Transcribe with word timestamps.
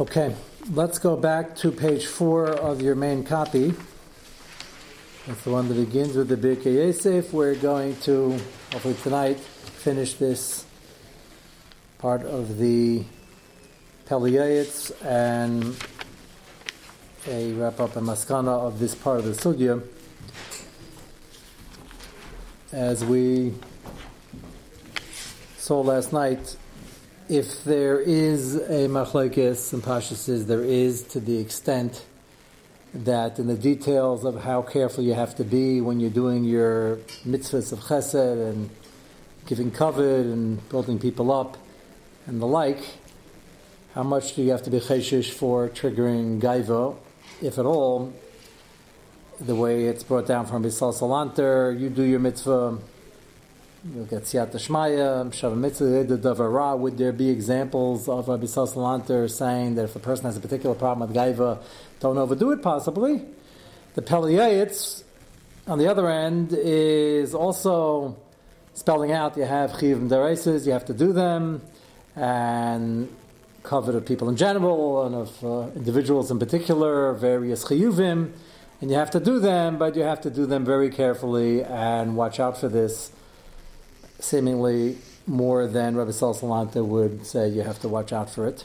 Okay, 0.00 0.32
let's 0.70 1.00
go 1.00 1.16
back 1.16 1.56
to 1.56 1.72
page 1.72 2.06
four 2.06 2.46
of 2.46 2.80
your 2.80 2.94
main 2.94 3.24
copy. 3.24 3.74
That's 5.26 5.42
the 5.42 5.50
one 5.50 5.66
that 5.66 5.74
begins 5.74 6.14
with 6.14 6.28
the 6.28 6.36
Birkei 6.36 6.76
Yosef. 6.76 7.32
We're 7.32 7.56
going 7.56 7.96
to, 8.02 8.30
hopefully 8.70 8.94
tonight, 9.02 9.40
finish 9.40 10.14
this 10.14 10.64
part 11.98 12.22
of 12.22 12.58
the 12.58 13.02
Pele 14.06 14.30
Yoetz 14.30 14.92
and 15.04 15.76
a 17.26 17.52
wrap 17.54 17.80
up 17.80 17.96
and 17.96 18.06
maskana 18.06 18.56
of 18.56 18.78
this 18.78 18.94
part 18.94 19.18
of 19.18 19.24
the 19.24 19.32
sugya. 19.32 19.82
As 22.70 23.04
we 23.04 23.52
saw 25.56 25.80
last 25.80 26.12
night, 26.12 26.56
if 27.28 27.62
there 27.64 28.00
is 28.00 28.54
a 28.54 28.88
machlekes 28.88 29.74
and 29.74 29.82
pashas 29.82 30.16
says 30.16 30.46
there 30.46 30.64
is 30.64 31.02
to 31.02 31.20
the 31.20 31.38
extent 31.38 32.06
that 32.94 33.38
in 33.38 33.46
the 33.46 33.54
details 33.54 34.24
of 34.24 34.42
how 34.44 34.62
careful 34.62 35.04
you 35.04 35.12
have 35.12 35.36
to 35.36 35.44
be 35.44 35.82
when 35.82 36.00
you're 36.00 36.08
doing 36.08 36.44
your 36.44 36.96
mitzvahs 37.26 37.70
of 37.70 37.80
chesed 37.80 38.50
and 38.50 38.70
giving 39.46 39.70
covet 39.70 40.24
and 40.24 40.66
building 40.70 40.98
people 40.98 41.30
up 41.30 41.58
and 42.26 42.40
the 42.40 42.46
like, 42.46 42.80
how 43.92 44.02
much 44.02 44.34
do 44.34 44.42
you 44.42 44.50
have 44.50 44.62
to 44.62 44.70
be 44.70 44.80
cheshish 44.80 45.30
for 45.30 45.68
triggering 45.68 46.40
gaiva, 46.40 46.96
if 47.42 47.58
at 47.58 47.66
all? 47.66 48.12
The 49.38 49.54
way 49.54 49.84
it's 49.84 50.02
brought 50.02 50.26
down 50.26 50.46
from 50.46 50.64
Bisal 50.64 50.94
Salanter, 50.94 51.78
you 51.78 51.90
do 51.90 52.02
your 52.02 52.20
mitzvah, 52.20 52.78
you'll 53.84 54.06
get 54.06 54.24
Siyat 54.24 54.50
Shmaya, 54.50 55.26
Shav 55.30 55.56
Mitzvah, 55.56 56.04
Davara. 56.18 56.76
Would 56.76 56.98
there 56.98 57.12
be 57.12 57.30
examples 57.30 58.08
of 58.08 58.28
Rabbi 58.28 58.44
Salanter 58.44 59.30
saying 59.30 59.76
that 59.76 59.84
if 59.84 59.96
a 59.96 60.00
person 60.00 60.26
has 60.26 60.36
a 60.36 60.40
particular 60.40 60.74
problem 60.74 61.08
with 61.08 61.16
Gaiva, 61.16 61.62
don't 62.00 62.18
overdo 62.18 62.50
it 62.50 62.62
possibly? 62.62 63.24
The 63.94 64.02
Pele 64.02 64.32
Yoetz, 64.32 65.04
on 65.66 65.78
the 65.78 65.88
other 65.88 66.08
end, 66.10 66.52
is 66.52 67.34
also 67.34 68.16
spelling 68.74 69.12
out 69.12 69.36
you 69.36 69.44
have 69.44 69.78
Chiv 69.78 69.98
Dereses, 69.98 70.66
you 70.66 70.72
have 70.72 70.86
to 70.86 70.94
do 70.94 71.12
them, 71.12 71.62
and 72.16 73.08
covet 73.62 73.94
of 73.94 74.06
people 74.06 74.28
in 74.28 74.36
general, 74.36 75.06
and 75.06 75.14
of 75.14 75.44
uh, 75.44 75.70
individuals 75.76 76.30
in 76.30 76.38
particular, 76.38 77.12
various 77.12 77.64
Chiyuvim, 77.64 78.32
and 78.80 78.90
you 78.90 78.96
have 78.96 79.10
to 79.10 79.20
do 79.20 79.38
them, 79.38 79.78
but 79.78 79.94
you 79.96 80.02
have 80.02 80.20
to 80.22 80.30
do 80.30 80.46
them 80.46 80.64
very 80.64 80.90
carefully 80.90 81.62
and 81.62 82.16
watch 82.16 82.40
out 82.40 82.58
for 82.58 82.68
this 82.68 83.10
seemingly 84.18 84.98
more 85.26 85.66
than 85.66 85.96
Rabbi 85.96 86.10
Salsalanta 86.10 86.84
would 86.84 87.26
say 87.26 87.48
you 87.48 87.62
have 87.62 87.80
to 87.80 87.88
watch 87.88 88.12
out 88.12 88.30
for 88.30 88.46
it. 88.46 88.64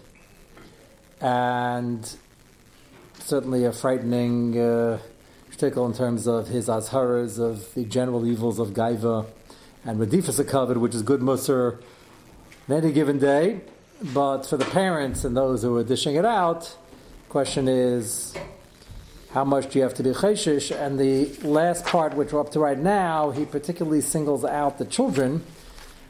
And 1.21 2.15
certainly 3.19 3.65
a 3.65 3.71
frightening 3.71 4.57
uh, 4.59 4.99
in 5.61 5.93
terms 5.93 6.27
of 6.27 6.49
his 6.49 6.67
azharas 6.67 7.39
of 7.39 7.73
the 7.73 7.85
general 7.85 8.25
evils 8.25 8.59
of 8.59 8.69
Gaiva 8.69 9.25
and 9.85 9.97
Radifas 9.97 10.43
Akavad, 10.43 10.75
which 10.77 10.93
is 10.93 11.01
good 11.01 11.21
Musar 11.21 11.79
in 12.67 12.75
any 12.75 12.91
given 12.91 13.17
day. 13.17 13.61
But 14.01 14.43
for 14.45 14.57
the 14.57 14.65
parents 14.65 15.23
and 15.23 15.37
those 15.37 15.61
who 15.61 15.77
are 15.77 15.83
dishing 15.83 16.15
it 16.15 16.25
out, 16.25 16.75
question 17.29 17.69
is 17.69 18.35
how 19.33 19.43
much 19.43 19.71
do 19.71 19.79
you 19.79 19.83
have 19.83 19.95
to 19.95 20.03
be 20.03 20.11
chayshish? 20.11 20.69
And 20.75 20.99
the 20.99 21.25
last 21.41 21.85
part, 21.85 22.13
which 22.13 22.31
we're 22.31 22.41
up 22.41 22.51
to 22.51 22.59
right 22.59 22.77
now, 22.77 23.31
he 23.31 23.45
particularly 23.45 24.01
singles 24.01 24.45
out 24.45 24.77
the 24.77 24.85
children. 24.85 25.43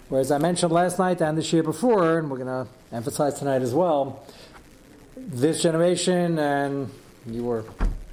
Whereas 0.10 0.30
I 0.30 0.40
mentioned 0.40 0.74
last 0.74 1.00
night 1.00 1.22
and 1.22 1.38
this 1.38 1.54
year 1.54 1.64
before, 1.64 2.20
and 2.20 2.30
we're 2.30 2.38
going 2.38 2.66
to 2.66 2.68
emphasize 2.92 3.40
tonight 3.40 3.62
as 3.62 3.74
well, 3.74 4.26
this 5.16 5.62
generation, 5.62 6.38
and 6.38 6.92
you 7.26 7.46
were 7.46 7.64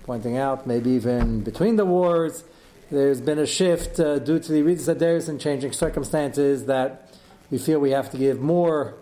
pointing 0.04 0.36
out, 0.36 0.68
maybe 0.68 0.90
even 0.90 1.42
between 1.42 1.74
the 1.74 1.84
wars, 1.84 2.44
there's 2.92 3.20
been 3.20 3.40
a 3.40 3.46
shift 3.46 3.98
uh, 3.98 4.20
due 4.20 4.38
to 4.38 4.52
the 4.52 4.62
Rizaders 4.62 5.28
and 5.28 5.40
changing 5.40 5.72
circumstances 5.72 6.66
that 6.66 7.10
we 7.50 7.58
feel 7.58 7.80
we 7.80 7.90
have 7.90 8.12
to 8.12 8.16
give 8.16 8.40
more 8.40 8.94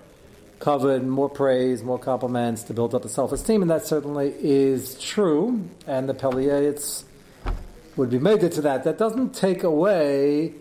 covet, 0.58 1.04
more 1.04 1.28
praise, 1.28 1.82
more 1.82 1.98
compliments 1.98 2.62
to 2.64 2.74
build 2.74 2.94
up 2.94 3.02
the 3.02 3.08
self-esteem, 3.08 3.62
and 3.62 3.70
that 3.70 3.86
certainly 3.86 4.34
is 4.38 5.00
true. 5.00 5.68
And 5.86 6.08
the 6.08 6.14
Pele 6.14 6.44
Yoetz 6.44 7.04
would 7.96 8.10
be 8.10 8.18
made 8.18 8.40
to 8.40 8.60
that. 8.62 8.84
That 8.84 8.98
doesn't 8.98 9.34
take 9.34 9.62
away 9.62 10.54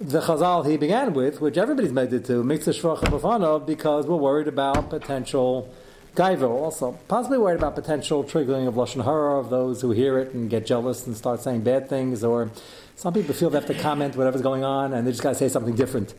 the 0.00 0.20
Chazal 0.20 0.68
he 0.68 0.76
began 0.76 1.14
with, 1.14 1.40
which 1.40 1.56
everybody's 1.56 1.92
made 1.92 2.12
it 2.12 2.24
to, 2.26 2.44
Mitzvah 2.44 2.72
Shvach 2.72 3.66
because 3.66 4.06
we're 4.06 4.16
worried 4.16 4.48
about 4.48 4.90
potential 4.90 5.72
gaiva. 6.14 6.48
Also, 6.48 6.98
possibly 7.08 7.38
worried 7.38 7.58
about 7.58 7.74
potential 7.74 8.22
triggering 8.22 8.68
of 8.68 8.74
lashon 8.74 9.04
hara 9.04 9.38
of 9.38 9.48
those 9.48 9.80
who 9.80 9.92
hear 9.92 10.18
it 10.18 10.34
and 10.34 10.50
get 10.50 10.66
jealous 10.66 11.06
and 11.06 11.16
start 11.16 11.40
saying 11.40 11.62
bad 11.62 11.88
things, 11.88 12.22
or 12.22 12.50
some 12.94 13.14
people 13.14 13.34
feel 13.34 13.50
they 13.50 13.58
have 13.58 13.66
to 13.66 13.74
comment 13.74 14.16
whatever's 14.16 14.42
going 14.42 14.64
on 14.64 14.92
and 14.92 15.06
they 15.06 15.10
just 15.10 15.22
got 15.22 15.30
to 15.30 15.34
say 15.34 15.48
something 15.48 15.74
different 15.74 16.14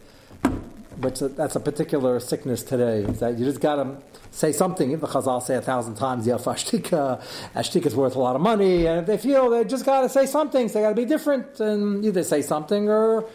which 1.00 1.20
that's 1.20 1.56
a 1.56 1.60
particular 1.60 2.20
sickness 2.20 2.64
today. 2.64 3.04
Is 3.04 3.20
that 3.20 3.38
you 3.38 3.46
just 3.46 3.62
got 3.62 3.76
to 3.76 3.98
say 4.32 4.52
something. 4.52 4.98
The 4.98 5.08
Chazal 5.08 5.42
say 5.42 5.56
a 5.56 5.62
thousand 5.62 5.96
times, 5.96 6.28
"Yeah, 6.28 6.36
ashtika, 6.36 7.22
ashtika 7.56 7.86
is 7.86 7.96
worth 7.96 8.16
a 8.16 8.20
lot 8.20 8.36
of 8.36 8.42
money," 8.42 8.86
and 8.86 9.00
if 9.02 9.06
they 9.06 9.18
feel 9.18 9.50
they 9.50 9.64
just 9.64 9.86
got 9.86 10.02
to 10.02 10.10
say 10.10 10.26
something, 10.26 10.68
so 10.68 10.74
they 10.76 10.82
got 10.82 10.90
to 10.90 10.96
be 10.96 11.06
different, 11.06 11.60
and 11.60 12.04
either 12.04 12.24
say 12.24 12.42
something 12.42 12.90
or 12.90 13.26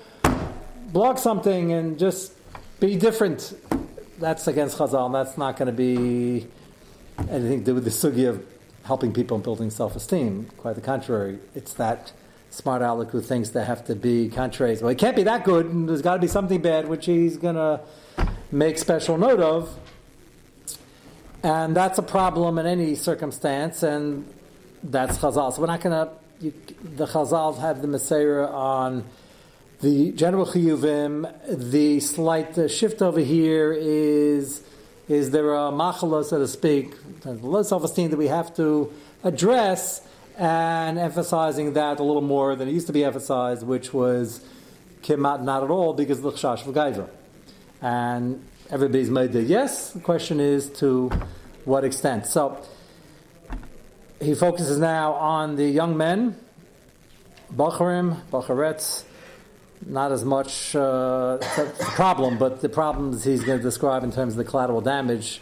blog 0.93 1.19
something 1.19 1.73
and 1.73 1.99
just 1.99 2.33
be 2.79 2.97
different. 2.97 3.55
That's 4.19 4.47
against 4.47 4.79
Chazal. 4.79 5.07
And 5.07 5.15
that's 5.15 5.39
not 5.39 5.57
going 5.57 5.67
to 5.67 5.73
be 5.73 6.47
anything 7.31 7.61
to 7.61 7.65
do 7.65 7.75
with 7.75 7.85
the 7.85 7.91
sugi 7.91 8.29
of 8.29 8.45
helping 8.85 9.13
people 9.13 9.37
and 9.37 9.45
building 9.45 9.71
self-esteem. 9.71 10.49
Quite 10.59 10.75
the 10.75 10.81
contrary. 10.81 11.39
It's 11.55 11.73
that 11.75 12.13
smart 12.53 12.83
aleck 12.83 13.11
who 13.11 13.21
thinks 13.21 13.49
they 13.51 13.65
have 13.65 13.85
to 13.87 13.97
be 13.97 14.29
contraries. 14.29 14.83
Well, 14.83 14.91
it 14.91 14.99
can't 14.99 15.17
be 15.17 15.23
that 15.23 15.45
good, 15.45 15.67
and 15.67 15.89
there's 15.89 16.03
got 16.03 16.15
to 16.15 16.21
be 16.21 16.29
something 16.29 16.61
bad, 16.61 16.87
which 16.87 17.07
he's 17.07 17.39
going 17.39 17.55
to 17.55 17.81
make 18.51 18.79
special 18.79 19.17
note 19.17 19.41
of. 19.41 19.75
And 21.43 21.75
that's 21.75 21.99
a 21.99 22.03
problem 22.03 22.59
in 22.59 22.67
any 22.67 22.95
circumstance, 22.95 23.83
and 23.83 24.33
that's 24.83 25.19
Chazal. 25.19 25.55
So 25.55 25.63
we're 25.63 25.67
not 25.67 25.81
going 25.81 26.07
to, 26.07 26.53
the 26.83 27.07
Chazals 27.07 27.59
have 27.59 27.81
the 27.81 27.89
Messiah 27.89 28.47
on 28.47 29.05
the 29.81 30.13
general 30.13 30.47
chiyuvim. 30.47 31.59
The 31.71 32.01
slight 32.01 32.71
shift 32.71 33.03
over 33.03 33.21
here 33.21 33.73
is 33.73 34.63
is 35.09 35.31
there 35.31 35.53
a 35.53 35.73
machala, 35.73 36.25
so 36.25 36.39
to 36.39 36.47
speak, 36.47 36.95
low 37.25 37.63
self-esteem 37.63 38.11
that 38.11 38.17
we 38.17 38.29
have 38.29 38.55
to 38.57 38.93
address 39.25 40.01
and 40.37 40.99
emphasizing 40.99 41.75
that 41.75 42.01
a 42.01 42.03
little 42.03 42.23
more 42.23 42.57
than 42.57 42.69
it 42.69 42.73
used 42.73 42.87
to 42.87 42.93
be 42.93 43.05
emphasized, 43.05 43.67
which 43.67 43.93
was 43.93 44.45
kimat 45.03 45.43
not 45.43 45.63
at 45.63 45.71
all 45.71 45.93
because 45.93 46.19
of 46.19 46.25
the 46.25 46.33
chash 46.33 46.63
v'gaiva. 46.63 47.09
And 47.81 48.45
everybody's 48.71 49.11
made 49.11 49.33
the 49.33 49.43
yes. 49.43 49.91
The 49.91 50.01
question 50.01 50.41
is 50.41 50.71
to 50.81 51.11
what 51.65 51.85
extent. 51.85 52.27
So 52.27 52.63
he 54.21 54.35
focuses 54.35 54.79
now 54.79 55.13
on 55.15 55.57
the 55.57 55.67
young 55.67 55.97
men, 55.97 56.37
bacharim, 57.55 58.21
bacharetz. 58.31 59.05
Not 59.85 60.13
as 60.13 60.25
much 60.25 60.77
uh, 60.77 61.39
problem, 61.79 62.39
but 62.39 62.61
the 62.61 62.69
problems 62.69 63.25
he's 63.25 63.43
going 63.43 63.59
to 63.59 63.63
describe 63.65 64.05
in 64.05 64.13
terms 64.13 64.35
of 64.35 64.37
the 64.37 64.45
collateral 64.45 64.81
damage. 64.81 65.41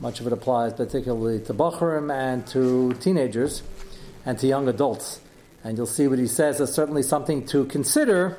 Much 0.00 0.20
of 0.20 0.26
it 0.26 0.34
applies 0.34 0.74
particularly 0.74 1.40
to 1.46 1.54
bacharim 1.54 2.14
and 2.14 2.46
to 2.48 2.92
teenagers 3.00 3.62
and 4.24 4.38
to 4.38 4.46
young 4.46 4.68
adults. 4.68 5.20
And 5.62 5.76
you'll 5.76 5.86
see 5.86 6.08
what 6.08 6.18
he 6.18 6.26
says 6.26 6.60
is 6.60 6.72
certainly 6.72 7.02
something 7.02 7.44
to 7.46 7.64
consider 7.66 8.38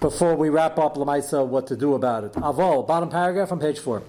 before 0.00 0.34
we 0.36 0.48
wrap 0.48 0.78
up 0.78 0.94
Lamaisa 0.94 1.46
what 1.46 1.66
to 1.68 1.76
do 1.76 1.94
about 1.94 2.24
it. 2.24 2.32
Avol, 2.34 2.86
bottom 2.86 3.08
paragraph 3.08 3.52
on 3.52 3.60
page 3.60 3.78
four. 3.78 4.02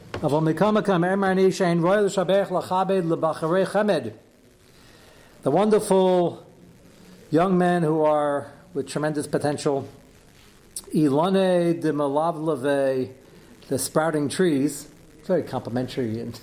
The 5.41 5.51
wonderful 5.51 6.45
young 7.31 7.57
men 7.57 7.83
who 7.83 8.03
are 8.03 8.51
with 8.73 8.87
tremendous 8.87 9.27
potential. 9.27 9.87
Ilane 10.93 11.81
de 11.81 11.91
malavlave, 11.91 13.11
the 13.67 13.79
sprouting 13.79 14.29
trees, 14.29 14.87
very 15.25 15.43
complimentary 15.43 16.19
and 16.19 16.39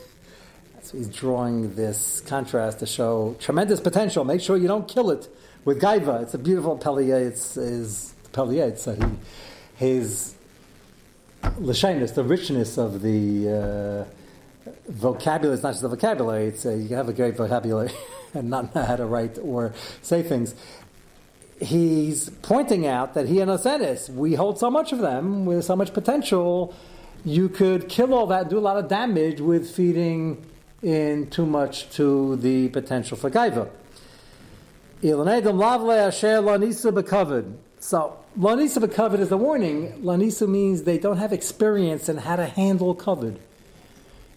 so 0.87 0.97
he's 0.97 1.09
drawing 1.09 1.75
this 1.75 2.21
contrast 2.21 2.79
to 2.79 2.87
show 2.87 3.35
tremendous 3.41 3.81
potential. 3.81 4.25
Make 4.25 4.41
sure 4.41 4.57
you 4.57 4.69
don't 4.69 4.87
kill 4.87 5.11
it 5.11 5.29
with 5.65 5.83
gaiva. 5.83 6.23
It's 6.23 6.35
a 6.35 6.39
beautiful 6.39 6.79
pelier. 6.79 7.19
It's 7.19 7.57
is 7.57 8.15
pelier. 8.33 8.77
So 8.77 8.95
he, 8.95 9.03
his 9.75 10.37
l'shainis, 11.59 12.15
the 12.15 12.23
richness 12.23 12.79
of 12.79 13.03
the 13.03 14.07
uh, 14.67 14.71
vocabulary. 14.87 15.55
It's 15.55 15.65
not 15.65 15.71
just 15.71 15.83
the 15.83 15.89
vocabulary. 15.89 16.47
It's 16.47 16.65
you 16.65 16.87
can 16.87 16.97
have 16.97 17.09
a 17.09 17.13
great 17.13 17.37
vocabulary 17.37 17.91
and 18.35 18.49
not 18.49 18.73
know 18.73 18.85
how 18.85 18.95
to 18.95 19.07
write 19.07 19.39
or 19.43 19.75
say 20.03 20.23
things. 20.23 20.55
He's 21.61 22.31
pointing 22.43 22.87
out 22.87 23.15
that 23.15 23.27
he 23.27 23.41
and 23.41 23.51
Asenis, 23.51 24.09
we 24.09 24.35
hold 24.35 24.61
so 24.61 24.71
much 24.71 24.93
of 24.93 25.01
them 25.01 25.47
with 25.47 25.65
so 25.65 25.75
much 25.75 25.93
potential. 25.93 26.73
You 27.25 27.49
could 27.49 27.89
kill 27.89 28.15
all 28.15 28.29
that, 28.29 28.51
do 28.51 28.59
a 28.59 28.61
lot 28.61 28.77
of 28.77 28.87
damage 28.89 29.41
with 29.41 29.69
feeding 29.69 30.45
in 30.87 31.29
too 31.31 31.45
much 31.45 31.91
to 31.91 32.37
the 32.37 32.69
potential 32.69 33.17
for 33.17 33.29
gaiva. 33.29 33.69
So, 37.81 38.17
lanisa 38.39 38.79
bekavod 38.79 39.19
is 39.19 39.33
a 39.33 39.37
warning. 39.37 40.01
Lanisa 40.03 40.49
means 40.49 40.85
they 40.85 40.99
don't 40.99 41.17
have 41.17 41.33
experience 41.33 42.09
in 42.09 42.19
how 42.19 42.37
to 42.37 42.47
handle 42.47 42.95
covered. 42.95 43.41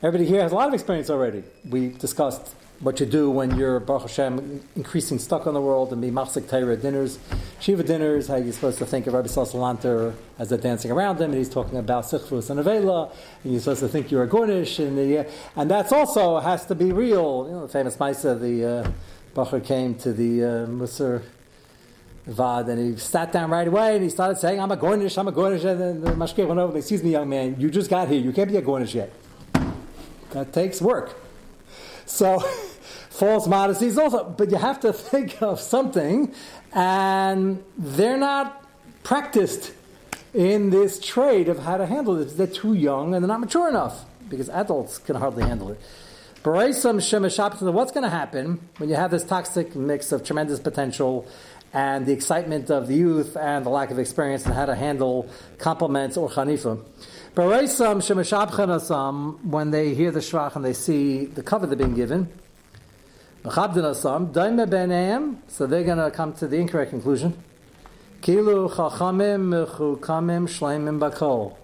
Everybody 0.01 0.25
here 0.27 0.41
has 0.41 0.51
a 0.51 0.55
lot 0.55 0.67
of 0.67 0.73
experience 0.73 1.11
already. 1.11 1.43
We 1.69 1.89
discussed 1.89 2.55
what 2.81 2.99
you 3.01 3.05
do 3.05 3.29
when 3.29 3.57
you're 3.57 3.79
Baruch 3.79 4.03
Hashem 4.03 4.63
increasing 4.75 5.19
stuck 5.19 5.47
on 5.47 5.53
the 5.53 5.61
world 5.61 5.91
and 5.91 6.01
be 6.01 6.11
machzik 6.11 6.49
Torah 6.49 6.77
dinners, 6.77 7.19
shiva 7.59 7.83
dinners. 7.83 8.27
How 8.27 8.37
you're 8.37 8.53
supposed 8.53 8.77
to 8.77 8.85
think 8.85 9.05
of 9.07 9.13
Rabbi 9.13 9.27
Salanter 9.27 10.13
as 10.37 10.49
they're 10.49 10.57
dancing 10.57 10.89
around 10.89 11.17
him, 11.17 11.31
and 11.31 11.35
he's 11.35 11.49
talking 11.49 11.77
about 11.77 12.05
sichvus 12.05 12.49
and 12.49 12.59
avela, 12.59 13.13
and 13.43 13.51
you're 13.51 13.61
supposed 13.61 13.81
to 13.81 13.89
think 13.89 14.11
you're 14.11 14.23
a 14.23 14.27
gornish, 14.27 14.79
and 14.79 14.97
the, 14.97 15.29
and 15.57 15.69
that's 15.69 15.91
also 15.91 16.39
has 16.39 16.65
to 16.67 16.75
be 16.75 16.93
real. 16.93 17.45
You 17.47 17.53
know, 17.55 17.61
the 17.67 17.73
famous 17.73 17.97
Maisa, 17.97 18.39
the 18.39 18.65
uh, 18.65 18.91
Bacher 19.35 19.63
came 19.63 19.95
to 19.95 20.13
the 20.13 20.43
uh, 20.43 20.47
Musar. 20.67 21.23
Vad, 22.25 22.69
and 22.69 22.93
he 22.93 22.99
sat 22.99 23.31
down 23.31 23.49
right 23.49 23.67
away 23.67 23.95
and 23.95 24.03
he 24.03 24.09
started 24.09 24.37
saying, 24.37 24.59
I'm 24.59 24.71
a 24.71 24.77
Gornish, 24.77 25.17
I'm 25.17 25.27
a 25.27 25.31
Gornish. 25.31 25.65
And 25.65 25.81
then 25.81 26.01
the 26.01 26.11
Mashkir 26.11 26.47
went 26.47 26.59
over, 26.59 26.77
excuse 26.77 27.01
me, 27.01 27.11
young 27.11 27.27
man, 27.27 27.55
you 27.59 27.71
just 27.71 27.89
got 27.89 28.07
here, 28.07 28.19
you 28.19 28.31
can't 28.31 28.51
be 28.51 28.57
a 28.57 28.61
Gornish 28.61 28.93
yet. 28.93 29.11
That 30.31 30.53
takes 30.53 30.79
work. 30.79 31.17
So, 32.05 32.43
false 33.19 33.47
modesty 33.47 33.87
is 33.87 33.97
also, 33.97 34.23
but 34.23 34.49
you 34.49 34.57
have 34.57 34.79
to 34.79 34.93
think 34.93 35.41
of 35.41 35.59
something, 35.59 36.33
and 36.73 37.63
they're 37.77 38.17
not 38.17 38.65
practiced 39.03 39.73
in 40.33 40.69
this 40.69 40.99
trade 40.99 41.49
of 41.49 41.59
how 41.59 41.77
to 41.77 41.85
handle 41.85 42.15
this. 42.15 42.33
They're 42.33 42.47
too 42.47 42.73
young 42.73 43.13
and 43.13 43.23
they're 43.23 43.27
not 43.27 43.39
mature 43.39 43.67
enough 43.67 44.05
because 44.29 44.49
adults 44.49 44.99
can 44.99 45.15
hardly 45.15 45.43
handle 45.43 45.71
it. 45.71 45.79
What's 46.43 46.83
going 46.83 48.03
to 48.03 48.09
happen 48.09 48.59
when 48.77 48.89
you 48.89 48.95
have 48.95 49.11
this 49.11 49.25
toxic 49.25 49.75
mix 49.75 50.11
of 50.11 50.23
tremendous 50.23 50.59
potential 50.59 51.27
and 51.73 52.05
the 52.05 52.13
excitement 52.13 52.69
of 52.69 52.87
the 52.87 52.95
youth 52.95 53.35
and 53.35 53.65
the 53.65 53.69
lack 53.69 53.91
of 53.91 53.99
experience 53.99 54.45
in 54.45 54.53
how 54.53 54.65
to 54.65 54.75
handle 54.75 55.29
compliments 55.57 56.15
or 56.15 56.29
chanifa? 56.29 56.81
When 57.35 57.49
they 59.71 59.95
hear 59.95 60.11
the 60.11 60.19
shvach 60.19 60.55
and 60.55 60.65
they 60.65 60.73
see 60.73 61.25
the 61.25 61.43
cover 61.43 61.65
they're 61.65 61.75
being 61.75 61.95
given, 61.95 62.29
so 63.51 65.67
they're 65.67 65.83
going 65.83 65.97
to 65.97 66.11
come 66.13 66.33
to 66.33 66.47
the 66.47 66.57
incorrect 66.57 66.91
conclusion. 66.91 67.33
Kilu 68.21 68.69
chachamim 68.69 69.67
mechukamim 69.67 70.47
shleimim 70.47 70.99
bakol. 70.99 71.55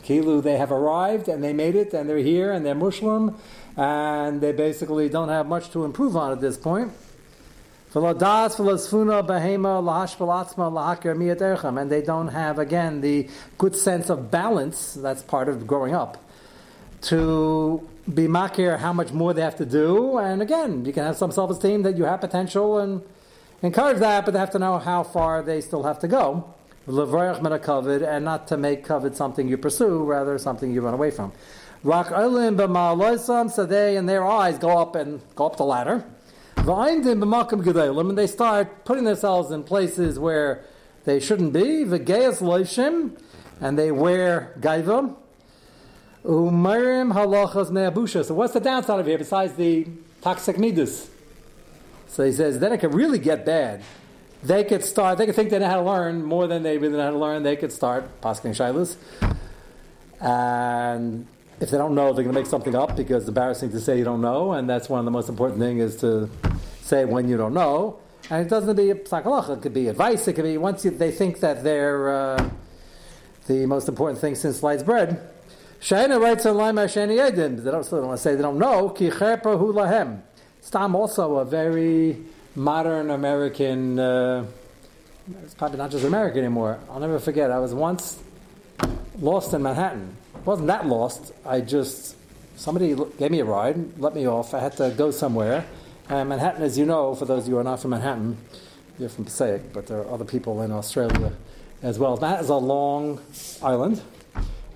Kilu, 0.00 0.42
they 0.42 0.56
have 0.56 0.72
arrived 0.72 1.28
and 1.28 1.44
they 1.44 1.52
made 1.52 1.74
it 1.74 1.92
and 1.92 2.08
they're 2.08 2.18
here 2.18 2.52
and 2.52 2.64
they're 2.64 2.74
Muslim 2.74 3.36
and 3.76 4.40
they 4.40 4.52
basically 4.52 5.08
don't 5.08 5.28
have 5.28 5.46
much 5.46 5.70
to 5.70 5.84
improve 5.84 6.16
on 6.16 6.32
at 6.32 6.40
this 6.40 6.56
point. 6.56 6.92
And 7.92 8.04
they 8.04 8.12
don't 12.02 12.28
have, 12.28 12.58
again, 12.60 13.00
the 13.00 13.28
good 13.58 13.74
sense 13.74 14.10
of 14.10 14.30
balance, 14.30 14.94
that's 14.94 15.22
part 15.22 15.48
of 15.48 15.66
growing 15.66 15.92
up, 15.92 16.22
to 17.02 17.84
be 18.10 18.26
makir 18.26 18.78
how 18.78 18.92
much 18.92 19.12
more 19.12 19.32
they 19.32 19.42
have 19.42 19.56
to 19.56 19.66
do. 19.66 20.18
And 20.18 20.42
again, 20.42 20.84
you 20.84 20.92
can 20.92 21.04
have 21.04 21.16
some 21.16 21.32
self 21.32 21.50
esteem 21.50 21.82
that 21.82 21.96
you 21.96 22.04
have 22.04 22.20
potential 22.20 22.78
and 22.78 23.02
encourage 23.62 23.98
that, 23.98 24.24
but 24.24 24.32
they 24.32 24.38
have 24.38 24.50
to 24.50 24.58
know 24.58 24.78
how 24.78 25.02
far 25.02 25.42
they 25.42 25.60
still 25.60 25.82
have 25.84 25.98
to 26.00 26.08
go. 26.08 26.54
And 26.86 26.96
not 28.24 28.48
to 28.48 28.56
make 28.56 28.86
kavod 28.86 29.14
something 29.14 29.48
you 29.48 29.58
pursue, 29.58 30.02
rather 30.02 30.38
something 30.38 30.72
you 30.72 30.80
run 30.80 30.94
away 30.94 31.10
from. 31.10 31.32
Rak 31.82 32.10
olim 32.10 32.56
b'ma'aloisam, 32.56 33.50
so 33.50 33.64
they, 33.64 33.96
in 33.96 34.06
their 34.06 34.24
eyes, 34.24 34.58
go 34.58 34.78
up 34.78 34.96
and 34.96 35.20
go 35.34 35.46
up 35.46 35.56
the 35.56 35.64
ladder. 35.64 36.04
And 36.56 38.18
they 38.18 38.26
start 38.26 38.84
putting 38.84 39.04
themselves 39.04 39.50
in 39.50 39.62
places 39.62 40.18
where 40.18 40.64
they 41.04 41.20
shouldn't 41.20 41.52
be. 41.52 41.84
V'geyas 41.84 42.40
loishim, 42.42 43.18
and 43.60 43.78
they 43.78 43.90
wear 43.90 44.54
gaiva. 44.60 45.16
Umarim 46.24 47.12
halachas 47.12 47.70
ne'abusha. 47.70 48.24
So 48.24 48.34
what's 48.34 48.52
the 48.52 48.60
downside 48.60 49.00
of 49.00 49.06
here 49.06 49.18
besides 49.18 49.54
the 49.54 49.86
toxic 50.20 50.58
midas? 50.58 51.08
So 52.08 52.24
he 52.24 52.32
says, 52.32 52.58
then 52.58 52.72
it 52.72 52.78
could 52.78 52.94
really 52.94 53.18
get 53.18 53.46
bad. 53.46 53.82
They 54.42 54.64
could 54.64 54.84
start, 54.84 55.18
they 55.18 55.26
could 55.26 55.34
think 55.34 55.50
they 55.50 55.58
know 55.58 55.68
how 55.68 55.76
to 55.76 55.82
learn 55.82 56.24
more 56.24 56.46
than 56.46 56.62
they 56.62 56.78
really 56.78 56.96
know 56.96 57.04
how 57.04 57.10
to 57.10 57.18
learn. 57.18 57.42
They 57.42 57.56
could 57.56 57.72
start 57.72 58.20
pasking 58.20 58.52
shilas. 58.52 58.96
And 60.20 61.26
if 61.60 61.70
they 61.70 61.78
don't 61.78 61.94
know, 61.94 62.12
they're 62.12 62.24
going 62.24 62.34
to 62.34 62.40
make 62.40 62.46
something 62.46 62.74
up 62.74 62.96
because 62.96 63.22
it's 63.22 63.28
embarrassing 63.28 63.70
to 63.70 63.80
say 63.80 63.98
you 63.98 64.04
don't 64.04 64.20
know, 64.20 64.52
and 64.52 64.68
that's 64.68 64.88
one 64.88 64.98
of 64.98 65.04
the 65.04 65.10
most 65.10 65.28
important 65.28 65.60
things 65.60 65.94
is 65.94 66.00
to 66.00 66.28
say 66.82 67.04
when 67.04 67.28
you 67.28 67.36
don't 67.36 67.54
know. 67.54 67.98
And 68.30 68.44
it 68.44 68.48
doesn't 68.48 68.76
be 68.76 68.90
a 68.90 68.94
psakalacha, 68.94 69.58
it 69.58 69.62
could 69.62 69.74
be 69.74 69.88
advice, 69.88 70.26
it 70.26 70.34
could 70.34 70.44
be 70.44 70.56
once 70.56 70.84
you, 70.84 70.90
they 70.90 71.10
think 71.10 71.40
that 71.40 71.62
they're 71.62 72.10
uh, 72.10 72.50
the 73.46 73.66
most 73.66 73.88
important 73.88 74.20
thing 74.20 74.34
since 74.34 74.58
sliced 74.58 74.86
bread. 74.86 75.20
Shaina 75.80 76.20
writes 76.20 76.46
on 76.46 76.56
Lima 76.56 76.82
Shani 76.82 77.18
Edin, 77.18 77.62
they 77.64 77.70
don't, 77.70 77.84
still 77.84 77.98
don't 77.98 78.08
want 78.08 78.18
to 78.18 78.22
say 78.22 78.34
they 78.34 78.42
don't 78.42 78.58
know, 78.58 78.90
ki 78.90 79.08
hu. 79.08 80.20
Stam 80.60 80.94
also 80.94 81.36
a 81.36 81.44
very 81.44 82.18
modern 82.54 83.10
American, 83.10 83.98
uh, 83.98 84.44
it's 85.42 85.54
probably 85.54 85.78
not 85.78 85.90
just 85.90 86.04
American 86.04 86.40
anymore. 86.40 86.78
I'll 86.90 87.00
never 87.00 87.18
forget, 87.18 87.50
I 87.50 87.58
was 87.58 87.72
once 87.72 88.18
lost 89.18 89.54
in 89.54 89.62
Manhattan 89.62 90.16
wasn't 90.44 90.68
that 90.68 90.86
lost. 90.86 91.32
I 91.44 91.60
just 91.60 92.16
somebody 92.56 92.96
gave 93.18 93.30
me 93.30 93.40
a 93.40 93.44
ride, 93.44 93.98
let 93.98 94.14
me 94.14 94.26
off. 94.26 94.54
I 94.54 94.60
had 94.60 94.76
to 94.78 94.90
go 94.96 95.10
somewhere. 95.10 95.66
And 96.08 96.28
Manhattan, 96.28 96.62
as 96.62 96.76
you 96.76 96.86
know, 96.86 97.14
for 97.14 97.24
those 97.24 97.44
of 97.44 97.48
you 97.48 97.54
who 97.54 97.60
are 97.60 97.64
not 97.64 97.80
from 97.80 97.92
Manhattan, 97.92 98.36
you're 98.98 99.08
from 99.08 99.24
Passaic, 99.24 99.72
but 99.72 99.86
there 99.86 99.98
are 99.98 100.10
other 100.10 100.24
people 100.24 100.60
in 100.62 100.72
Australia 100.72 101.32
as 101.82 101.98
well. 101.98 102.16
That 102.16 102.40
is 102.40 102.48
a 102.48 102.56
long 102.56 103.20
island, 103.62 104.02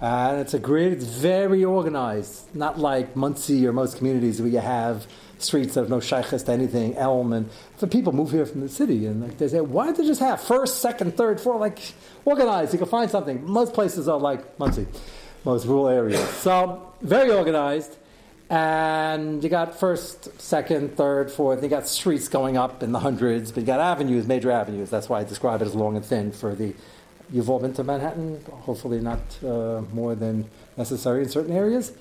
and 0.05 0.41
it's 0.41 0.53
a 0.53 0.59
grid. 0.59 0.93
It's 0.93 1.07
very 1.07 1.65
organized, 1.65 2.55
not 2.55 2.79
like 2.79 3.17
Monsey 3.17 3.67
or 3.67 3.73
most 3.73 3.97
communities 3.97 4.41
where 4.41 4.51
you 4.51 4.59
have 4.59 5.07
streets 5.39 5.75
that 5.75 5.81
have 5.81 5.91
no 5.91 6.01
shaykhs 6.01 6.43
to 6.43 6.53
anything, 6.53 6.95
Elm, 6.97 7.33
and 7.33 7.51
for 7.79 7.87
people 7.87 8.13
move 8.13 8.31
here 8.31 8.45
from 8.45 8.61
the 8.61 8.69
city, 8.69 9.07
and 9.07 9.23
like 9.23 9.39
they 9.39 9.49
say, 9.49 9.61
why 9.61 9.87
don't 9.87 9.97
they 9.97 10.07
just 10.07 10.21
have 10.21 10.41
first, 10.41 10.83
second, 10.83 11.17
third, 11.17 11.41
fourth, 11.41 11.61
like 11.61 11.95
organized? 12.27 12.73
You 12.75 12.79
can 12.79 12.89
find 12.89 13.11
something. 13.11 13.45
Most 13.45 13.73
places 13.73 14.07
are 14.07 14.19
like 14.19 14.59
Monsey 14.59 14.87
most 15.45 15.67
rural 15.67 15.89
areas. 15.89 16.29
So 16.29 16.93
very 17.01 17.31
organized, 17.31 17.97
and 18.51 19.43
you 19.43 19.49
got 19.49 19.79
first, 19.79 20.41
second, 20.41 20.97
third, 20.97 21.31
fourth. 21.31 21.63
You 21.63 21.69
got 21.69 21.87
streets 21.87 22.29
going 22.29 22.57
up 22.57 22.83
in 22.83 22.93
the 22.93 23.01
hundreds, 23.01 23.53
but 23.53 23.61
you 23.63 23.67
got 23.67 23.81
avenues, 23.81 24.27
major 24.27 24.51
avenues. 24.51 24.91
That's 24.91 25.09
why 25.09 25.21
I 25.21 25.25
describe 25.25 25.63
it 25.63 25.67
as 25.67 25.75
long 25.75 25.97
and 25.97 26.05
thin 26.05 26.33
for 26.33 26.55
the. 26.55 26.75
You've 27.35 27.51
all 27.51 27.59
been 27.59 27.75
to 27.75 27.85
Manhattan, 27.85 28.43
hopefully 28.49 29.01
not 29.01 29.19
uh, 29.45 29.83
more 29.93 30.15
than 30.15 30.49
necessary 30.77 31.25
in 31.25 31.29
certain 31.29 31.55
areas. 31.55 31.93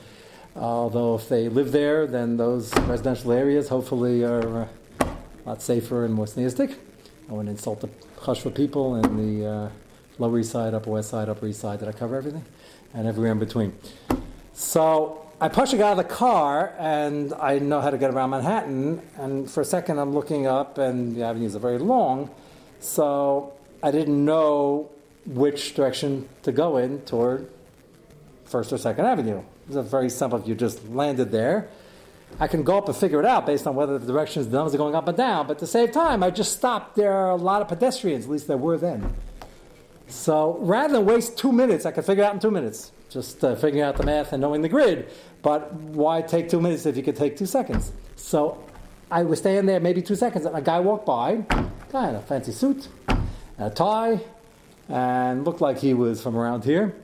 Although 0.55 1.15
if 1.15 1.27
they 1.27 1.49
live 1.49 1.71
there, 1.71 2.05
then 2.05 2.37
those 2.37 2.71
residential 2.81 3.31
areas 3.31 3.67
hopefully 3.67 4.23
are 4.23 4.61
uh, 4.61 4.67
a 5.01 5.49
lot 5.49 5.61
safer 5.61 6.05
and 6.05 6.13
more 6.13 6.27
sneistic. 6.27 6.77
I 7.29 7.33
wouldn't 7.33 7.49
insult 7.49 7.81
the 7.81 7.89
Chashva 8.19 8.53
people 8.53 8.95
in 8.97 9.39
the 9.41 9.49
uh, 9.49 9.69
Lower 10.19 10.37
East 10.37 10.51
Side, 10.51 10.73
Upper 10.75 10.91
West 10.91 11.09
Side, 11.09 11.27
Upper 11.27 11.47
East 11.47 11.61
Side. 11.61 11.79
Did 11.79 11.89
I 11.89 11.93
cover 11.93 12.15
everything? 12.15 12.45
and 12.93 13.07
everywhere 13.07 13.31
in 13.31 13.39
between. 13.39 13.73
So 14.53 15.25
I 15.41 15.49
push 15.49 15.73
a 15.73 15.77
guy 15.77 15.89
out 15.89 15.99
of 15.99 16.07
the 16.07 16.13
car, 16.13 16.73
and 16.77 17.33
I 17.33 17.59
know 17.59 17.81
how 17.81 17.89
to 17.89 17.97
get 17.97 18.11
around 18.11 18.29
Manhattan. 18.29 19.01
And 19.17 19.49
for 19.49 19.61
a 19.61 19.65
second, 19.65 19.99
I'm 19.99 20.13
looking 20.13 20.47
up, 20.47 20.77
and 20.77 21.15
the 21.15 21.23
avenues 21.23 21.55
are 21.55 21.59
very 21.59 21.79
long, 21.79 22.29
so 22.79 23.53
I 23.81 23.91
didn't 23.91 24.23
know 24.23 24.89
which 25.25 25.75
direction 25.75 26.27
to 26.43 26.51
go 26.51 26.77
in 26.77 27.01
toward 27.01 27.49
First 28.45 28.73
or 28.73 28.77
Second 28.77 29.05
Avenue. 29.05 29.41
It's 29.67 29.75
a 29.75 29.83
very 29.83 30.09
simple. 30.09 30.39
If 30.39 30.47
you 30.47 30.55
just 30.55 30.87
landed 30.89 31.31
there, 31.31 31.69
I 32.39 32.47
can 32.47 32.63
go 32.63 32.77
up 32.77 32.87
and 32.87 32.95
figure 32.95 33.19
it 33.19 33.25
out 33.25 33.45
based 33.45 33.65
on 33.67 33.75
whether 33.75 33.97
the 33.97 34.05
directions, 34.05 34.47
the 34.47 34.57
numbers 34.57 34.75
are 34.75 34.77
going 34.77 34.95
up 34.95 35.07
and 35.07 35.17
down. 35.17 35.47
But 35.47 35.59
to 35.59 35.67
save 35.67 35.91
time, 35.91 36.23
I 36.23 36.29
just 36.29 36.53
stopped. 36.53 36.95
There 36.95 37.13
are 37.13 37.31
a 37.31 37.35
lot 37.35 37.61
of 37.61 37.67
pedestrians, 37.67 38.25
at 38.25 38.31
least 38.31 38.47
there 38.47 38.57
were 38.57 38.77
then. 38.77 39.13
So 40.07 40.57
rather 40.59 40.93
than 40.93 41.05
waste 41.05 41.37
two 41.37 41.51
minutes, 41.51 41.85
I 41.85 41.91
could 41.91 42.05
figure 42.05 42.23
it 42.23 42.27
out 42.27 42.33
in 42.33 42.39
two 42.39 42.51
minutes, 42.51 42.91
just 43.09 43.43
uh, 43.43 43.55
figuring 43.55 43.81
out 43.81 43.97
the 43.97 44.03
math 44.03 44.33
and 44.33 44.41
knowing 44.41 44.61
the 44.61 44.69
grid. 44.69 45.09
But 45.41 45.73
why 45.73 46.21
take 46.21 46.49
two 46.49 46.61
minutes 46.61 46.85
if 46.85 46.97
you 46.97 47.03
could 47.03 47.15
take 47.15 47.37
two 47.37 47.45
seconds? 47.45 47.91
So 48.15 48.63
I 49.09 49.23
was 49.23 49.39
staying 49.39 49.65
there 49.65 49.79
maybe 49.79 50.01
two 50.01 50.15
seconds, 50.15 50.45
and 50.45 50.55
a 50.55 50.61
guy 50.61 50.79
walked 50.79 51.05
by, 51.05 51.35
guy 51.91 52.09
in 52.09 52.15
a 52.15 52.21
fancy 52.21 52.51
suit, 52.51 52.87
a 53.57 53.69
tie, 53.69 54.21
and 54.89 55.45
looked 55.45 55.61
like 55.61 55.79
he 55.79 55.93
was 55.93 56.21
from 56.21 56.35
around 56.35 56.63
here. 56.63 56.95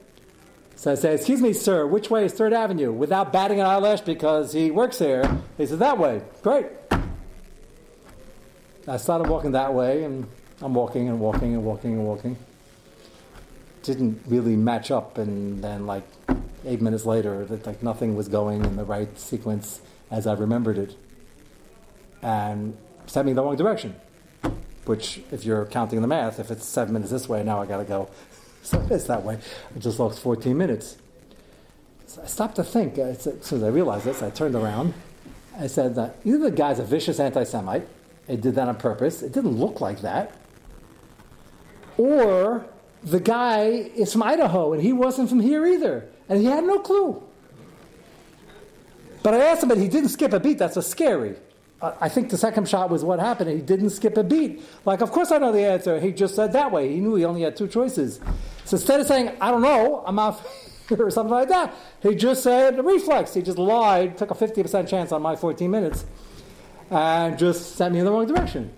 So 0.76 0.92
I 0.92 0.96
say, 0.96 1.16
Excuse 1.16 1.42
me, 1.42 1.54
sir, 1.54 1.86
which 1.86 2.10
way 2.10 2.26
is 2.26 2.34
Third 2.34 2.54
Avenue? 2.54 2.92
Without 2.92 3.34
batting 3.34 3.60
an 3.60 3.66
eyelash 3.66 4.02
because 4.02 4.54
he 4.54 4.72
works 4.72 5.00
here. 5.00 5.24
He 5.58 5.66
says, 5.66 5.80
That 5.80 5.98
way. 5.98 6.22
Great. 6.42 6.68
I 8.88 8.98
started 8.98 9.30
walking 9.30 9.52
that 9.52 9.74
way, 9.74 10.04
and 10.04 10.28
I'm 10.62 10.74
walking 10.74 11.10
and 11.10 11.20
walking 11.20 11.54
and 11.54 11.64
walking 11.64 11.94
and 11.94 12.06
walking 12.06 12.38
didn't 13.84 14.22
really 14.28 14.56
match 14.56 14.92
up, 14.92 15.18
and 15.18 15.64
then 15.64 15.86
like 15.86 16.04
eight 16.66 16.82
minutes 16.82 17.06
later, 17.06 17.46
that 17.46 17.66
like 17.66 17.82
nothing 17.82 18.16
was 18.16 18.28
going 18.28 18.64
in 18.64 18.76
the 18.76 18.84
right 18.84 19.20
sequence 19.20 19.82
as 20.12 20.28
I 20.28 20.34
remembered 20.34 20.78
it, 20.78 20.96
and 22.22 22.78
sent 23.08 23.26
me 23.26 23.34
the 23.34 23.44
wrong 23.44 23.56
direction. 23.56 23.96
Which, 24.90 25.22
if 25.32 25.46
you're 25.46 25.68
counting 25.68 26.02
the 26.02 26.08
math, 26.08 26.40
if 26.40 26.50
it's 26.50 26.66
seven 26.66 26.94
minutes 26.94 27.12
this 27.12 27.30
way, 27.30 27.44
now 27.44 27.62
I 27.62 27.68
got 27.68 27.78
to 27.78 27.84
go 27.84 28.10
so 28.64 28.84
it's 28.90 29.04
that 29.04 29.24
way. 29.24 29.38
I 29.76 29.78
just 29.78 30.00
lost 30.00 30.20
14 30.20 30.58
minutes. 30.58 30.98
So 32.08 32.24
I 32.24 32.26
stopped 32.26 32.56
to 32.56 32.64
think. 32.64 32.98
As 32.98 33.22
soon 33.22 33.60
as 33.60 33.64
I 33.64 33.68
realized 33.68 34.06
this, 34.06 34.24
I 34.24 34.32
turned 34.32 34.56
around. 34.56 34.96
I 35.60 35.68
said, 35.68 35.94
that 35.94 36.16
either 36.26 36.40
the 36.40 36.50
guy's 36.50 36.80
a 36.80 36.84
vicious 36.84 37.20
anti 37.20 37.44
Semite, 37.44 37.88
it 38.28 38.42
did 38.42 38.56
that 38.56 38.68
on 38.68 38.78
purpose, 38.78 39.22
it 39.22 39.32
didn't 39.32 39.60
look 39.60 39.80
like 39.80 40.02
that, 40.02 40.36
or 41.96 42.66
the 43.04 43.20
guy 43.20 43.66
is 43.68 44.12
from 44.12 44.24
Idaho 44.24 44.74
and 44.74 44.82
he 44.82 44.92
wasn't 44.92 45.30
from 45.30 45.40
here 45.40 45.68
either, 45.68 46.10
and 46.28 46.40
he 46.40 46.46
had 46.46 46.64
no 46.64 46.80
clue. 46.80 47.22
But 49.22 49.36
I 49.36 49.38
asked 49.38 49.62
him, 49.62 49.70
but 49.70 49.78
he 49.78 49.88
didn't 49.88 50.10
skip 50.10 50.34
a 50.34 50.40
beat. 50.40 50.58
That's 50.58 50.78
a 50.78 50.82
scary. 50.82 51.36
I 51.82 52.10
think 52.10 52.30
the 52.30 52.38
second 52.38 52.68
shot 52.68 52.90
was 52.90 53.06
what 53.06 53.20
happened. 53.20 53.50
He 53.52 53.62
didn't 53.62 53.92
skip 53.92 54.18
a 54.18 54.24
beat. 54.24 54.62
Like, 54.84 55.00
of 55.02 55.12
course 55.12 55.32
I 55.32 55.38
know 55.38 55.54
the 55.54 55.66
answer. 55.66 56.00
He 56.00 56.12
just 56.12 56.36
said 56.36 56.52
that 56.52 56.72
way. 56.72 56.94
He 56.94 57.00
knew 57.00 57.16
he 57.16 57.24
only 57.24 57.42
had 57.42 57.56
two 57.56 57.70
choices. 57.70 58.20
So 58.66 58.76
instead 58.76 59.00
of 59.00 59.08
saying, 59.08 59.32
I 59.40 59.50
don't 59.50 59.62
know, 59.62 60.04
I'm 60.06 60.20
off 60.20 60.46
or 60.92 61.10
something 61.10 61.32
like 61.32 61.48
that, 61.50 61.74
he 62.02 62.16
just 62.16 62.44
said 62.44 62.84
reflex. 62.84 63.34
He 63.34 63.42
just 63.42 63.58
lied, 63.58 64.18
took 64.18 64.32
a 64.32 64.34
50% 64.34 64.90
chance 64.90 65.14
on 65.14 65.22
my 65.22 65.38
14 65.38 65.72
minutes, 65.72 66.06
and 66.92 67.38
just 67.38 67.78
sent 67.78 67.94
me 67.94 68.00
in 68.00 68.06
the 68.06 68.12
wrong 68.12 68.28
direction. 68.28 68.74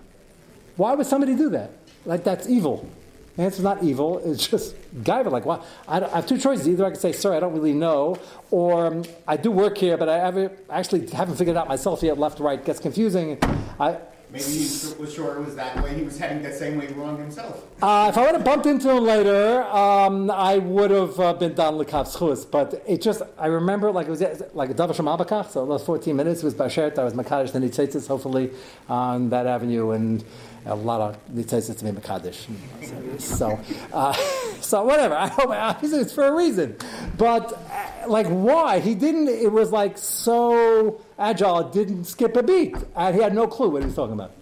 Why 0.76 0.94
would 0.94 1.06
somebody 1.06 1.34
do 1.34 1.50
that? 1.50 1.72
Like, 2.04 2.22
that's 2.22 2.48
evil. 2.48 2.88
The 3.36 3.42
answer's 3.44 3.64
not 3.64 3.82
evil. 3.82 4.18
It's 4.18 4.46
just 4.46 4.76
guyver. 5.02 5.30
Like, 5.30 5.46
well, 5.46 5.64
I, 5.88 6.00
I, 6.00 6.16
have 6.16 6.26
two 6.26 6.38
choices. 6.38 6.68
Either 6.68 6.84
I 6.84 6.90
can 6.90 7.00
say, 7.00 7.12
"Sorry, 7.12 7.36
I 7.36 7.40
don't 7.40 7.54
really 7.54 7.72
know," 7.72 8.16
or 8.50 8.86
um, 8.86 9.04
I 9.26 9.38
do 9.38 9.50
work 9.50 9.78
here, 9.78 9.96
but 9.96 10.08
I 10.08 10.18
haven't, 10.18 10.52
actually 10.68 11.06
haven't 11.08 11.36
figured 11.36 11.56
it 11.56 11.58
out 11.58 11.68
myself 11.68 12.02
yet. 12.02 12.18
Left, 12.18 12.40
right 12.40 12.62
gets 12.62 12.78
confusing. 12.78 13.38
I, 13.80 13.98
Maybe 14.32 14.44
he 14.44 14.94
was 14.98 15.12
sure 15.12 15.36
it 15.36 15.44
was 15.44 15.56
that 15.56 15.82
way. 15.82 15.94
He 15.94 16.02
was 16.02 16.18
heading 16.18 16.42
the 16.42 16.52
same 16.52 16.78
way 16.78 16.86
wrong 16.94 17.18
himself. 17.18 17.64
Uh, 17.82 18.06
if 18.08 18.16
I 18.16 18.24
would 18.24 18.34
have 18.34 18.44
bumped 18.44 18.64
into 18.64 18.88
him 18.88 19.04
later, 19.04 19.62
um, 19.64 20.30
I 20.30 20.56
would 20.56 20.90
have 20.90 21.20
uh, 21.20 21.34
been 21.34 21.52
done 21.52 21.74
lekavschus. 21.74 22.50
But 22.50 22.82
it 22.86 23.02
just, 23.02 23.20
I 23.36 23.48
remember 23.48 23.92
like 23.92 24.06
it 24.06 24.10
was 24.10 24.22
like 24.54 24.70
a 24.70 24.74
davar 24.74 24.94
Abakach. 24.94 25.50
So 25.50 25.66
those 25.66 25.84
14 25.84 26.16
minutes 26.16 26.42
was 26.42 26.54
bashert. 26.54 26.98
I 26.98 27.04
was 27.04 27.12
makadosh 27.12 27.52
the 27.52 27.58
nitzitzis, 27.58 28.08
hopefully 28.08 28.52
on 28.88 29.28
that 29.28 29.46
avenue, 29.46 29.90
and 29.90 30.24
a 30.64 30.74
lot 30.74 31.00
of 31.00 31.34
nitzitzis 31.34 31.78
to 31.78 31.84
be 31.84 31.90
makadosh. 31.90 33.20
So, 33.20 33.58
uh, 33.92 34.12
so 34.60 34.84
whatever. 34.84 35.14
I 35.14 35.26
hope 35.26 35.50
it's 35.82 36.12
for 36.12 36.24
a 36.24 36.32
reason. 36.32 36.76
But 37.18 37.52
uh, 37.52 38.08
like, 38.08 38.26
why 38.26 38.78
he 38.78 38.94
didn't? 38.94 39.28
It 39.28 39.50
was 39.50 39.72
like 39.72 39.98
so 39.98 41.00
Agile 41.18 41.70
didn't 41.70 42.04
skip 42.04 42.36
a 42.36 42.42
beat. 42.42 42.76
And 42.94 43.14
he 43.14 43.22
had 43.22 43.34
no 43.34 43.46
clue 43.46 43.70
what 43.70 43.82
he 43.82 43.86
was 43.86 43.96
talking 43.96 44.14
about. 44.14 44.32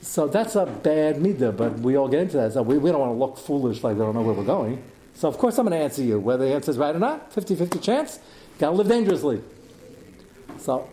So 0.00 0.28
that's 0.28 0.54
a 0.54 0.66
bad 0.66 1.16
midah, 1.16 1.56
but 1.56 1.80
we 1.80 1.96
all 1.96 2.08
get 2.08 2.20
into 2.20 2.36
that. 2.36 2.52
So 2.52 2.62
we, 2.62 2.78
we 2.78 2.90
don't 2.90 3.00
want 3.00 3.12
to 3.12 3.18
look 3.18 3.38
foolish 3.38 3.82
like 3.82 3.96
we 3.96 4.02
don't 4.02 4.14
know 4.14 4.22
where 4.22 4.34
we're 4.34 4.44
going. 4.44 4.82
So 5.14 5.28
of 5.28 5.38
course 5.38 5.58
I'm 5.58 5.66
going 5.66 5.78
to 5.78 5.84
answer 5.84 6.02
you. 6.02 6.20
Whether 6.20 6.46
the 6.46 6.54
answer 6.54 6.70
is 6.70 6.78
right 6.78 6.94
or 6.94 6.98
not, 6.98 7.32
50-50 7.34 7.82
chance. 7.82 8.18
Got 8.58 8.70
to 8.70 8.76
live 8.76 8.88
dangerously. 8.88 9.42
So 10.58 10.88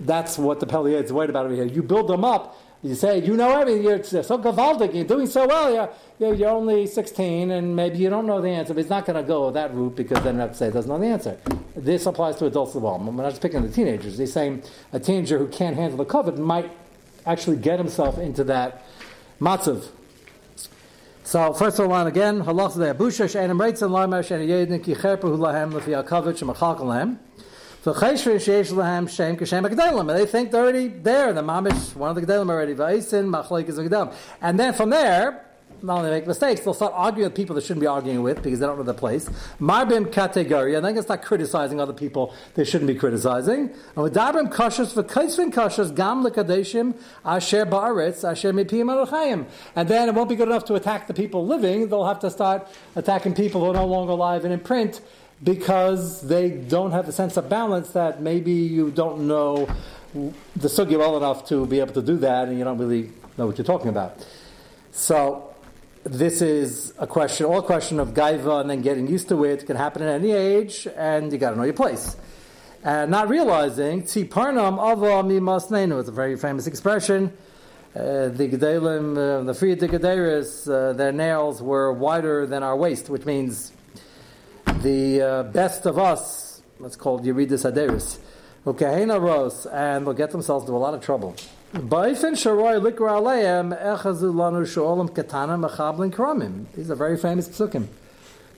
that's 0.00 0.36
what 0.38 0.60
the 0.60 0.66
Pelier 0.66 1.02
is 1.02 1.12
worried 1.12 1.30
about 1.30 1.46
over 1.46 1.54
here. 1.54 1.64
You 1.64 1.82
build 1.82 2.08
them 2.08 2.24
up. 2.24 2.60
You 2.82 2.94
say, 2.94 3.18
you 3.18 3.36
know 3.36 3.60
everything, 3.60 3.82
you're 3.82 4.04
so 4.04 4.38
gavaldic, 4.38 4.94
you're 4.94 5.04
doing 5.04 5.26
so 5.26 5.48
well, 5.48 5.90
you're, 6.20 6.34
you're, 6.34 6.48
only 6.48 6.86
16, 6.86 7.50
and 7.50 7.74
maybe 7.74 7.98
you 7.98 8.08
don't 8.08 8.24
know 8.24 8.40
the 8.40 8.50
answer, 8.50 8.72
but 8.72 8.82
he's 8.82 8.90
not 8.90 9.04
going 9.04 9.20
to 9.20 9.26
go 9.26 9.50
that 9.50 9.74
route 9.74 9.96
because 9.96 10.22
then 10.22 10.36
to 10.36 10.54
say 10.54 10.66
he 10.66 10.72
doesn't 10.72 10.88
know 10.88 10.98
the 10.98 11.06
answer. 11.06 11.36
This 11.74 12.06
applies 12.06 12.36
to 12.36 12.46
adults 12.46 12.76
as 12.76 12.82
well. 12.82 12.94
I'm 12.94 13.16
not 13.16 13.30
just 13.30 13.42
picking 13.42 13.62
the 13.62 13.68
teenagers. 13.68 14.16
He's 14.16 14.32
saying 14.32 14.62
a 14.92 15.00
teenager 15.00 15.38
who 15.38 15.48
can't 15.48 15.74
handle 15.74 15.98
the 15.98 16.04
covet 16.04 16.38
might 16.38 16.70
actually 17.26 17.56
get 17.56 17.80
himself 17.80 18.16
into 18.16 18.44
that 18.44 18.86
matzav. 19.40 19.88
So 21.24 21.52
first 21.52 21.80
of 21.80 21.90
all, 21.90 22.06
again, 22.06 22.44
halach 22.44 22.76
the 22.76 22.94
abusha 22.94 23.30
she'enim 23.30 23.58
reitzin 23.58 23.90
lamer 23.90 24.22
she'en 24.22 24.40
yedin 24.40 24.82
ki 24.82 24.94
cherpa 24.94 25.22
hu 25.22 25.36
lahem 25.36 25.72
lefi 25.72 26.00
akavet 26.00 26.38
shemachal 26.38 26.78
lahem. 26.78 27.18
So, 27.82 27.92
and 27.92 28.16
they 30.10 30.26
think 30.26 30.50
they're 30.50 30.62
already 30.62 30.88
there. 30.88 31.32
The 31.32 31.42
mamish, 31.42 31.94
one 31.94 32.10
of 32.10 32.16
the 32.16 32.22
gedalim 32.22 32.50
already. 32.50 32.74
Va'isin 32.74 33.30
Machleik 33.30 33.68
is 33.68 33.78
Agdalim. 33.78 34.12
And 34.40 34.58
then 34.58 34.74
from 34.74 34.90
there, 34.90 35.44
not 35.82 35.98
only 35.98 36.10
make 36.10 36.26
mistakes, 36.26 36.62
they'll 36.62 36.74
start 36.74 36.92
arguing 36.94 37.28
with 37.28 37.36
people 37.36 37.54
they 37.54 37.62
shouldn't 37.62 37.80
be 37.80 37.86
arguing 37.86 38.22
with 38.22 38.42
because 38.42 38.58
they 38.58 38.66
don't 38.66 38.78
know 38.78 38.82
the 38.82 38.94
place. 38.94 39.28
Marbim 39.60 40.10
category, 40.10 40.74
and 40.74 40.84
then 40.84 40.94
they 40.94 41.02
start 41.02 41.22
criticizing 41.22 41.80
other 41.80 41.92
people 41.92 42.34
they 42.54 42.64
shouldn't 42.64 42.88
be 42.88 42.94
criticizing. 42.94 43.70
And 43.94 44.02
with 44.02 44.14
dabrim 44.14 44.52
kashas 44.52 44.92
for 44.92 45.04
kaisvin 45.04 45.52
kashas 45.52 45.94
gam 45.94 46.24
lekadeshim 46.24 46.96
asher 47.24 47.64
ba'aretz 47.64 48.28
asher 48.28 48.52
mipim 48.52 48.86
alachayim. 48.86 49.46
And 49.76 49.88
then 49.88 50.08
it 50.08 50.14
won't 50.14 50.28
be 50.28 50.36
good 50.36 50.48
enough 50.48 50.64
to 50.66 50.74
attack 50.74 51.06
the 51.06 51.14
people 51.14 51.46
living. 51.46 51.88
They'll 51.88 52.06
have 52.06 52.20
to 52.20 52.30
start 52.30 52.66
attacking 52.96 53.34
people 53.34 53.60
who 53.60 53.70
are 53.70 53.74
no 53.74 53.86
longer 53.86 54.12
alive 54.12 54.44
and 54.44 54.52
in 54.52 54.60
print 54.60 55.00
because 55.42 56.22
they 56.22 56.50
don't 56.50 56.92
have 56.92 57.06
the 57.06 57.12
sense 57.12 57.36
of 57.36 57.48
balance 57.48 57.90
that 57.90 58.20
maybe 58.20 58.52
you 58.52 58.90
don't 58.90 59.26
know 59.26 59.68
the 60.14 60.68
sugi 60.68 60.98
well 60.98 61.16
enough 61.16 61.46
to 61.48 61.66
be 61.66 61.80
able 61.80 61.92
to 61.94 62.02
do 62.02 62.16
that, 62.16 62.48
and 62.48 62.58
you 62.58 62.64
don't 62.64 62.78
really 62.78 63.10
know 63.36 63.46
what 63.46 63.58
you're 63.58 63.64
talking 63.64 63.88
about. 63.88 64.26
So 64.90 65.54
this 66.04 66.40
is 66.40 66.92
a 66.98 67.06
question, 67.06 67.46
all 67.46 67.58
a 67.58 67.62
question 67.62 68.00
of 68.00 68.14
gaiva 68.14 68.60
and 68.60 68.70
then 68.70 68.82
getting 68.82 69.06
used 69.06 69.28
to 69.28 69.44
it. 69.44 69.62
It 69.62 69.66
can 69.66 69.76
happen 69.76 70.02
at 70.02 70.08
any 70.08 70.32
age, 70.32 70.88
and 70.96 71.30
you 71.32 71.38
got 71.38 71.50
to 71.50 71.56
know 71.56 71.64
your 71.64 71.74
place. 71.74 72.16
And 72.82 73.10
not 73.10 73.28
realizing 73.28 74.02
tziparnam 74.02 74.78
ava 74.78 75.22
mi 75.22 75.40
masnenu. 75.40 76.00
It's 76.00 76.08
a 76.08 76.12
very 76.12 76.36
famous 76.36 76.66
expression. 76.66 77.36
Uh, 77.94 78.28
the 78.28 78.48
gedalim, 78.48 79.16
uh, 79.16 79.42
the 79.42 79.54
free 79.54 79.74
Gedaris, 79.74 80.70
uh, 80.70 80.92
their 80.92 81.10
nails 81.10 81.60
were 81.60 81.92
wider 81.92 82.46
than 82.46 82.62
our 82.62 82.76
waist, 82.76 83.08
which 83.08 83.24
means 83.24 83.72
the 84.82 85.20
uh, 85.22 85.42
best 85.44 85.86
of 85.86 85.98
us, 85.98 86.62
let's 86.78 86.96
call 86.96 87.20
Yeridis 87.20 87.70
Aderis, 87.70 88.18
Ukehena 88.64 89.20
Ros, 89.20 89.66
and 89.66 90.06
they'll 90.06 90.14
get 90.14 90.30
themselves 90.30 90.64
into 90.64 90.76
a 90.76 90.78
lot 90.78 90.94
of 90.94 91.02
trouble. 91.02 91.34
These 91.72 92.24
are 92.24 92.36
very 96.94 97.16
famous 97.16 97.48
psukim. 97.48 97.88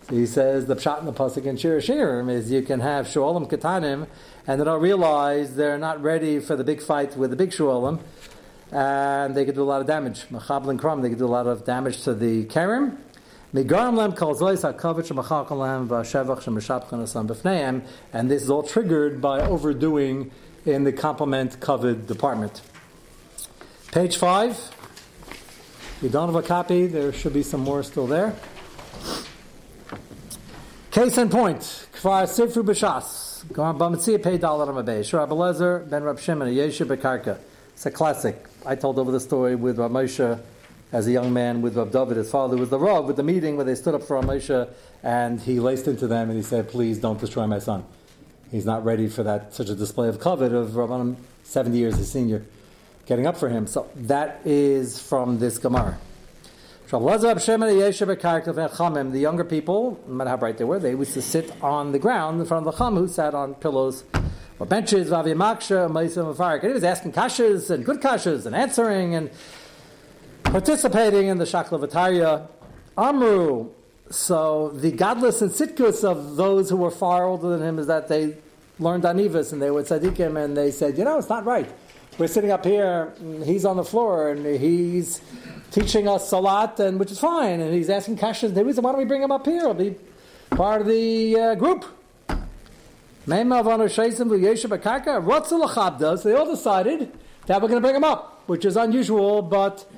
So 0.02 0.14
he 0.14 0.26
says 0.26 0.66
the 0.66 0.76
pshat 0.76 1.00
in 1.00 1.06
the 1.06 1.12
pasuk 1.12 1.44
in 1.44 1.56
Shir 1.56 1.80
Shirim 1.80 2.30
is 2.30 2.50
you 2.50 2.62
can 2.62 2.80
have 2.80 3.06
Sholim 3.06 3.48
Ketanim, 3.48 4.06
and 4.46 4.60
they 4.60 4.64
don't 4.64 4.82
realize 4.82 5.56
they're 5.56 5.78
not 5.78 6.02
ready 6.02 6.38
for 6.38 6.54
the 6.54 6.64
big 6.64 6.82
fight 6.82 7.16
with 7.16 7.30
the 7.30 7.36
big 7.36 7.50
Sholim, 7.50 8.00
and 8.70 9.34
they 9.34 9.44
could 9.44 9.54
do 9.54 9.62
a 9.62 9.64
lot 9.64 9.80
of 9.80 9.86
damage. 9.86 10.26
Mechablin 10.28 10.78
Kram, 10.78 11.02
they 11.02 11.08
could 11.08 11.18
do 11.18 11.26
a 11.26 11.28
lot 11.28 11.46
of 11.46 11.64
damage 11.64 12.02
to 12.02 12.14
the 12.14 12.44
Kerim, 12.44 12.98
and 13.52 13.68
this 18.30 18.42
is 18.42 18.50
all 18.50 18.62
triggered 18.62 19.20
by 19.20 19.40
overdoing 19.40 20.30
in 20.64 20.84
the 20.84 20.92
complement 20.92 21.58
covered 21.60 22.06
department. 22.06 22.62
Page 23.90 24.16
five. 24.16 24.56
You 26.00 26.08
don't 26.08 26.32
have 26.32 26.36
a 26.36 26.46
copy, 26.46 26.86
there 26.86 27.12
should 27.12 27.32
be 27.32 27.42
some 27.42 27.60
more 27.60 27.82
still 27.82 28.06
there. 28.06 28.34
Case 30.90 31.18
in 31.18 31.28
point. 31.28 31.60
Kfar 31.92 32.24
Sifru 32.24 32.64
B'Shas. 32.64 33.44
Bamitzia 33.46 34.22
Pei 34.22 34.38
Dalar 34.38 34.68
Ramabei. 34.68 35.04
Shur 35.04 35.18
Abelezer 35.18 35.88
Ben 35.88 36.02
Rab 36.02 36.18
Shimon 36.18 36.48
Yeshe 36.48 36.84
Bekarka. 36.84 37.38
It's 37.72 37.86
a 37.86 37.90
classic. 37.90 38.44
I 38.66 38.74
told 38.74 38.98
over 38.98 39.12
the 39.12 39.20
story 39.20 39.54
with 39.54 39.78
Rav 39.78 39.90
Moshe 39.90 40.40
as 40.92 41.06
a 41.06 41.12
young 41.12 41.32
man 41.32 41.62
with 41.62 41.76
Rav 41.76 41.92
David, 41.92 42.16
his 42.16 42.30
father 42.30 42.56
was 42.56 42.68
the 42.68 42.78
Rav, 42.78 43.04
with 43.04 43.16
the 43.16 43.22
meeting 43.22 43.56
where 43.56 43.64
they 43.64 43.74
stood 43.74 43.94
up 43.94 44.02
for 44.02 44.20
Moshe 44.20 44.68
and 45.02 45.40
he 45.40 45.60
laced 45.60 45.86
into 45.86 46.06
them 46.06 46.28
and 46.28 46.36
he 46.36 46.42
said, 46.42 46.68
please 46.68 46.98
don't 46.98 47.20
destroy 47.20 47.46
my 47.46 47.58
son. 47.58 47.84
He's 48.50 48.66
not 48.66 48.84
ready 48.84 49.08
for 49.08 49.22
that, 49.22 49.54
such 49.54 49.68
a 49.68 49.76
display 49.76 50.08
of 50.08 50.18
covet 50.18 50.52
of 50.52 50.70
Rabbanim, 50.70 51.16
70 51.44 51.78
years 51.78 51.96
his 51.96 52.10
senior, 52.10 52.44
getting 53.06 53.26
up 53.26 53.36
for 53.36 53.48
him. 53.48 53.68
So 53.68 53.88
that 53.94 54.40
is 54.44 55.00
from 55.00 55.38
this 55.38 55.58
Gemara. 55.58 55.98
The 56.88 56.98
younger 59.14 59.44
people, 59.44 60.00
no 60.08 60.14
matter 60.14 60.30
how 60.30 60.36
bright 60.36 60.58
they 60.58 60.64
were, 60.64 60.80
they 60.80 60.90
used 60.90 61.14
to 61.14 61.22
sit 61.22 61.52
on 61.62 61.92
the 61.92 62.00
ground 62.00 62.40
in 62.40 62.46
front 62.46 62.66
of 62.66 62.72
the 62.72 62.78
Chum 62.78 62.96
who 62.96 63.06
sat 63.06 63.32
on 63.32 63.54
pillows 63.54 64.02
or 64.58 64.66
benches, 64.66 65.12
and 65.12 65.24
he 65.28 65.34
was 65.34 65.54
asking 66.84 67.12
kashas 67.12 67.70
and 67.70 67.84
good 67.84 68.00
kashas 68.00 68.44
and 68.44 68.56
answering 68.56 69.14
and 69.14 69.30
participating 70.50 71.28
in 71.28 71.38
the 71.38 71.44
Shaklavataria 71.44 72.48
Amru. 72.98 73.70
So 74.10 74.70
the 74.70 74.90
godless 74.90 75.40
and 75.42 75.52
sitkus 75.52 76.02
of 76.02 76.34
those 76.34 76.68
who 76.68 76.76
were 76.76 76.90
far 76.90 77.24
older 77.24 77.50
than 77.50 77.62
him 77.62 77.78
is 77.78 77.86
that 77.86 78.08
they 78.08 78.34
learned 78.80 79.04
Anivas 79.04 79.52
and 79.52 79.62
they 79.62 79.70
were 79.70 79.84
tzaddikim 79.84 80.42
and 80.42 80.56
they 80.56 80.72
said, 80.72 80.98
you 80.98 81.04
know, 81.04 81.18
it's 81.18 81.28
not 81.28 81.44
right. 81.44 81.72
We're 82.18 82.26
sitting 82.26 82.50
up 82.50 82.64
here, 82.64 83.12
he's 83.44 83.64
on 83.64 83.76
the 83.76 83.84
floor 83.84 84.32
and 84.32 84.44
he's 84.44 85.20
teaching 85.70 86.08
us 86.08 86.28
salat, 86.28 86.80
and 86.80 86.98
which 86.98 87.12
is 87.12 87.20
fine, 87.20 87.60
and 87.60 87.72
he's 87.72 87.88
asking 87.88 88.18
questions. 88.18 88.52
They 88.52 88.72
said, 88.72 88.82
why 88.82 88.90
don't 88.90 88.98
we 88.98 89.04
bring 89.04 89.22
him 89.22 89.30
up 89.30 89.46
here? 89.46 89.60
He'll 89.60 89.74
be 89.74 89.94
part 90.50 90.80
of 90.80 90.88
the 90.88 91.38
uh, 91.38 91.54
group. 91.54 91.84
So 93.26 93.28
they 93.28 93.44
all 96.34 96.50
decided 96.50 97.12
that 97.46 97.62
we're 97.62 97.68
going 97.68 97.74
to 97.74 97.80
bring 97.80 97.94
him 97.94 98.04
up, 98.04 98.42
which 98.46 98.64
is 98.64 98.76
unusual, 98.76 99.42
but 99.42 99.88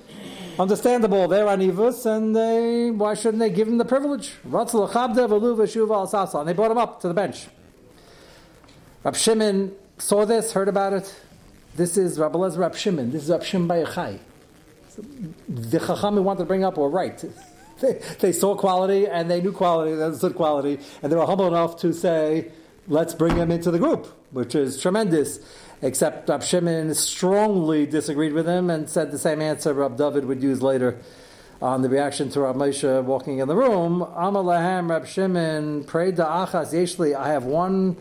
understandable. 0.58 1.28
They're 1.28 1.46
anivus, 1.46 2.06
and 2.06 2.34
they 2.34 2.90
why 2.90 3.14
shouldn't 3.14 3.40
they 3.40 3.50
give 3.50 3.68
him 3.68 3.78
the 3.78 3.84
privilege? 3.84 4.32
And 4.44 4.52
they 4.52 6.52
brought 6.52 6.70
him 6.70 6.78
up 6.78 7.00
to 7.00 7.08
the 7.08 7.14
bench. 7.14 7.48
Rab 9.04 9.16
Shimon 9.16 9.72
saw 9.98 10.24
this, 10.24 10.52
heard 10.52 10.68
about 10.68 10.92
it. 10.92 11.14
This 11.74 11.96
is 11.96 12.18
Rabbi 12.18 12.38
Lezer 12.38 12.58
Rab 12.58 12.76
Shimon. 12.76 13.10
This 13.10 13.24
is 13.24 13.30
Rab 13.30 13.42
Shimon 13.42 13.66
bar 13.66 13.78
Yochai. 13.78 14.18
The 15.48 15.80
Chacham 15.80 16.22
wanted 16.22 16.40
to 16.40 16.44
bring 16.44 16.64
up 16.64 16.76
were 16.76 16.88
right. 16.88 17.22
They, 17.80 18.00
they 18.20 18.32
saw 18.32 18.54
quality 18.54 19.08
and 19.08 19.28
they 19.28 19.40
knew 19.40 19.50
quality, 19.50 19.96
they 19.96 20.04
understood 20.04 20.36
quality, 20.36 20.78
and 21.02 21.10
they 21.10 21.16
were 21.16 21.26
humble 21.26 21.48
enough 21.48 21.80
to 21.80 21.92
say, 21.92 22.52
let's 22.86 23.12
bring 23.12 23.34
him 23.34 23.50
into 23.50 23.72
the 23.72 23.78
group, 23.80 24.06
which 24.30 24.54
is 24.54 24.80
tremendous. 24.80 25.40
Except 25.82 26.28
Rab 26.28 26.44
Shimon 26.44 26.94
strongly 26.94 27.86
disagreed 27.86 28.32
with 28.32 28.46
him 28.46 28.70
and 28.70 28.88
said 28.88 29.10
the 29.10 29.18
same 29.18 29.42
answer 29.42 29.74
Rab 29.74 29.96
David 29.96 30.24
would 30.26 30.40
use 30.40 30.62
later 30.62 30.98
on 31.60 31.82
the 31.82 31.88
reaction 31.88 32.30
to 32.30 32.40
Rab 32.40 32.54
Moshe 32.54 33.02
walking 33.04 33.38
in 33.38 33.48
the 33.48 33.56
room. 33.56 34.00
Amalahem 34.00 34.88
Rab 34.88 35.06
Shimon 35.06 35.82
prayed 35.82 36.16
to 36.16 36.24
Achas 36.24 36.72
Yeshli. 36.72 37.16
I 37.16 37.30
have 37.32 37.44
one 37.44 37.96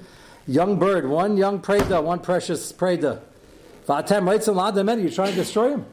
young 0.45 0.77
bird, 0.77 1.09
one 1.09 1.37
young 1.37 1.59
preda, 1.59 2.03
one 2.03 2.19
precious 2.19 2.71
preda. 2.71 3.19
Vatem 3.87 4.23
Reitzim 4.23 4.55
Ladam 4.55 5.01
You're 5.01 5.11
trying 5.11 5.31
to 5.31 5.37
destroy 5.37 5.71
him. 5.71 5.85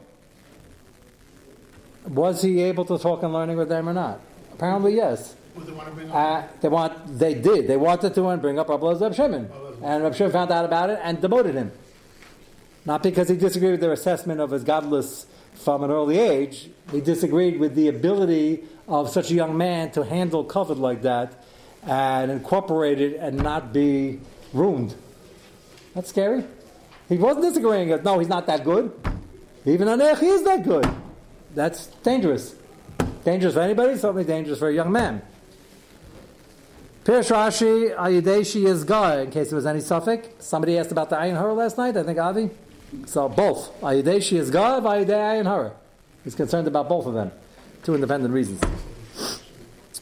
Was 2.07 2.43
he 2.43 2.61
able 2.61 2.85
to 2.85 2.99
talk 2.99 3.23
and 3.23 3.33
learning 3.33 3.57
with 3.57 3.69
them 3.69 3.89
or 3.89 3.93
not? 3.93 4.19
Apparently, 4.53 4.95
yes. 4.95 5.35
They 5.65 5.71
want 5.71 5.87
to 5.87 5.93
bring 5.93 6.11
Uh, 6.11 6.47
they 6.61 6.69
want. 6.69 7.19
They 7.19 7.33
did. 7.33 7.67
They 7.67 7.77
wanted 7.77 8.13
to 8.15 8.27
and 8.27 8.41
bring 8.41 8.59
up 8.59 8.69
Rabbi 8.69 8.93
Reb 8.93 9.13
Shimon, 9.13 9.49
and 9.83 10.03
Reb 10.03 10.15
Shimon 10.15 10.31
found 10.31 10.51
out 10.51 10.65
about 10.65 10.89
it 10.89 10.99
and 11.03 11.21
demoted 11.21 11.55
him. 11.55 11.71
Not 12.85 13.03
because 13.03 13.29
he 13.29 13.35
disagreed 13.35 13.71
with 13.71 13.81
their 13.81 13.91
assessment 13.91 14.39
of 14.39 14.51
his 14.51 14.63
godless 14.63 15.25
from 15.53 15.83
an 15.83 15.91
early 15.91 16.17
age. 16.17 16.69
He 16.91 17.01
disagreed 17.01 17.59
with 17.59 17.75
the 17.75 17.87
ability 17.87 18.63
of 18.87 19.09
such 19.09 19.29
a 19.31 19.33
young 19.33 19.57
man 19.57 19.91
to 19.91 20.03
handle 20.03 20.43
covet 20.43 20.77
like 20.77 21.01
that 21.03 21.43
and 21.85 22.31
incorporate 22.31 22.99
it 22.99 23.17
and 23.17 23.37
not 23.37 23.73
be 23.73 24.19
ruined. 24.53 24.95
That's 25.93 26.09
scary. 26.09 26.43
He 27.09 27.17
wasn't 27.17 27.45
disagreeing. 27.45 27.89
No, 28.03 28.19
he's 28.19 28.27
not 28.27 28.47
that 28.47 28.63
good. 28.63 28.91
Even 29.65 29.87
on 29.87 29.99
Anech, 29.99 30.19
he 30.19 30.27
is 30.27 30.43
that 30.43 30.63
good. 30.63 30.87
That's 31.53 31.87
dangerous. 32.03 32.55
Dangerous 33.25 33.53
for 33.55 33.61
anybody, 33.61 33.97
certainly 33.97 34.23
dangerous 34.23 34.59
for 34.59 34.69
a 34.69 34.73
young 34.73 34.91
man. 34.91 35.21
Pirish 37.09 37.31
Rashi, 37.31 37.95
Ayideshi 37.95 38.67
is 38.67 38.83
God, 38.83 39.17
in 39.17 39.31
case 39.31 39.49
there 39.49 39.55
was 39.55 39.65
any 39.65 39.79
suffix. 39.79 40.27
Somebody 40.45 40.77
asked 40.77 40.91
about 40.91 41.09
the 41.09 41.15
Ayin 41.15 41.35
Hara 41.35 41.55
last 41.55 41.75
night, 41.75 41.97
I 41.97 42.03
think 42.03 42.19
Avi. 42.19 42.51
So 43.07 43.27
both. 43.27 43.73
Ayideshi 43.81 44.37
is 44.37 44.51
God, 44.51 44.83
Ayidei 44.83 45.07
Ayin 45.07 45.45
Hara. 45.45 45.71
He's 46.23 46.35
concerned 46.35 46.67
about 46.67 46.87
both 46.87 47.07
of 47.07 47.15
them. 47.15 47.31
Two 47.81 47.95
independent 47.95 48.31
reasons. 48.31 48.61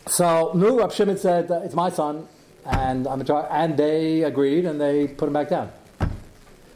So, 0.05 0.51
Nu, 0.53 0.79
Rab 0.79 0.91
Shimon 0.91 1.17
said, 1.17 1.49
it's 1.49 1.75
my 1.75 1.89
son, 1.89 2.27
and 2.65 3.07
I'm 3.07 3.21
a 3.21 3.23
try, 3.23 3.47
and 3.51 3.77
they 3.77 4.23
agreed, 4.23 4.65
and 4.65 4.81
they 4.81 5.07
put 5.07 5.27
him 5.27 5.33
back 5.33 5.47
down. 5.47 5.71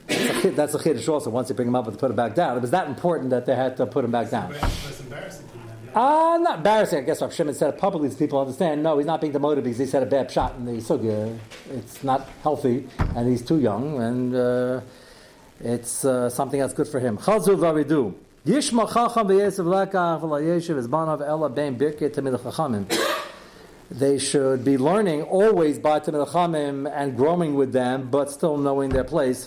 That's 0.08 0.74
a 0.74 0.80
chiddush 0.80 1.10
also. 1.10 1.30
Once 1.30 1.50
you 1.50 1.56
bring 1.56 1.68
him 1.68 1.76
up, 1.76 1.90
and 1.90 2.00
put 2.00 2.10
him 2.10 2.16
back 2.16 2.36
down. 2.36 2.56
It 2.56 2.62
was 2.62 2.72
that 2.72 2.88
important 2.88 3.32
that 3.32 3.46
they 3.46 3.56
had 3.58 3.76
to 3.76 3.86
put 3.86 4.06
him 4.06 4.12
back 4.12 4.30
down. 4.30 4.54
That's 4.54 5.02
embarrassing 5.02 5.51
Uh, 5.94 6.38
not 6.42 6.58
embarrassing. 6.60 7.00
I 7.00 7.02
guess 7.02 7.22
Rav 7.22 7.34
Shimon 7.34 7.54
said 7.54 7.74
it 7.74 7.78
publicly 7.78 8.10
so 8.10 8.16
people 8.16 8.40
understand. 8.40 8.82
No, 8.82 8.98
he's 8.98 9.06
not 9.06 9.20
being 9.20 9.34
demoted 9.34 9.66
because 9.66 9.78
he 9.78 9.86
said 9.86 10.04
a 10.04 10.06
bad 10.06 10.32
shot 10.32 10.56
in 10.56 10.66
the 10.66 10.74
sugya. 10.74 11.38
It's 11.70 12.02
not 12.02 12.30
healthy, 12.44 12.88
and 13.14 13.28
he's 13.28 13.42
too 13.42 13.60
young, 13.60 14.02
and 14.02 14.34
uh, 14.34 14.82
it's 15.60 16.06
uh, 16.06 16.30
something 16.30 16.62
that's 16.62 16.74
good 16.74 16.88
for 16.88 17.02
him. 17.02 17.18
Chazu 17.18 17.58
v'avidu. 17.58 18.14
Yishma 18.46 18.88
chacham 18.88 19.28
v'yesev 19.28 19.66
lekach 19.66 20.22
v'layeshev 20.22 20.82
izbanav 20.82 21.28
ela 21.28 21.50
ben 21.50 21.78
birket 21.78 22.14
tamid 22.16 22.40
chachamim. 22.40 22.86
They 23.92 24.20
should 24.20 24.64
be 24.64 24.78
learning 24.78 25.24
always 25.24 25.78
by 25.78 26.00
Tamil 26.00 26.26
Chamim 26.26 26.90
and 26.90 27.18
growing 27.18 27.56
with 27.56 27.74
them, 27.74 28.10
but 28.10 28.32
still 28.32 28.56
knowing 28.56 28.88
their 28.88 29.04
place. 29.04 29.46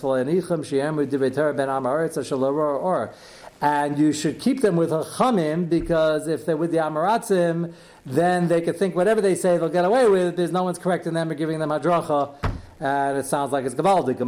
And 3.61 3.97
you 3.97 4.11
should 4.11 4.39
keep 4.39 4.61
them 4.61 4.75
with 4.75 4.91
a 4.91 5.03
Chamim 5.03 5.69
because 5.69 6.27
if 6.27 6.45
they're 6.45 6.57
with 6.57 6.71
the 6.71 6.77
Amaratzim, 6.77 7.73
then 8.05 8.47
they 8.47 8.61
could 8.61 8.77
think 8.77 8.95
whatever 8.95 9.21
they 9.21 9.33
say 9.33 9.57
they'll 9.57 9.69
get 9.69 9.85
away 9.85 10.07
with. 10.07 10.35
There's 10.35 10.51
no 10.51 10.63
one's 10.63 10.77
correcting 10.77 11.13
them 11.13 11.31
or 11.31 11.35
giving 11.35 11.59
them 11.59 11.69
hadracha, 11.69 12.35
and 12.79 13.17
it 13.17 13.25
sounds 13.25 13.51
like 13.51 13.65
it's 13.65 13.73
gavaldi. 13.73 14.19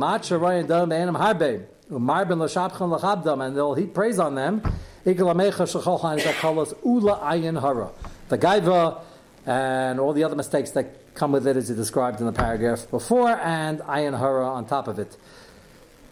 And 1.89 3.55
they'll 3.55 3.73
heap 3.75 3.93
praise 3.93 4.17
on 4.19 4.35
them. 4.35 4.61
Ikalamecha 5.05 5.81
shacholchan 5.81 6.19
zakalos 6.19 6.73
ula 6.83 7.19
ayin 7.19 7.59
hara. 7.61 7.91
The 8.29 8.37
gaiva 8.37 9.01
and 9.45 9.99
all 9.99 10.13
the 10.13 10.23
other 10.23 10.35
mistakes 10.35 10.71
that 10.71 11.13
come 11.13 11.31
with 11.31 11.45
it 11.47 11.55
as 11.55 11.69
described 11.69 12.19
in 12.19 12.25
the 12.25 12.33
paragraph 12.33 12.89
before, 12.89 13.37
and 13.37 13.79
ayin 13.81 14.17
hara 14.17 14.47
on 14.47 14.65
top 14.65 14.87
of 14.87 14.99
it. 14.99 15.15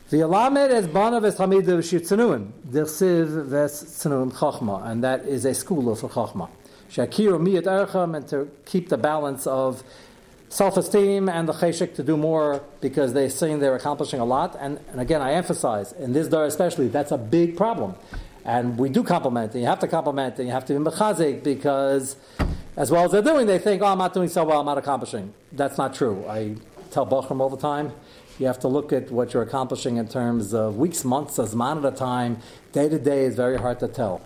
The 0.07 0.17
alamed 0.17 0.69
is 0.69 0.85
bana 0.85 1.19
v'samidu 1.19 1.79
v'shitzanuim, 1.79 2.51
dirsiv 2.69 3.49
v'sitzanuim 3.49 4.31
chachma, 4.31 4.85
and 4.85 5.03
that 5.03 5.25
is 5.25 5.45
a 5.45 5.55
school 5.55 5.95
for 5.95 6.07
chachma. 6.07 6.47
Shakiru 6.91 7.39
miyat 7.39 7.63
ercham, 7.63 8.15
and 8.15 8.27
to 8.27 8.47
keep 8.65 8.89
the 8.89 8.99
balance 8.99 9.47
of 9.47 9.83
self-esteem 10.49 11.27
and 11.27 11.49
the 11.49 11.53
cheshik 11.53 11.95
to 11.95 12.03
do 12.03 12.17
more 12.17 12.61
because 12.81 13.13
they're 13.13 13.31
saying 13.31 13.57
they're 13.57 13.73
accomplishing 13.73 14.19
a 14.19 14.25
lot. 14.25 14.55
And, 14.59 14.79
and 14.91 15.01
again, 15.01 15.23
I 15.23 15.33
emphasize, 15.33 15.91
in 15.93 16.13
this 16.13 16.27
dar 16.27 16.45
especially, 16.45 16.87
that's 16.87 17.11
a 17.11 17.17
big 17.17 17.57
problem. 17.57 17.95
And 18.43 18.77
we 18.77 18.89
do 18.89 19.01
compliment, 19.01 19.53
and 19.53 19.61
you 19.61 19.67
have 19.67 19.79
to 19.79 19.87
compliment, 19.87 20.37
and 20.37 20.47
you 20.47 20.53
have 20.53 20.65
to 20.65 20.73
be 20.73 20.85
mechazik 20.85 21.43
because 21.43 22.15
as 22.77 22.91
well 22.91 23.05
as 23.05 23.11
they're 23.11 23.23
doing, 23.23 23.47
they 23.47 23.57
think, 23.57 23.81
oh, 23.81 23.87
I'm 23.87 23.97
not 23.97 24.13
doing 24.13 24.29
so 24.29 24.43
well, 24.43 24.59
I'm 24.59 24.67
not 24.67 24.77
accomplishing. 24.77 25.33
That's 25.51 25.79
not 25.79 25.95
true. 25.95 26.23
I 26.29 26.57
tell 26.91 27.07
Bochum 27.07 27.39
all 27.39 27.49
the 27.49 27.57
time, 27.57 27.91
you 28.39 28.47
have 28.47 28.59
to 28.59 28.67
look 28.67 28.91
at 28.91 29.11
what 29.11 29.33
you're 29.33 29.43
accomplishing 29.43 29.97
in 29.97 30.07
terms 30.07 30.53
of 30.53 30.77
weeks, 30.77 31.05
months, 31.05 31.39
as 31.39 31.55
man 31.55 31.77
at 31.77 31.93
a 31.93 31.95
time. 31.95 32.37
Day 32.71 32.89
to 32.89 32.99
day 32.99 33.23
is 33.23 33.35
very 33.35 33.57
hard 33.57 33.79
to 33.79 33.87
tell 33.87 34.21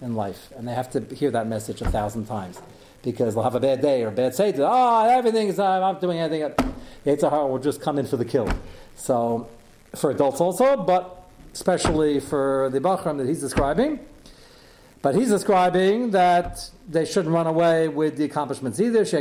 in 0.00 0.14
life. 0.14 0.50
And 0.56 0.66
they 0.66 0.74
have 0.74 0.90
to 0.92 1.00
hear 1.14 1.30
that 1.30 1.46
message 1.46 1.82
a 1.82 1.90
thousand 1.90 2.26
times. 2.26 2.60
Because 3.02 3.34
they'll 3.34 3.44
have 3.44 3.54
a 3.54 3.60
bad 3.60 3.80
day 3.80 4.02
or 4.02 4.08
a 4.08 4.12
bad 4.12 4.34
say 4.34 4.52
oh, 4.58 5.08
everything 5.08 5.48
is, 5.48 5.58
uh, 5.58 5.64
I'm 5.66 5.80
not 5.80 6.00
doing 6.00 6.18
anything. 6.18 6.52
It's 7.04 7.22
a 7.22 7.30
heart 7.30 7.50
will 7.50 7.58
just 7.58 7.80
come 7.80 7.98
in 7.98 8.06
for 8.06 8.18
the 8.18 8.26
kill. 8.26 8.50
So, 8.96 9.48
for 9.94 10.10
adults 10.10 10.40
also, 10.40 10.76
but 10.76 11.28
especially 11.54 12.20
for 12.20 12.68
the 12.70 12.80
Bachram 12.80 13.16
that 13.18 13.26
he's 13.26 13.40
describing. 13.40 14.00
But 15.02 15.14
he's 15.14 15.30
describing 15.30 16.10
that 16.10 16.70
they 16.86 17.06
shouldn't 17.06 17.34
run 17.34 17.46
away 17.46 17.88
with 17.88 18.18
the 18.18 18.24
accomplishments 18.24 18.78
either. 18.80 19.00
And 19.00 19.06
the 19.06 19.18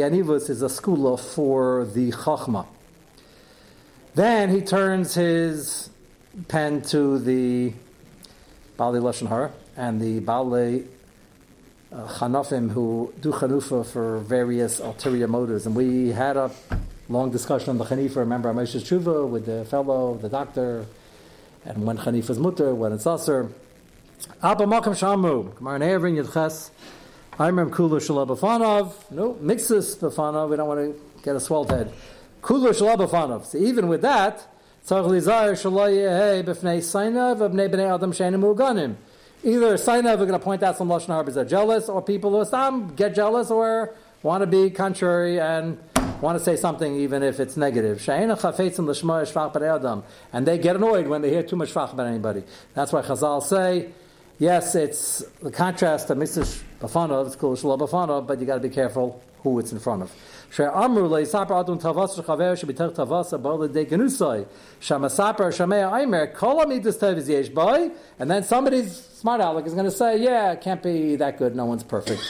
anivus 0.00 0.50
is 0.50 0.62
a 0.62 0.66
skula 0.66 1.18
for 1.18 1.84
the 1.86 2.12
chachma. 2.12 2.66
Then 4.14 4.50
he 4.50 4.60
turns 4.60 5.14
his 5.14 5.90
pen 6.46 6.82
to 6.82 7.18
the 7.18 7.72
Bali 8.76 9.00
Lashon 9.00 9.28
Hara 9.28 9.50
and 9.76 10.00
the 10.00 10.20
Bali 10.20 10.86
uh, 11.90 12.06
Chanafim 12.08 12.70
who 12.70 13.12
do 13.20 13.32
chanufa 13.32 13.84
for 13.84 14.18
various 14.20 14.78
ulterior 14.80 15.26
motives. 15.26 15.66
And 15.66 15.74
we 15.74 16.08
had 16.10 16.36
a 16.36 16.50
long 17.08 17.30
discussion 17.30 17.70
on 17.70 17.78
the 17.78 17.84
Hanifa. 17.84 18.16
Remember 18.16 18.50
Amesh's 18.50 18.84
Tshuva 18.84 19.28
with 19.28 19.46
the 19.46 19.64
fellow, 19.64 20.16
the 20.16 20.28
doctor, 20.28 20.86
and 21.64 21.84
when 21.84 21.98
Hanifa's 21.98 22.38
mutter, 22.38 22.74
when 22.74 22.92
it's 22.92 23.06
aser. 23.06 23.50
Abba 24.42 24.64
Makam 24.64 24.94
Shamu, 24.94 25.54
Gemara 25.56 25.78
Ne'evrin 25.80 26.22
Yedches, 26.22 26.70
Aimrim 27.38 27.70
Kula 27.70 27.98
Shalab 27.98 28.28
Bafanov, 28.28 28.92
no, 29.10 29.34
Mixus 29.34 29.96
Bafanov, 29.96 30.50
we 30.50 30.56
don't 30.56 30.68
want 30.68 30.80
to 30.80 31.22
get 31.24 31.34
a 31.34 31.40
swelled 31.40 31.70
head. 31.70 31.92
Kula 32.40 32.70
Shalab 32.70 33.08
Bafanov. 33.08 33.46
So 33.46 33.58
even 33.58 33.88
with 33.88 34.02
that, 34.02 34.46
Tzarech 34.86 35.08
Lizar 35.08 35.52
Shalay 35.52 35.96
Yehei 35.96 36.44
B'fnei 36.44 36.78
Sainav 36.78 37.38
B'nei 37.38 37.68
B'nei 37.68 37.94
Adam 37.94 38.12
Sheinu 38.12 38.40
Muganim. 38.40 38.94
Either 39.44 39.74
Sainav 39.74 40.14
are 40.14 40.16
going 40.18 40.32
to 40.32 40.38
point 40.38 40.62
out 40.62 40.78
some 40.78 40.88
Lashon 40.88 41.08
Harbors 41.08 41.36
are 41.36 41.44
jealous, 41.44 41.88
or 41.88 42.00
people 42.00 42.30
who 42.30 42.44
Stam 42.44 42.94
get 42.94 43.14
jealous 43.14 43.50
or 43.50 43.94
want 44.22 44.42
to 44.42 44.46
be 44.46 44.70
contrary 44.70 45.40
and 45.40 45.78
want 46.22 46.38
to 46.38 46.44
say 46.44 46.56
something 46.56 46.94
even 46.94 47.22
if 47.22 47.40
it's 47.40 47.56
negative. 47.56 48.08
And 48.08 48.30
they 50.46 50.58
get 50.58 50.76
annoyed 50.76 51.08
when 51.08 51.20
they 51.20 51.30
hear 51.30 51.42
too 51.42 51.56
much 51.56 51.72
about 51.72 52.06
anybody. 52.06 52.44
That's 52.74 52.92
why 52.92 53.02
Chazal 53.02 53.42
say, 53.42 53.90
yes, 54.38 54.76
it's 54.76 55.24
the 55.42 55.50
contrast 55.50 56.08
to 56.08 56.14
Mr. 56.14 56.62
Bafanov, 56.80 57.26
it's 57.26 57.36
called 57.36 57.58
Shalom 57.58 57.80
Bafanov, 57.80 58.26
but 58.26 58.40
you 58.40 58.46
got 58.46 58.54
to 58.54 58.60
be 58.60 58.70
careful 58.70 59.22
who 59.42 59.58
it's 59.58 59.72
in 59.72 59.80
front 59.80 60.02
of. 60.02 60.12
And 68.18 68.30
then 68.30 68.44
somebody's 68.44 68.96
smart 68.96 69.40
aleck 69.40 69.66
is 69.66 69.74
going 69.74 69.86
to 69.86 69.90
say, 69.90 70.18
yeah, 70.18 70.52
it 70.52 70.60
can't 70.60 70.82
be 70.82 71.16
that 71.16 71.38
good, 71.38 71.56
no 71.56 71.64
one's 71.64 71.82
perfect. 71.82 72.22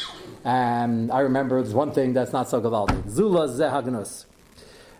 And 0.45 1.13
I 1.13 1.21
remember 1.21 1.63
there's 1.63 1.75
one 1.75 1.93
thing 1.93 2.15
that's 2.15 2.33
not 2.33 2.49
so 2.49 2.61
gavaldi. 2.61 3.09
Zula 3.09 3.47
zehagnus. 3.49 4.25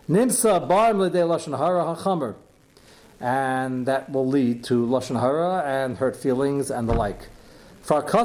Nimsa 0.09 0.65
bar 0.67 0.93
l'dei 0.93 1.27
lashon 1.27 1.57
hara 1.57 1.95
hachamer. 1.95 2.35
And 3.19 3.85
that 3.85 4.09
will 4.09 4.27
lead 4.27 4.63
to 4.65 4.85
lashon 4.85 5.19
hara 5.19 5.63
and 5.65 5.97
hurt 5.97 6.15
feelings 6.15 6.71
and 6.71 6.87
the 6.87 6.93
like. 6.93 7.27
He 7.85 7.93
has 7.93 8.15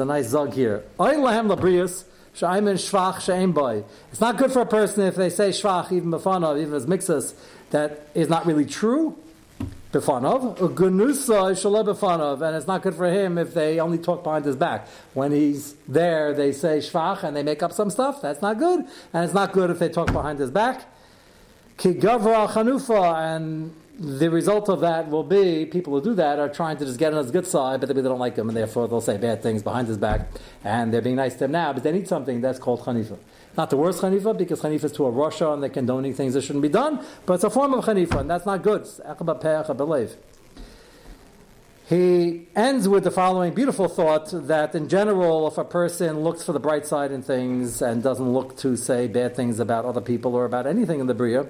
a 0.00 0.04
nice 0.04 0.26
zug 0.26 0.52
here. 0.52 0.82
It's 0.98 1.32
not 4.20 4.36
good 4.36 4.52
for 4.52 4.60
a 4.60 4.66
person 4.66 5.04
if 5.04 5.14
they 5.14 5.30
say 5.30 5.50
shvach 5.50 5.92
even 5.92 6.10
b'fanav, 6.10 6.60
even 6.60 6.74
as 6.74 6.88
mixes, 6.88 7.36
that 7.70 8.08
is 8.14 8.28
not 8.28 8.44
really 8.44 8.66
true 8.66 9.16
befanov, 9.92 10.56
gunusa 10.74 11.52
uh, 11.52 11.54
shalom 11.54 11.86
befanov, 11.86 12.40
and 12.40 12.56
it's 12.56 12.66
not 12.66 12.82
good 12.82 12.94
for 12.94 13.06
him 13.06 13.36
if 13.36 13.52
they 13.52 13.78
only 13.78 13.98
talk 13.98 14.24
behind 14.24 14.44
his 14.44 14.56
back. 14.56 14.88
When 15.12 15.32
he's 15.32 15.74
there, 15.86 16.32
they 16.32 16.52
say 16.52 16.78
shvach 16.78 17.22
and 17.22 17.36
they 17.36 17.42
make 17.42 17.62
up 17.62 17.72
some 17.72 17.90
stuff. 17.90 18.22
That's 18.22 18.40
not 18.40 18.58
good, 18.58 18.80
and 19.12 19.24
it's 19.24 19.34
not 19.34 19.52
good 19.52 19.70
if 19.70 19.78
they 19.78 19.90
talk 19.90 20.10
behind 20.10 20.38
his 20.38 20.50
back. 20.50 20.86
Ki 21.76 21.94
gavra 21.94 22.48
chanufa, 22.48 23.36
and 23.36 23.74
the 23.98 24.30
result 24.30 24.70
of 24.70 24.80
that 24.80 25.10
will 25.10 25.24
be 25.24 25.66
people 25.66 25.92
who 25.92 26.02
do 26.02 26.14
that 26.14 26.38
are 26.38 26.48
trying 26.48 26.78
to 26.78 26.86
just 26.86 26.98
get 26.98 27.12
on 27.12 27.22
his 27.22 27.30
good 27.30 27.46
side, 27.46 27.80
but 27.80 27.94
they 27.94 28.00
don't 28.00 28.18
like 28.18 28.36
him, 28.36 28.48
and 28.48 28.56
therefore 28.56 28.88
they'll 28.88 29.02
say 29.02 29.18
bad 29.18 29.42
things 29.42 29.62
behind 29.62 29.88
his 29.88 29.98
back, 29.98 30.28
and 30.64 30.92
they're 30.92 31.02
being 31.02 31.16
nice 31.16 31.34
to 31.34 31.44
him 31.44 31.52
now, 31.52 31.72
but 31.72 31.82
they 31.82 31.92
need 31.92 32.08
something 32.08 32.40
that's 32.40 32.58
called 32.58 32.80
chanifa. 32.80 33.18
Not 33.56 33.68
the 33.70 33.76
worst 33.76 34.00
chanifa, 34.00 34.36
because 34.36 34.62
chanifa 34.62 34.84
is 34.84 34.92
to 34.92 35.04
a 35.04 35.10
Russia 35.10 35.52
and 35.52 35.62
they're 35.62 35.70
condoning 35.70 36.14
things 36.14 36.34
that 36.34 36.42
shouldn't 36.42 36.62
be 36.62 36.70
done, 36.70 37.04
but 37.26 37.34
it's 37.34 37.44
a 37.44 37.50
form 37.50 37.74
of 37.74 37.84
chanifa, 37.84 38.20
and 38.20 38.30
that's 38.30 38.46
not 38.46 38.62
good. 38.62 38.86
He 41.88 42.48
ends 42.56 42.88
with 42.88 43.04
the 43.04 43.10
following 43.10 43.52
beautiful 43.52 43.88
thought 43.88 44.30
that 44.32 44.74
in 44.74 44.88
general, 44.88 45.46
if 45.48 45.58
a 45.58 45.64
person 45.64 46.20
looks 46.20 46.42
for 46.42 46.52
the 46.52 46.60
bright 46.60 46.86
side 46.86 47.12
in 47.12 47.22
things 47.22 47.82
and 47.82 48.02
doesn't 48.02 48.32
look 48.32 48.56
to 48.58 48.76
say 48.76 49.08
bad 49.08 49.36
things 49.36 49.60
about 49.60 49.84
other 49.84 50.00
people 50.00 50.34
or 50.34 50.46
about 50.46 50.66
anything 50.66 51.00
in 51.00 51.06
the 51.06 51.14
Bria, 51.14 51.46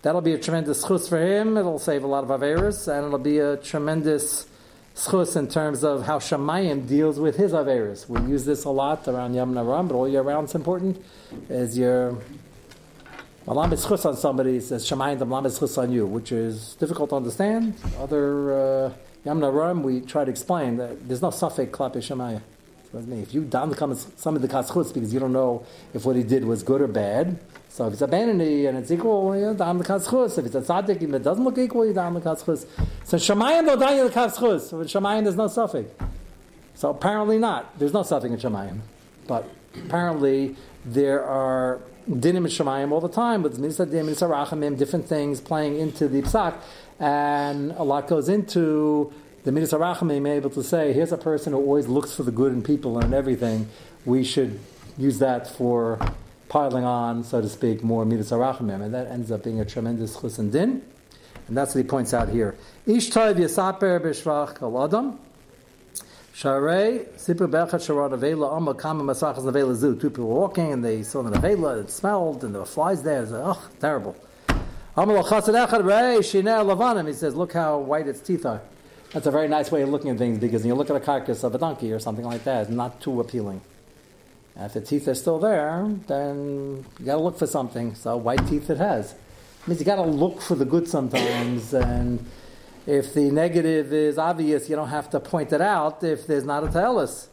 that'll 0.00 0.22
be 0.22 0.32
a 0.32 0.38
tremendous 0.38 0.82
chus 0.82 1.08
for 1.08 1.18
him. 1.18 1.56
It'll 1.56 1.78
save 1.78 2.02
a 2.02 2.08
lot 2.08 2.24
of 2.24 2.30
Averis, 2.30 2.88
and 2.88 3.06
it'll 3.06 3.20
be 3.20 3.38
a 3.38 3.56
tremendous 3.58 4.48
schus 4.94 5.36
in 5.36 5.48
terms 5.48 5.82
of 5.84 6.06
how 6.06 6.18
Shemayim 6.18 6.86
deals 6.86 7.18
with 7.18 7.36
his 7.36 7.52
Averis. 7.52 8.08
We 8.08 8.20
use 8.30 8.44
this 8.44 8.64
a 8.64 8.70
lot 8.70 9.06
around 9.08 9.34
Yom 9.34 9.54
Naram, 9.54 9.88
but 9.88 9.94
all 9.94 10.08
year 10.08 10.22
round 10.22 10.44
it's 10.44 10.54
important. 10.54 11.02
Is 11.48 11.78
your 11.78 12.18
Malam 13.46 13.72
is 13.72 13.84
schus 13.84 14.04
on 14.04 14.16
somebody 14.16 14.60
says 14.60 14.88
Shemayim 14.88 15.18
the 15.18 15.26
Malam 15.26 15.46
is 15.46 15.58
schus 15.58 15.78
on 15.78 15.92
you, 15.92 16.06
which 16.06 16.32
is 16.32 16.74
difficult 16.74 17.10
to 17.10 17.16
understand. 17.16 17.74
Other 17.98 18.86
uh, 18.86 18.92
Yom 19.24 19.40
Naram 19.40 19.82
we 19.82 20.00
try 20.00 20.24
to 20.24 20.30
explain 20.30 20.76
that 20.76 21.08
there's 21.08 21.22
no 21.22 21.30
suffix 21.30 21.76
klape 21.76 21.96
Shemayim. 21.96 22.42
If 22.94 23.32
you 23.32 23.44
down 23.44 23.70
the 23.70 24.06
some 24.16 24.36
of 24.36 24.42
the 24.42 24.48
kaschutz 24.48 24.92
because 24.92 25.14
you 25.14 25.20
don't 25.20 25.32
know 25.32 25.64
if 25.94 26.04
what 26.04 26.14
he 26.14 26.22
did 26.22 26.44
was 26.44 26.62
good 26.62 26.82
or 26.82 26.88
bad, 26.88 27.38
so 27.72 27.86
if 27.86 27.94
it's 27.94 28.02
a 28.02 28.06
Benini 28.06 28.68
and 28.68 28.76
it's 28.76 28.90
equal, 28.90 29.34
you 29.34 29.46
know, 29.46 29.54
the 29.54 29.64
kaschus. 29.64 30.36
If 30.36 30.44
it's 30.44 30.54
a 30.54 30.60
tzaddik 30.60 31.00
and 31.00 31.14
it 31.14 31.22
doesn't 31.22 31.42
look 31.42 31.56
equal, 31.56 31.86
you 31.86 31.94
the 31.94 32.02
kaschus. 32.02 32.66
So 33.04 33.16
Shemayim 33.16 33.66
down 33.66 33.78
the 33.78 34.10
kaschus. 34.10 34.68
So 34.68 34.80
in 34.80 34.86
Shemayim 34.86 35.22
there's 35.22 35.36
no 35.36 35.48
suffix. 35.48 35.90
So 36.74 36.90
apparently 36.90 37.38
not. 37.38 37.78
There's 37.78 37.94
no 37.94 38.02
suffix 38.02 38.30
in 38.30 38.38
Shemayim. 38.38 38.80
But 39.26 39.48
apparently 39.86 40.54
there 40.84 41.24
are 41.24 41.80
dinim 42.10 42.36
in 42.36 42.44
Shemayim 42.44 42.92
all 42.92 43.00
the 43.00 43.08
time 43.08 43.42
with 43.42 43.58
misadim, 43.58 44.04
misarachamim, 44.04 44.76
different 44.76 45.08
things 45.08 45.40
playing 45.40 45.78
into 45.78 46.08
the 46.08 46.20
psak, 46.20 46.56
and 47.00 47.72
a 47.72 47.82
lot 47.84 48.06
goes 48.06 48.28
into 48.28 49.10
the 49.44 49.50
midas 49.50 49.72
harachamim 49.72 50.28
able 50.28 50.50
to 50.50 50.62
say, 50.62 50.92
here's 50.92 51.10
a 51.10 51.16
person 51.16 51.54
who 51.54 51.58
always 51.58 51.88
looks 51.88 52.14
for 52.14 52.22
the 52.22 52.32
good 52.32 52.52
in 52.52 52.62
people 52.62 52.98
and 52.98 53.14
everything. 53.14 53.66
We 54.04 54.24
should 54.24 54.60
use 54.98 55.20
that 55.20 55.46
for 55.46 55.98
piling 56.52 56.84
on, 56.84 57.24
so 57.24 57.40
to 57.40 57.48
speak, 57.48 57.82
more 57.82 58.04
midas 58.04 58.30
arachamim, 58.30 58.82
and 58.82 58.92
that 58.92 59.06
ends 59.06 59.32
up 59.32 59.42
being 59.42 59.58
a 59.58 59.64
tremendous 59.64 60.20
chus 60.20 60.36
and 60.38 60.52
din. 60.52 60.82
And 61.48 61.56
that's 61.56 61.74
what 61.74 61.82
he 61.82 61.88
points 61.88 62.12
out 62.12 62.28
here. 62.28 62.54
Ish 62.86 63.10
toiv 63.10 63.36
yasaper 63.36 63.98
b'shvach 63.98 64.56
kol 64.56 64.84
adam. 64.84 65.18
Sharei 66.34 67.08
sipu 67.16 67.48
bechat 67.48 67.80
sharad 67.80 68.12
avela 68.12 68.54
amma 68.54 68.74
kama 68.74 69.02
masachas 69.02 69.50
avela 69.50 69.74
zu. 69.74 69.96
Two 69.96 70.10
people 70.10 70.28
were 70.28 70.40
walking 70.40 70.74
and 70.74 70.84
they 70.84 71.02
saw 71.02 71.26
an 71.26 71.32
avela. 71.32 71.80
It 71.80 71.90
smelled 71.90 72.44
and 72.44 72.54
there 72.54 72.60
were 72.60 72.66
flies 72.66 73.02
there. 73.02 73.22
It's 73.22 73.32
oh, 73.32 73.70
terrible. 73.80 74.14
Amal 74.94 75.24
chasad 75.24 75.66
echad 75.66 75.84
rei 75.86 76.18
shinei 76.18 76.62
lavanim. 76.66 77.08
He 77.08 77.14
says, 77.14 77.34
look 77.34 77.54
how 77.54 77.78
white 77.78 78.06
its 78.06 78.20
teeth 78.20 78.44
are. 78.44 78.60
That's 79.14 79.26
a 79.26 79.30
very 79.30 79.48
nice 79.48 79.70
way 79.70 79.80
of 79.80 79.88
looking 79.88 80.10
at 80.10 80.18
things 80.18 80.38
because 80.38 80.60
when 80.60 80.68
you 80.68 80.74
look 80.74 80.90
at 80.90 80.96
a 80.96 81.00
carcass 81.00 81.44
of 81.44 81.54
a 81.54 81.58
donkey 81.58 81.92
or 81.92 81.98
something 81.98 82.26
like 82.26 82.44
that, 82.44 82.64
it's 82.64 82.70
not 82.70 83.00
too 83.00 83.20
appealing. 83.20 83.62
And 84.54 84.66
if 84.66 84.74
the 84.74 84.80
teeth 84.80 85.08
are 85.08 85.14
still 85.14 85.38
there, 85.38 85.88
then 86.06 86.84
you 86.98 87.06
got 87.06 87.14
to 87.14 87.20
look 87.22 87.38
for 87.38 87.46
something. 87.46 87.94
So 87.94 88.16
white 88.16 88.46
teeth 88.46 88.68
it 88.70 88.78
has. 88.78 89.12
It 89.12 89.68
means 89.68 89.80
you 89.80 89.86
got 89.86 89.96
to 89.96 90.02
look 90.02 90.42
for 90.42 90.54
the 90.54 90.64
good 90.64 90.88
sometimes. 90.88 91.72
and 91.74 92.24
if 92.86 93.14
the 93.14 93.30
negative 93.30 93.92
is 93.92 94.18
obvious, 94.18 94.68
you 94.68 94.76
don't 94.76 94.88
have 94.88 95.08
to 95.10 95.20
point 95.20 95.52
it 95.52 95.60
out 95.60 96.02
if 96.02 96.26
there's 96.26 96.44
not 96.44 96.64
a 96.64 96.68
talus. 96.68 97.28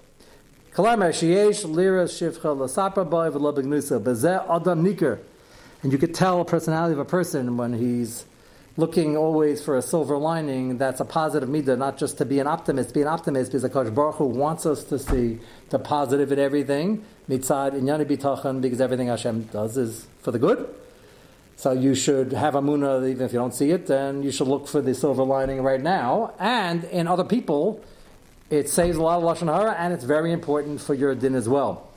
And 5.82 5.92
you 5.92 5.98
could 5.98 6.14
tell 6.14 6.42
a 6.42 6.46
personality 6.46 6.94
of 6.94 7.00
a 7.00 7.06
person 7.06 7.58
when 7.58 7.74
he's 7.74 8.26
looking 8.78 9.18
always 9.18 9.62
for 9.64 9.78
a 9.78 9.82
silver 9.82 10.18
lining, 10.18 10.78
that's 10.78 11.00
a 11.00 11.06
positive 11.06 11.50
midah, 11.50 11.78
not 11.78 11.98
just 11.98 12.18
to 12.20 12.26
be 12.26 12.40
an 12.40 12.48
optimist. 12.48 12.94
Be 12.94 13.02
an 13.02 13.08
optimist 13.08 13.52
because 13.52 13.70
Akash 13.70 13.94
Baruch 13.94 14.16
Hu 14.16 14.26
wants 14.26 14.66
us 14.66 14.84
to 14.86 15.00
see 15.00 15.40
the 15.70 15.80
positive 15.80 16.32
in 16.32 16.40
everything, 16.40 17.04
mitzad 17.30 17.74
inyani 17.74 18.06
bitachon, 18.06 18.62
because 18.62 18.82
everything 18.82 19.08
Hashem 19.08 19.44
does 19.52 19.78
is 19.78 20.08
for 20.22 20.32
the 20.32 20.40
good. 20.40 20.74
So 21.58 21.74
you 21.74 21.94
should 21.94 22.32
have 22.32 22.56
a 22.56 22.62
munah, 22.62 23.10
even 23.10 23.26
if 23.26 23.34
you 23.34 23.40
don't 23.40 23.54
see 23.54 23.72
it, 23.72 23.88
then 23.88 24.24
you 24.24 24.32
should 24.32 24.48
look 24.48 24.66
for 24.68 24.82
the 24.82 24.96
silver 24.96 25.24
lining 25.24 25.62
right 25.62 25.82
now. 25.82 26.34
And 26.40 26.86
in 26.86 27.06
other 27.06 27.26
people, 27.26 27.84
it 28.50 28.70
saves 28.70 28.96
a 28.96 29.02
lot 29.02 29.22
of 29.22 29.24
lashon 29.24 29.54
hara, 29.54 29.74
and 29.74 29.94
it's 29.94 30.06
very 30.06 30.32
important 30.32 30.80
for 30.80 30.94
your 30.94 31.14
din 31.16 31.36
as 31.36 31.50
well. 31.50 31.90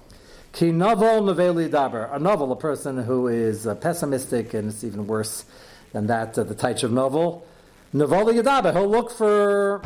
Ki 0.53 0.73
novel 0.73 1.23
daber, 1.23 2.15
a 2.15 2.19
novel, 2.19 2.51
a 2.53 2.57
person 2.57 3.05
who 3.05 3.29
is 3.29 3.67
uh, 3.67 3.75
pessimistic, 3.77 4.53
and 4.53 4.69
it's 4.69 4.83
even 4.83 5.07
worse 5.07 5.45
than 5.93 6.07
that, 6.09 6.37
uh, 6.37 6.45
the 6.45 6.55
Taich 6.55 6.83
of 6.83 6.93
novel. 6.93 7.47
Novel 7.93 8.27
Yadabe, 8.27 8.73
he'll 8.73 8.89
look 8.89 9.11
for 9.11 9.83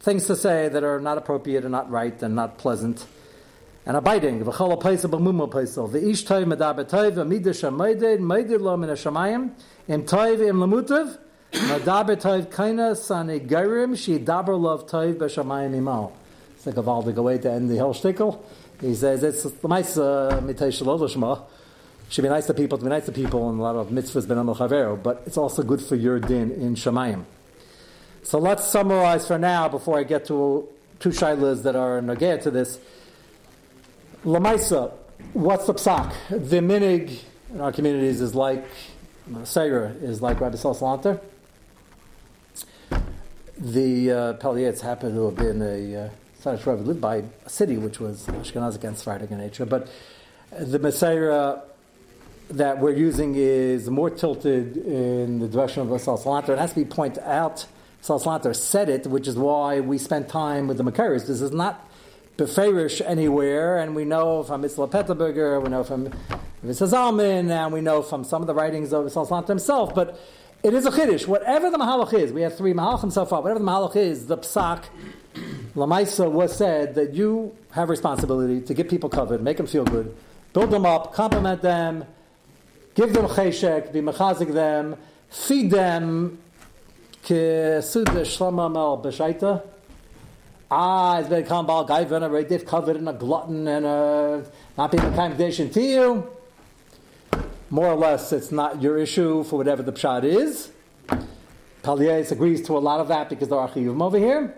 things 0.00 0.26
to 0.26 0.36
say 0.36 0.68
that 0.68 0.84
are 0.84 1.00
not 1.00 1.18
appropriate 1.18 1.64
and 1.64 1.72
not 1.72 1.90
right 1.90 2.22
and 2.22 2.36
not 2.36 2.58
pleasant 2.58 3.06
and 3.86 3.96
abiding. 3.96 4.44
V'chol 4.44 4.80
paisa 4.80 5.08
b'mumo 5.10 5.50
paisa. 5.50 5.88
V'ish 5.88 6.26
toiv 6.26 6.44
medabe 6.44 6.84
toiv 6.84 7.12
v'mida 7.12 7.46
shamaydeid 7.46 8.18
maydir 8.18 8.60
lo 8.60 8.76
min 8.76 8.90
hashamayim 8.90 9.50
im 9.88 10.02
toiv 10.04 10.46
im 10.46 10.58
lemutav 10.58 11.18
medabe 11.52 12.20
toiv 12.20 12.46
kaina 12.48 12.96
sani 12.96 13.40
gairim 13.40 13.96
she 13.96 14.18
daber 14.18 14.60
love 14.60 14.86
toiv 14.86 15.14
b'shamayim 15.14 15.74
imal. 15.74 16.12
It's 16.56 16.66
like 16.66 16.76
a 16.76 16.82
valdig 16.82 17.14
way 17.14 17.38
to 17.38 17.50
end 17.50 17.70
the 17.70 17.78
whole 17.78 17.94
shtickle. 17.94 18.42
He 18.80 18.94
says 18.94 19.22
it's 19.22 19.44
the 19.44 19.68
nice 19.68 19.96
uh, 19.96 20.40
mitay 20.42 20.68
shalol 20.68 21.46
should 22.08 22.22
be 22.22 22.28
nice 22.28 22.46
to 22.46 22.54
people, 22.54 22.78
to 22.78 22.84
be 22.84 22.90
nice 22.90 23.06
to 23.06 23.12
people, 23.12 23.48
and 23.50 23.58
a 23.58 23.62
lot 23.62 23.76
of 23.76 23.88
mitzvahs 23.88 24.28
ben 24.28 24.38
amel 24.38 24.96
but 25.02 25.22
it's 25.26 25.36
also 25.36 25.62
good 25.62 25.80
for 25.80 25.96
your 25.96 26.20
din 26.20 26.50
in 26.52 26.74
Shemayim. 26.74 27.24
So 28.22 28.38
let's 28.38 28.64
summarize 28.66 29.26
for 29.26 29.38
now 29.38 29.68
before 29.68 29.98
I 29.98 30.02
get 30.02 30.24
to 30.26 30.68
two 30.98 31.10
shilas 31.10 31.62
that 31.62 31.76
are 31.76 32.00
nagaya 32.00 32.42
to 32.42 32.50
this. 32.50 32.78
Lamaisa, 34.24 34.92
what's 35.32 35.66
the 35.66 35.74
psak? 35.74 36.12
The 36.28 36.58
minig 36.58 37.20
in 37.52 37.60
our 37.60 37.72
communities 37.72 38.20
is 38.20 38.34
like 38.34 38.64
Seira 39.30 40.00
is 40.02 40.22
like 40.22 40.40
Rabbi 40.40 40.56
Salanter. 40.56 41.20
The 43.58 44.10
uh, 44.10 44.32
Peliyats 44.34 44.80
happen 44.80 45.14
to 45.14 45.26
have 45.26 45.36
been 45.36 45.62
a 45.62 46.06
uh, 46.06 46.10
Rebbe 46.44 46.82
lived 46.82 47.00
by 47.00 47.24
a 47.44 47.50
city 47.50 47.76
which 47.76 47.98
was 47.98 48.26
Ashkenaz 48.26 48.76
against 48.76 49.04
Sephardic 49.04 49.30
in 49.30 49.38
nature, 49.38 49.66
but 49.66 49.88
the 50.56 50.78
Messiah 50.78 51.58
that 52.50 52.78
we're 52.78 52.94
using 52.94 53.34
is 53.34 53.90
more 53.90 54.10
tilted 54.10 54.76
in 54.76 55.40
the 55.40 55.48
direction 55.48 55.82
of 55.82 55.88
the 55.88 55.96
Salsalanter. 55.96 56.50
It 56.50 56.58
has 56.58 56.70
to 56.70 56.76
be 56.76 56.84
pointed 56.84 57.22
out. 57.24 57.66
Salsalanter 58.02 58.54
said 58.54 58.88
it, 58.88 59.06
which 59.06 59.26
is 59.26 59.36
why 59.36 59.80
we 59.80 59.98
spent 59.98 60.28
time 60.28 60.68
with 60.68 60.76
the 60.76 60.84
Makaris. 60.84 61.26
This 61.26 61.40
is 61.40 61.50
not 61.50 61.88
beferish 62.36 63.00
anywhere, 63.04 63.78
and 63.78 63.96
we 63.96 64.04
know 64.04 64.42
from 64.42 64.62
Itzele 64.62 64.90
Peterburger, 64.90 65.62
we 65.62 65.70
know 65.70 65.82
from 65.82 66.08
Mrs. 66.64 66.92
Zalman, 66.92 67.50
and 67.50 67.72
we 67.72 67.80
know 67.80 68.02
from 68.02 68.22
some 68.22 68.42
of 68.42 68.46
the 68.46 68.54
writings 68.54 68.92
of 68.92 69.06
Salsalanter 69.06 69.48
himself, 69.48 69.94
but 69.94 70.20
it 70.62 70.74
is 70.74 70.86
a 70.86 70.90
chiddush. 70.90 71.26
Whatever 71.26 71.70
the 71.70 71.78
mahalach 71.78 72.12
is, 72.12 72.32
we 72.32 72.42
have 72.42 72.56
three 72.56 72.72
mahalachim 72.72 73.10
so 73.10 73.24
far. 73.24 73.42
Whatever 73.42 73.60
the 73.60 73.64
mahalach 73.64 73.96
is, 73.96 74.26
the 74.26 74.38
psak 74.38 74.84
lamaisa 75.74 76.30
was 76.30 76.56
said 76.56 76.94
that 76.94 77.14
you 77.14 77.56
have 77.72 77.88
responsibility 77.88 78.60
to 78.60 78.74
get 78.74 78.88
people 78.88 79.08
covered, 79.08 79.42
make 79.42 79.56
them 79.56 79.66
feel 79.66 79.84
good, 79.84 80.14
build 80.52 80.70
them 80.70 80.86
up, 80.86 81.12
compliment 81.12 81.62
them, 81.62 82.04
give 82.96 83.12
them 83.12 83.26
cheshek, 83.26 83.92
be 83.92 84.00
mechazik 84.00 84.52
them, 84.52 84.96
feed 85.30 85.70
them, 85.70 86.38
kesuda 87.24 88.22
shlama 88.24 88.72
mel 88.72 89.00
b'shaita, 89.04 89.62
ah, 90.70 91.18
it's 91.18 91.28
been 91.28 91.44
a 91.44 91.62
bal 91.62 91.86
gaiva 91.86 92.12
and 92.12 92.24
a 92.24 92.28
redif 92.28 92.66
covered 92.66 92.96
and 92.96 93.08
a 93.08 93.12
glutton 93.12 93.68
and 93.68 93.86
a 93.86 94.44
not 94.76 94.90
being 94.90 95.04
a 95.04 95.14
condition 95.14 95.70
to 95.70 95.80
you. 95.80 96.30
More 97.68 97.88
or 97.88 97.96
less, 97.96 98.32
it's 98.32 98.50
not 98.50 98.80
your 98.80 98.96
issue 98.96 99.44
for 99.44 99.56
whatever 99.56 99.82
the 99.82 99.92
pshat 99.92 100.24
is. 100.24 100.70
Palias 101.82 102.32
agrees 102.32 102.62
to 102.62 102.76
a 102.76 102.80
lot 102.80 103.00
of 103.00 103.08
that 103.08 103.28
because 103.28 103.48
there 103.48 103.58
are 103.58 103.68
chiyuvim 103.68 104.02
over 104.02 104.18
here. 104.18 104.54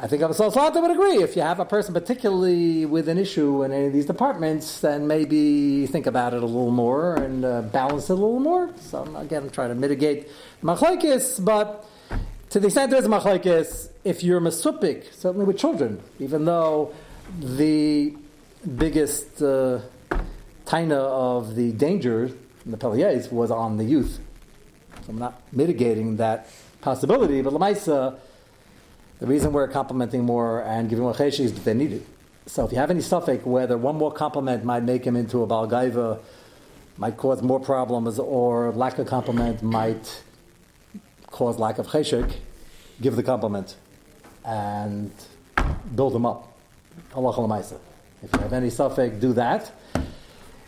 I 0.00 0.06
think 0.06 0.22
Abba 0.22 0.32
Salata 0.32 0.80
would 0.80 0.92
agree. 0.92 1.24
If 1.24 1.34
you 1.34 1.42
have 1.42 1.58
a 1.58 1.64
person 1.64 1.92
particularly 1.92 2.86
with 2.86 3.08
an 3.08 3.18
issue 3.18 3.64
in 3.64 3.72
any 3.72 3.86
of 3.86 3.92
these 3.92 4.06
departments, 4.06 4.80
then 4.80 5.08
maybe 5.08 5.88
think 5.88 6.06
about 6.06 6.34
it 6.34 6.42
a 6.44 6.46
little 6.46 6.70
more 6.70 7.16
and 7.16 7.44
uh, 7.44 7.62
balance 7.62 8.04
it 8.08 8.12
a 8.12 8.14
little 8.14 8.38
more. 8.38 8.70
So 8.76 9.02
again, 9.16 9.42
I'm 9.42 9.50
trying 9.50 9.70
to 9.70 9.74
mitigate 9.74 10.28
machlekes, 10.62 11.44
but 11.44 11.84
to 12.50 12.60
the 12.60 12.68
extent 12.68 12.92
there's 12.92 13.06
a 13.06 13.88
if 14.04 14.22
you're 14.22 14.40
masupik, 14.40 15.12
certainly 15.12 15.44
with 15.44 15.58
children, 15.58 16.00
even 16.20 16.44
though 16.44 16.94
the 17.40 18.14
biggest 18.76 19.42
uh, 19.42 19.80
taina 20.64 20.92
of 20.92 21.56
the 21.56 21.72
danger 21.72 22.26
in 22.64 22.70
the 22.70 22.76
Peliers 22.76 23.32
was 23.32 23.50
on 23.50 23.78
the 23.78 23.84
youth. 23.84 24.20
So 25.02 25.10
I'm 25.10 25.18
not 25.18 25.42
mitigating 25.50 26.18
that 26.18 26.48
possibility, 26.82 27.42
but 27.42 27.52
Lamaisa, 27.52 28.16
the 29.18 29.26
reason 29.26 29.52
we're 29.52 29.68
complimenting 29.68 30.24
more 30.24 30.62
and 30.62 30.88
giving 30.88 31.04
more 31.04 31.14
cheshi 31.14 31.40
is 31.40 31.52
that 31.54 31.64
they 31.64 31.74
need 31.74 31.92
it. 31.92 32.06
So 32.46 32.64
if 32.64 32.72
you 32.72 32.78
have 32.78 32.90
any 32.90 33.02
suffix 33.02 33.44
whether 33.44 33.76
one 33.76 33.96
more 33.96 34.12
compliment 34.12 34.64
might 34.64 34.82
make 34.82 35.04
him 35.04 35.16
into 35.16 35.42
a 35.42 35.46
balgaiva, 35.46 36.20
might 36.96 37.16
cause 37.16 37.42
more 37.42 37.60
problems, 37.60 38.18
or 38.18 38.72
lack 38.72 38.98
of 38.98 39.06
compliment 39.06 39.62
might 39.62 40.22
cause 41.30 41.58
lack 41.58 41.78
of 41.78 41.86
cheshik, 41.86 42.32
give 43.00 43.16
the 43.16 43.22
compliment 43.22 43.76
and 44.44 45.12
build 45.94 46.14
him 46.14 46.26
up. 46.26 46.56
Allah 47.14 47.72
If 48.22 48.32
you 48.32 48.40
have 48.40 48.52
any 48.52 48.70
suffix, 48.70 49.16
do 49.18 49.32
that. 49.34 49.70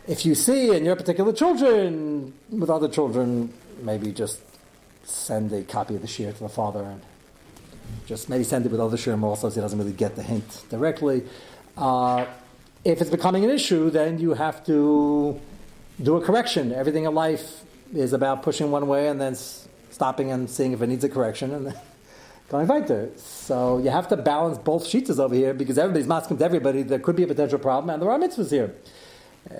If 0.07 0.25
you 0.25 0.35
see 0.35 0.75
in 0.75 0.85
your 0.85 0.95
particular 0.95 1.33
children 1.33 2.33
with 2.49 2.69
other 2.69 2.87
children, 2.87 3.53
maybe 3.81 4.11
just 4.11 4.41
send 5.03 5.51
a 5.51 5.63
copy 5.63 5.95
of 5.95 6.01
the 6.01 6.07
shir 6.07 6.31
to 6.31 6.39
the 6.39 6.49
father 6.49 6.83
and 6.83 7.01
just 8.05 8.29
maybe 8.29 8.43
send 8.43 8.65
it 8.65 8.71
with 8.71 8.81
other 8.81 8.97
shirim 8.97 9.23
also 9.23 9.49
so 9.49 9.55
he 9.55 9.61
doesn't 9.61 9.79
really 9.79 9.93
get 9.93 10.15
the 10.15 10.23
hint 10.23 10.63
directly. 10.69 11.23
Uh, 11.77 12.25
if 12.83 13.01
it's 13.01 13.09
becoming 13.09 13.43
an 13.43 13.49
issue, 13.49 13.89
then 13.89 14.19
you 14.19 14.33
have 14.33 14.65
to 14.65 15.39
do 16.01 16.15
a 16.17 16.21
correction. 16.21 16.71
Everything 16.71 17.05
in 17.05 17.13
life 17.13 17.61
is 17.93 18.13
about 18.13 18.43
pushing 18.43 18.71
one 18.71 18.87
way 18.87 19.07
and 19.07 19.21
then 19.21 19.35
stopping 19.35 20.31
and 20.31 20.49
seeing 20.49 20.71
if 20.71 20.81
it 20.81 20.87
needs 20.87 21.03
a 21.03 21.09
correction 21.09 21.53
and 21.53 21.67
then 21.67 21.75
going 22.49 22.67
weiter. 22.67 23.09
So 23.17 23.77
you 23.77 23.89
have 23.89 24.07
to 24.09 24.17
balance 24.17 24.57
both 24.57 24.85
sheets 24.85 25.09
over 25.09 25.35
here 25.35 25.53
because 25.53 25.77
everybody's 25.77 26.07
masking 26.07 26.37
to 26.37 26.45
everybody. 26.45 26.83
There 26.83 26.99
could 26.99 27.15
be 27.15 27.23
a 27.23 27.27
potential 27.27 27.59
problem 27.59 27.89
and 27.91 28.01
there 28.01 28.09
are 28.09 28.19
mitzvahs 28.19 28.51
here. 28.51 28.73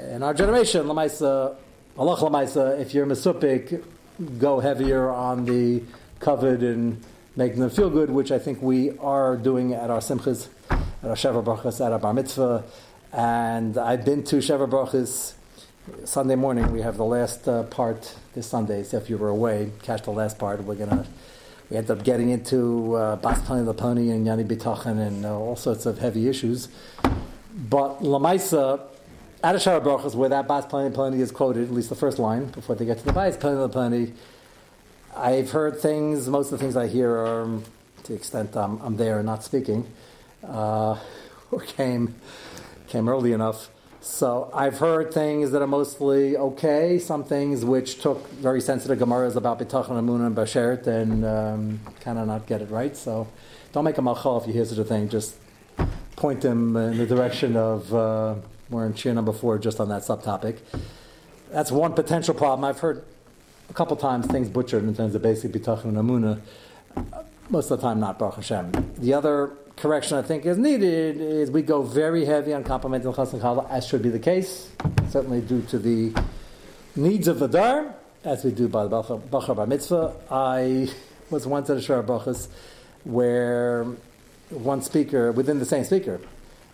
In 0.09 0.23
our 0.23 0.33
generation, 0.33 0.85
lamaisa, 0.85 1.55
Allah 1.97 2.17
lamaisa, 2.17 2.79
if 2.79 2.93
you're 2.93 3.05
mesupik, 3.05 3.83
go 4.37 4.59
heavier 4.59 5.09
on 5.09 5.45
the 5.45 5.83
covered 6.19 6.61
and 6.63 7.03
making 7.35 7.59
them 7.59 7.69
feel 7.69 7.89
good, 7.89 8.09
which 8.09 8.31
I 8.31 8.39
think 8.39 8.61
we 8.61 8.97
are 8.99 9.37
doing 9.37 9.73
at 9.73 9.89
our 9.89 9.99
simchas, 9.99 10.47
at 10.69 11.09
our 11.09 11.15
Sheva 11.15 11.43
Brachas, 11.43 11.85
at 11.85 11.91
our 11.91 11.99
Bar 11.99 12.13
Mitzvah. 12.13 12.63
And 13.13 13.77
I've 13.77 14.05
been 14.05 14.23
to 14.25 14.37
Sheva 14.37 14.69
Brachas 14.69 15.33
Sunday 16.05 16.35
morning. 16.35 16.71
We 16.71 16.81
have 16.81 16.97
the 16.97 17.05
last 17.05 17.47
uh, 17.47 17.63
part 17.63 18.15
this 18.33 18.47
Sunday, 18.47 18.83
so 18.83 18.97
if 18.97 19.09
you 19.09 19.17
were 19.17 19.29
away, 19.29 19.71
catch 19.83 20.03
the 20.03 20.11
last 20.11 20.37
part. 20.37 20.63
We're 20.63 20.75
to 20.75 21.05
we 21.71 21.77
ended 21.77 21.97
up 21.97 22.03
getting 22.03 22.31
into 22.31 22.95
uh, 22.95 23.15
Bas 23.15 23.39
the 23.47 23.73
Pony 23.73 24.09
and 24.09 24.27
Yani 24.27 24.45
B'Tachan 24.45 24.99
and 24.99 25.25
uh, 25.25 25.33
all 25.33 25.55
sorts 25.55 25.85
of 25.85 25.99
heavy 25.99 26.27
issues. 26.27 26.67
But 27.55 28.01
Lamaisa, 28.01 28.81
at 29.41 29.55
a 29.55 29.57
Brachas, 29.79 30.13
where 30.13 30.27
that 30.27 30.49
Bas 30.49 30.65
Plani 30.65 30.93
Plani 30.93 31.21
is 31.21 31.31
quoted, 31.31 31.63
at 31.63 31.71
least 31.71 31.87
the 31.87 31.95
first 31.95 32.19
line, 32.19 32.47
before 32.47 32.75
they 32.75 32.83
get 32.83 32.97
to 32.97 33.05
the 33.05 33.13
Bas 33.13 33.37
Plani 33.37 33.71
Plani, 33.71 34.11
I've 35.15 35.51
heard 35.51 35.79
things, 35.79 36.27
most 36.29 36.51
of 36.51 36.59
the 36.59 36.63
things 36.63 36.77
I 36.77 36.87
hear 36.87 37.11
are, 37.11 37.45
to 38.03 38.07
the 38.07 38.13
extent 38.13 38.55
I'm, 38.55 38.79
I'm 38.81 38.97
there 38.97 39.17
and 39.17 39.25
not 39.25 39.43
speaking, 39.43 39.85
uh, 40.43 40.97
or 41.51 41.61
came, 41.61 42.15
came 42.87 43.09
early 43.09 43.33
enough. 43.33 43.69
So 43.99 44.49
I've 44.53 44.79
heard 44.79 45.13
things 45.13 45.51
that 45.51 45.61
are 45.61 45.67
mostly 45.67 46.35
okay, 46.35 46.97
some 46.97 47.23
things 47.23 47.63
which 47.63 48.01
took 48.01 48.27
very 48.31 48.59
sensitive 48.59 48.97
Gemaras 48.97 49.35
about 49.35 49.59
B'tachon 49.59 49.97
Amun 49.97 50.21
and 50.21 50.35
Bashert 50.35 50.87
and 50.87 51.23
um, 51.23 51.79
kind 51.99 52.17
of 52.17 52.25
not 52.25 52.47
get 52.47 52.61
it 52.61 52.71
right. 52.71 52.97
So 52.97 53.27
don't 53.73 53.83
make 53.83 53.99
a 53.99 54.01
malchal 54.01 54.41
if 54.41 54.47
you 54.47 54.53
hear 54.53 54.65
such 54.65 54.79
a 54.79 54.83
thing. 54.83 55.07
Just 55.07 55.35
point 56.15 56.41
them 56.41 56.75
in 56.75 56.97
the 56.97 57.05
direction 57.05 57.55
of 57.55 57.93
uh, 57.93 58.35
we're 58.71 58.87
in 58.87 58.95
cheer 58.95 59.13
number 59.13 59.33
four 59.33 59.59
just 59.59 59.79
on 59.79 59.89
that 59.89 60.01
subtopic. 60.01 60.57
That's 61.51 61.71
one 61.71 61.93
potential 61.93 62.33
problem. 62.33 62.63
I've 62.65 62.79
heard 62.79 63.03
a 63.71 63.73
couple 63.73 63.95
times 63.95 64.27
things 64.27 64.49
butchered 64.49 64.83
in 64.83 64.93
terms 64.93 65.15
of 65.15 65.21
basic 65.21 65.53
bitachon 65.53 65.85
and 65.85 65.97
amuna. 65.97 66.41
Most 67.49 67.71
of 67.71 67.79
the 67.79 67.87
time, 67.87 68.01
not 68.01 68.19
Baruch 68.19 68.35
Hashem. 68.35 68.95
The 68.97 69.13
other 69.13 69.51
correction 69.77 70.17
I 70.17 70.21
think 70.23 70.45
is 70.45 70.57
needed 70.57 71.21
is 71.21 71.49
we 71.49 71.61
go 71.61 71.81
very 71.81 72.25
heavy 72.25 72.53
on 72.53 72.65
complimenting 72.65 73.13
chas 73.13 73.33
and 73.33 73.41
as 73.69 73.87
should 73.87 74.03
be 74.03 74.09
the 74.09 74.19
case, 74.19 74.69
certainly 75.09 75.39
due 75.39 75.61
to 75.63 75.79
the 75.79 76.13
needs 76.97 77.29
of 77.29 77.39
the 77.39 77.47
dar, 77.47 77.95
as 78.25 78.43
we 78.43 78.51
do 78.51 78.67
by 78.67 78.83
the 78.83 78.89
Bachar 78.89 79.55
Bar 79.55 79.67
Mitzvah. 79.67 80.15
I 80.29 80.89
was 81.29 81.47
once 81.47 81.69
at 81.69 81.77
a 81.77 81.79
Shara 81.79 82.05
Brachas 82.05 82.49
where 83.05 83.85
one 84.49 84.81
speaker, 84.81 85.31
within 85.31 85.59
the 85.59 85.65
same 85.65 85.85
speaker, 85.85 86.19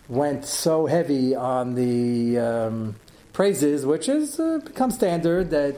went 0.08 0.44
so 0.44 0.86
heavy 0.86 1.36
on 1.36 1.76
the 1.76 2.38
um, 2.38 2.96
praises, 3.32 3.86
which 3.86 4.06
has 4.06 4.40
uh, 4.40 4.58
become 4.64 4.90
standard 4.90 5.50
that 5.50 5.76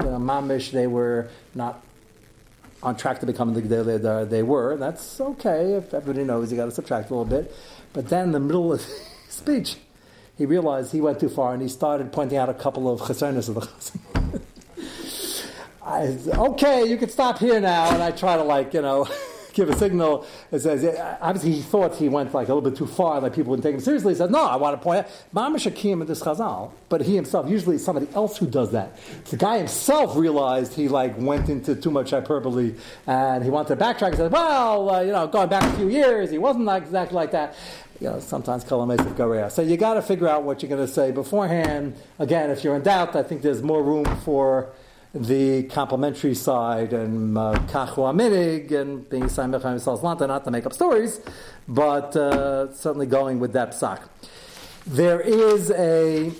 you 0.00 0.06
know, 0.06 0.18
mamish 0.18 0.70
they 0.70 0.86
were 0.86 1.28
not 1.54 1.82
on 2.82 2.96
track 2.96 3.20
to 3.20 3.26
become 3.26 3.54
the 3.54 3.62
Gdei 3.62 4.28
they 4.28 4.42
were. 4.42 4.76
That's 4.76 5.20
okay 5.20 5.74
if 5.74 5.94
everybody 5.94 6.24
knows 6.24 6.50
you 6.50 6.56
got 6.56 6.66
to 6.66 6.70
subtract 6.72 7.10
a 7.10 7.14
little 7.14 7.24
bit. 7.24 7.54
But 7.92 8.08
then 8.08 8.24
in 8.26 8.32
the 8.32 8.40
middle 8.40 8.72
of 8.72 8.80
speech, 9.28 9.76
he 10.36 10.46
realized 10.46 10.92
he 10.92 11.00
went 11.00 11.20
too 11.20 11.28
far 11.28 11.52
and 11.52 11.62
he 11.62 11.68
started 11.68 12.12
pointing 12.12 12.38
out 12.38 12.48
a 12.48 12.54
couple 12.54 12.92
of 12.92 13.00
chesernis 13.00 13.48
of 13.48 13.54
the 13.54 13.60
chasam. 13.60 14.42
I, 15.84 16.16
okay, 16.38 16.84
you 16.84 16.96
can 16.96 17.08
stop 17.08 17.38
here 17.38 17.60
now, 17.60 17.92
and 17.92 18.02
I 18.02 18.12
try 18.12 18.36
to 18.36 18.42
like 18.44 18.72
you 18.72 18.82
know. 18.82 19.08
give 19.54 19.68
a 19.68 19.76
signal 19.76 20.26
that 20.50 20.60
says, 20.60 20.84
obviously 21.20 21.52
he 21.52 21.62
thought 21.62 21.96
he 21.96 22.08
went 22.08 22.32
like 22.34 22.48
a 22.48 22.54
little 22.54 22.68
bit 22.68 22.76
too 22.76 22.86
far, 22.86 23.20
like 23.20 23.34
people 23.34 23.50
wouldn't 23.50 23.64
take 23.64 23.74
him 23.74 23.80
seriously. 23.80 24.12
He 24.12 24.18
said, 24.18 24.30
no, 24.30 24.44
I 24.44 24.56
want 24.56 24.78
to 24.78 24.82
point 24.82 25.00
out, 25.00 25.10
Mamash 25.34 25.66
Akim 25.66 26.02
in 26.02 26.08
this 26.08 26.22
chazal, 26.22 26.72
but 26.88 27.02
he 27.02 27.14
himself, 27.14 27.48
usually 27.48 27.78
somebody 27.78 28.08
else 28.14 28.36
who 28.36 28.46
does 28.46 28.72
that. 28.72 28.96
The 29.30 29.36
guy 29.36 29.58
himself 29.58 30.16
realized 30.16 30.74
he 30.74 30.88
like 30.88 31.18
went 31.18 31.48
into 31.48 31.74
too 31.74 31.90
much 31.90 32.10
hyperbole 32.10 32.74
and 33.06 33.44
he 33.44 33.50
wanted 33.50 33.76
to 33.76 33.84
backtrack 33.84 34.08
and 34.08 34.16
said, 34.16 34.32
well, 34.32 34.90
uh, 34.90 35.00
you 35.00 35.12
know, 35.12 35.26
going 35.26 35.48
back 35.48 35.62
a 35.62 35.76
few 35.76 35.88
years, 35.88 36.30
he 36.30 36.38
wasn't 36.38 36.64
like, 36.64 36.84
exactly 36.84 37.16
like 37.16 37.32
that. 37.32 37.54
You 38.00 38.08
know, 38.08 38.20
sometimes 38.20 38.64
kalamesiv 38.64 39.14
gorea. 39.14 39.50
So 39.50 39.62
you 39.62 39.76
got 39.76 39.94
to 39.94 40.02
figure 40.02 40.26
out 40.26 40.42
what 40.42 40.60
you're 40.60 40.68
going 40.68 40.84
to 40.84 40.92
say 40.92 41.12
beforehand. 41.12 41.94
Again, 42.18 42.50
if 42.50 42.64
you're 42.64 42.74
in 42.74 42.82
doubt, 42.82 43.14
I 43.14 43.22
think 43.22 43.42
there's 43.42 43.62
more 43.62 43.80
room 43.80 44.04
for 44.24 44.72
the 45.14 45.64
complementary 45.64 46.34
side 46.34 46.92
and 46.92 47.36
kachu 47.36 48.08
uh, 48.08 48.12
minig 48.12 48.72
and 48.72 49.08
being 49.10 49.24
samech 49.24 49.60
lanta, 49.62 50.26
not 50.26 50.44
to 50.44 50.50
make 50.50 50.64
up 50.64 50.72
stories, 50.72 51.20
but 51.68 52.16
uh, 52.16 52.72
certainly 52.72 53.06
going 53.06 53.38
with 53.38 53.52
that 53.52 53.72
psak. 53.72 54.08
There 54.86 55.20
is 55.20 55.70
a 55.70 56.32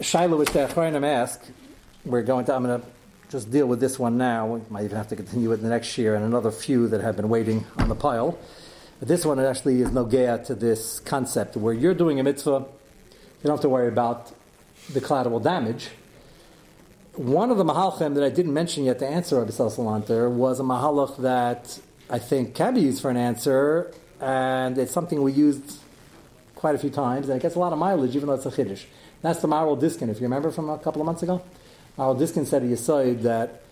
Shiloh, 0.00 0.36
which 0.36 0.50
the 0.50 0.66
Achronim 0.66 1.04
ask, 1.04 1.40
we're 2.04 2.22
going 2.22 2.44
to, 2.46 2.54
I'm 2.54 2.64
going 2.64 2.80
to 2.80 2.86
just 3.30 3.50
deal 3.50 3.66
with 3.66 3.80
this 3.80 3.98
one 3.98 4.18
now. 4.18 4.46
We 4.46 4.60
might 4.68 4.84
even 4.84 4.96
have 4.96 5.08
to 5.08 5.16
continue 5.16 5.52
it 5.52 5.58
the 5.58 5.68
next 5.68 5.96
year 5.96 6.16
and 6.16 6.24
another 6.24 6.50
few 6.50 6.88
that 6.88 7.00
have 7.00 7.16
been 7.16 7.28
waiting 7.28 7.64
on 7.78 7.88
the 7.88 7.94
pile. 7.94 8.36
But 8.98 9.08
this 9.08 9.24
one 9.24 9.38
actually 9.38 9.80
is 9.80 9.92
no 9.92 10.04
gea 10.04 10.44
to 10.46 10.54
this 10.54 11.00
concept 11.00 11.56
where 11.56 11.72
you're 11.72 11.94
doing 11.94 12.20
a 12.20 12.24
mitzvah 12.24 12.66
you 13.42 13.48
don't 13.48 13.56
have 13.56 13.62
to 13.62 13.68
worry 13.68 13.88
about 13.88 14.30
the 14.92 15.00
collateral 15.00 15.40
damage. 15.40 15.90
One 17.14 17.50
of 17.50 17.58
the 17.58 17.64
mahalchim 17.64 18.14
that 18.14 18.22
I 18.22 18.30
didn't 18.30 18.54
mention 18.54 18.84
yet 18.84 19.00
to 19.00 19.06
answer 19.06 19.38
Rabbi 19.38 19.50
Salanter 19.50 20.30
was 20.30 20.60
a 20.60 20.62
mahalach 20.62 21.18
that 21.18 21.80
I 22.08 22.20
think 22.20 22.54
can 22.54 22.74
be 22.74 22.82
used 22.82 23.02
for 23.02 23.10
an 23.10 23.16
answer, 23.16 23.92
and 24.20 24.78
it's 24.78 24.92
something 24.92 25.22
we 25.22 25.32
used 25.32 25.78
quite 26.54 26.76
a 26.76 26.78
few 26.78 26.90
times, 26.90 27.28
and 27.28 27.36
it 27.36 27.42
gets 27.42 27.56
a 27.56 27.58
lot 27.58 27.72
of 27.72 27.78
mileage, 27.80 28.14
even 28.14 28.28
though 28.28 28.34
it's 28.34 28.46
a 28.46 28.50
chiddush. 28.50 28.84
That's 29.22 29.40
the 29.40 29.48
Maharil 29.48 29.78
Diskin, 29.78 30.08
if 30.08 30.18
you 30.18 30.22
remember 30.22 30.52
from 30.52 30.70
a 30.70 30.78
couple 30.78 31.02
of 31.02 31.06
months 31.06 31.22
ago. 31.22 31.42
Maharil 31.98 32.18
Diskin 32.18 32.46
said 32.46 32.62
to 32.62 32.68
Yisoid 32.68 33.22
that 33.22 33.62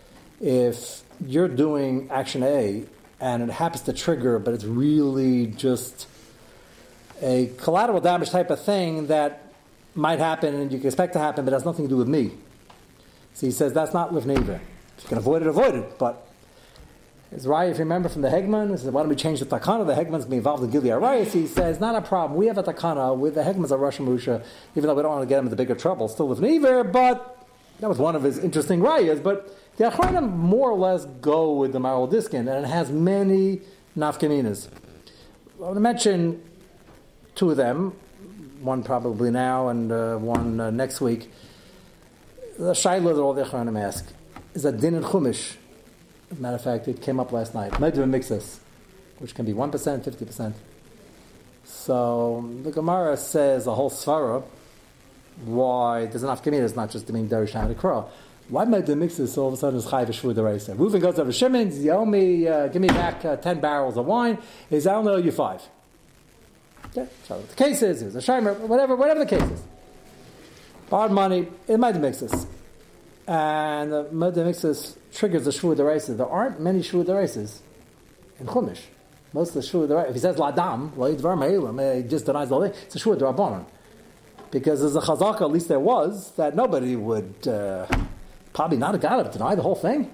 if 0.41 1.03
you're 1.25 1.49
doing 1.49 2.11
action 2.11 2.43
A 2.43 2.85
and 3.21 3.45
it 3.45 3.51
happens 3.51 3.83
to 3.83 3.93
trigger, 3.93 4.39
but 4.39 4.55
it's 4.55 4.65
really 4.65 5.47
just 5.47 6.09
a 7.23 7.53
collateral 7.59 8.01
damage 8.01 8.31
type 8.31 8.51
of 8.51 8.63
thing 8.63 9.07
that 9.07 9.50
might 9.95 10.19
happen 10.19 10.55
and 10.55 10.73
you 10.73 10.79
can 10.79 10.87
expect 10.87 11.13
to 11.15 11.19
happen, 11.19 11.45
but 11.45 11.53
it 11.53 11.55
has 11.55 11.65
nothing 11.65 11.85
to 11.85 11.89
do 11.89 11.97
with 11.97 12.09
me. 12.09 12.33
So 13.35 13.47
he 13.47 13.53
says 13.53 13.73
that's 13.73 13.93
not 13.93 14.13
livneiver. 14.13 14.61
If 14.97 15.05
you 15.05 15.09
can 15.09 15.19
avoid 15.19 15.43
it, 15.43 15.49
avoid 15.49 15.75
it. 15.75 15.99
But 15.99 16.27
his 17.31 17.47
Raya, 17.47 17.71
if 17.71 17.77
you 17.77 17.85
remember 17.85 18.09
from 18.09 18.23
the 18.23 18.29
Hegman, 18.29 18.71
he 18.71 18.77
says, 18.77 18.91
why 18.91 19.03
don't 19.03 19.09
we 19.09 19.17
change 19.17 19.41
the 19.41 19.47
Takana? 19.47 19.87
The 19.87 19.95
Hegman's 19.95 20.11
going 20.11 20.23
to 20.23 20.31
be 20.31 20.37
involved 20.37 20.65
in 20.65 20.71
Gilead 20.71 20.93
Raya. 20.93 21.25
He 21.27 21.47
says, 21.47 21.79
not 21.79 21.95
a 21.95 22.03
problem. 22.03 22.39
We 22.39 22.47
have 22.49 22.59
a 22.59 22.63
Takana 22.63 23.17
with 23.17 23.35
the 23.35 23.43
Hegman's 23.43 23.71
a 23.71 23.77
Russian 23.77 24.05
Musha, 24.05 24.43
even 24.75 24.89
though 24.89 24.95
we 24.95 25.03
don't 25.03 25.13
want 25.13 25.23
to 25.23 25.29
get 25.29 25.39
him 25.39 25.47
into 25.47 25.57
bigger 25.57 25.77
trouble, 25.77 26.09
still 26.09 26.33
in 26.33 26.63
but 26.93 27.47
that 27.79 27.89
was 27.89 27.99
one 27.99 28.15
of 28.17 28.23
his 28.23 28.39
interesting 28.39 28.81
Rayas. 28.81 29.23
But 29.23 29.57
the 29.77 29.85
Achronim 29.85 30.37
more 30.37 30.71
or 30.71 30.77
less 30.77 31.07
go 31.07 31.55
with 31.55 31.73
the 31.73 31.79
Maharil 31.79 32.11
Diskin, 32.11 32.49
and 32.49 32.65
it 32.65 32.69
has 32.69 32.91
many 32.91 33.61
nafkaminas. 33.97 34.69
I 35.59 35.63
want 35.63 35.77
to 35.77 35.81
mention 35.81 36.43
two 37.35 37.51
of 37.51 37.57
them, 37.57 37.95
one 38.61 38.83
probably 38.83 39.31
now 39.31 39.69
and 39.69 39.91
uh, 39.91 40.17
one 40.17 40.61
uh, 40.61 40.71
next 40.71 41.01
week. 41.01 41.31
The 42.59 42.73
Shaila 42.73 43.15
that 43.15 43.21
all 43.21 43.35
the 43.35 43.45
Achronim 43.45 43.81
ask 43.81 44.07
is 44.55 44.65
a 44.65 44.73
din 44.73 44.95
and 44.95 45.05
chumish 45.05 45.57
matter 46.39 46.57
of 46.57 46.63
fact, 46.63 46.87
it 46.89 47.03
came 47.03 47.19
up 47.19 47.33
last 47.33 47.55
night. 47.55 47.73
Modeh 47.73 47.97
B'miktzas, 47.97 48.59
which 49.19 49.35
can 49.35 49.45
be 49.45 49.53
1%, 49.53 49.71
50%. 49.71 50.53
So 51.65 52.49
the 52.63 52.71
Gemara 52.71 53.17
says 53.17 53.67
a 53.67 53.75
whole 53.75 53.91
svara 53.91 54.43
why 55.45 56.07
there's 56.07 56.23
enough 56.23 56.43
community, 56.43 56.67
it's 56.67 56.77
not 56.77 56.91
just 56.91 57.07
the 57.07 57.13
main 57.13 57.29
Derish 57.29 57.55
and 57.55 57.77
Crow. 57.77 58.09
Why 58.49 58.65
Modeh 58.65 58.87
B'miktzas 58.87 59.37
all 59.39 59.49
of 59.49 59.55
a 59.55 59.57
sudden 59.57 59.79
is 59.79 59.87
Chayv 59.87 60.09
Shvu 60.09 60.35
the 60.35 60.43
Reisa? 60.43 60.77
Reuven 60.77 61.01
goes 61.01 61.19
over 61.19 61.33
Shimon, 61.33 61.73
you 61.83 61.91
owe 61.93 62.05
me, 62.05 62.47
uh, 62.47 62.69
give 62.69 62.83
me 62.83 62.89
back 62.89 63.25
uh, 63.25 63.37
10 63.37 63.61
barrels 63.61 63.97
of 63.97 64.07
wine, 64.07 64.39
is 64.71 64.87
I 64.87 64.95
only 64.95 65.13
owe 65.13 65.17
you 65.17 65.33
five. 65.33 65.63
So 66.93 67.43
the 67.49 67.55
case 67.57 67.83
is, 67.83 68.03
it's 68.03 68.17
a 68.17 68.19
Shimer, 68.19 68.59
whatever, 68.61 68.97
whatever 68.97 69.21
the 69.21 69.27
case 69.27 69.43
is. 69.43 69.63
Hard 70.89 71.13
money, 71.13 71.47
it 71.69 71.79
might 71.79 71.97
mix 71.97 72.19
this. 72.21 72.47
And 73.29 73.93
the 73.93 74.09
mixes 74.13 74.97
triggers 75.15 75.45
the 75.45 75.53
Shvu 75.53 75.77
Deraisa. 75.77 76.17
There 76.17 76.27
aren't 76.27 76.61
many 76.61 76.81
Shvu 76.81 77.05
Deraisas 77.05 77.61
in 78.41 78.47
Chumash. 78.47 78.81
Most 79.33 79.55
of 79.55 79.63
the 79.63 79.69
Shvu 79.69 80.09
if 80.09 80.15
he 80.15 80.21
says 80.21 80.37
Ladam, 80.37 80.93
well, 80.97 81.09
he 81.09 82.03
just 82.09 82.27
denies 82.27 82.49
the 82.49 82.61
thing, 82.61 82.73
it's 82.87 82.97
a 82.97 82.99
Shvu 82.99 83.17
Derabanan. 83.17 83.65
Because 84.51 84.83
as 84.83 84.97
a 84.97 85.01
chazaka, 85.01 85.43
at 85.43 85.53
least 85.53 85.69
there 85.69 85.79
was, 85.79 86.33
that 86.33 86.57
nobody 86.57 86.97
would, 86.97 87.47
uh, 87.47 87.87
probably 88.53 88.79
not 88.79 88.95
have 88.95 89.01
got 89.01 89.25
it, 89.25 89.31
deny 89.31 89.55
the 89.55 89.63
whole 89.63 89.77
thing. 89.77 90.11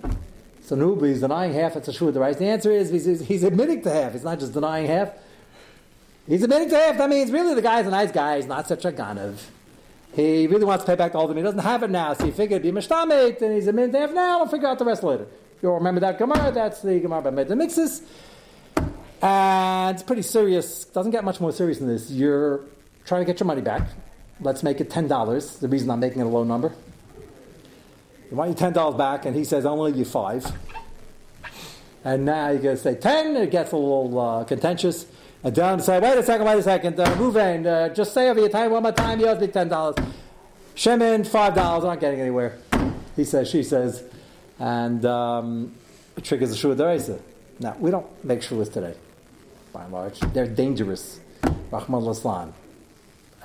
So 0.61 0.77
Nubi 0.77 1.11
is 1.11 1.21
denying 1.21 1.55
half, 1.55 1.77
it's 1.77 1.89
a 1.89 1.93
Shvu. 1.93 2.13
The 2.13 2.45
answer 2.45 2.71
is 2.71 2.91
he's, 2.91 3.21
he's 3.21 3.45
admitting 3.45 3.81
to 3.83 3.91
half, 3.91 4.13
he's 4.13 4.25
not 4.25 4.39
just 4.41 4.53
denying 4.53 4.89
half. 4.89 5.13
He's 6.27 6.43
admitting 6.43 6.71
to 6.71 6.77
half, 6.77 6.99
that 6.99 7.09
means 7.09 7.31
really 7.31 7.55
the 7.55 7.63
guy's 7.63 7.87
a 7.87 7.91
nice 7.91 8.11
guy, 8.11 8.37
he's 8.37 8.47
not 8.47 8.67
such 8.67 8.85
a 8.85 8.93
ganav. 8.93 9.37
He 10.15 10.47
really 10.47 10.65
wants 10.65 10.85
to 10.85 10.91
pay 10.91 10.97
back 10.97 11.13
the 11.13 11.27
thing. 11.27 11.37
He 11.37 11.43
doesn't 11.43 11.61
have 11.61 11.83
it 11.83 11.91
now, 11.91 12.15
so 12.15 12.25
he 12.25 12.31
figured 12.31 12.63
be 12.63 12.73
mishtamit, 12.73 13.43
and 13.43 13.55
he's 13.55 13.67
a 13.67 13.73
minute 13.73 13.95
half 13.95 14.13
now. 14.13 14.41
I'll 14.41 14.49
figure 14.49 14.67
out 14.67 14.79
the 14.79 14.85
rest 14.87 15.03
later. 15.03 15.27
You'll 15.61 15.75
remember 15.75 16.01
that 16.01 16.19
Gemara. 16.19 16.51
That's 16.53 16.81
the 16.81 16.99
Gemara 17.01 17.21
by 17.21 17.31
Modeh 17.31 17.49
B'miktzas. 17.49 18.03
And 19.23 19.95
it's 19.95 20.03
pretty 20.03 20.23
serious. 20.23 20.87
Doesn't 20.87 21.13
get 21.13 21.23
much 21.23 21.39
more 21.39 21.53
serious 21.53 21.79
than 21.79 21.89
this. 21.89 22.11
You're 22.11 22.61
trying 23.05 23.23
to 23.23 23.25
get 23.27 23.41
your 23.41 23.47
money 23.47 23.61
back. 23.61 23.89
Let's 24.41 24.63
make 24.63 24.81
it 24.81 24.91
ten 24.91 25.07
dollars. 25.07 25.59
The 25.59 25.69
reason 25.69 25.91
I'm 25.91 26.01
making 26.01 26.21
it 26.21 26.25
a 26.25 26.29
low 26.29 26.45
number. 26.45 26.73
You 28.31 28.37
want 28.37 28.51
your 28.51 28.57
ten 28.57 28.73
dollars 28.73 28.97
back, 28.97 29.27
and 29.27 29.37
he 29.37 29.45
says 29.45 29.67
I'll 29.67 29.75
only 29.75 29.93
give 29.93 30.01
you 30.01 30.05
five. 30.07 30.51
And 32.05 32.25
now 32.25 32.49
you're 32.49 32.63
going 32.63 32.77
to 32.77 32.83
say 32.83 32.95
ten. 32.95 33.37
It 33.37 33.51
gets 33.51 33.73
a 33.73 33.77
little 33.77 34.19
uh, 34.19 34.45
contentious. 34.45 35.07
And 35.45 35.59
Adam 35.59 35.81
said, 35.81 36.03
wait 36.03 36.19
a 36.19 36.23
second, 36.23 36.47
wait 36.47 36.59
a 36.59 36.63
second, 36.63 36.99
uh, 36.99 37.07
Ruvain, 37.17 37.67
uh, 37.67 37.95
just 37.95 38.13
say 38.13 38.29
over 38.29 38.41
your 38.41 38.49
time 38.49 38.71
one 38.71 38.83
more 38.83 38.93
time, 38.93 39.21
you 39.21 39.27
owe 39.27 39.39
me 39.39 39.47
$10. 39.47 40.13
Shimon, 40.75 41.23
$5, 41.23 41.57
I'm 41.57 41.83
not 41.83 42.01
getting 42.01 42.21
anywhere. 42.21 42.59
He 43.15 43.25
says, 43.25 43.49
she 43.49 43.63
says, 43.63 44.03
and 44.59 45.05
um, 45.05 45.75
it 46.17 46.25
triggers 46.25 46.51
the 46.51 46.57
Shua 46.57 46.75
Deraisa. 46.75 47.21
Now, 47.61 47.77
we 47.79 47.91
don't 47.91 48.07
make 48.25 48.41
Shuas 48.41 48.73
today, 48.73 48.95
by 49.73 49.85
and 49.85 49.93
large. 49.93 50.21
They're 50.21 50.47
dangerous. 50.47 51.21
Rachmana 51.71 52.03
Litzlan. 52.03 52.53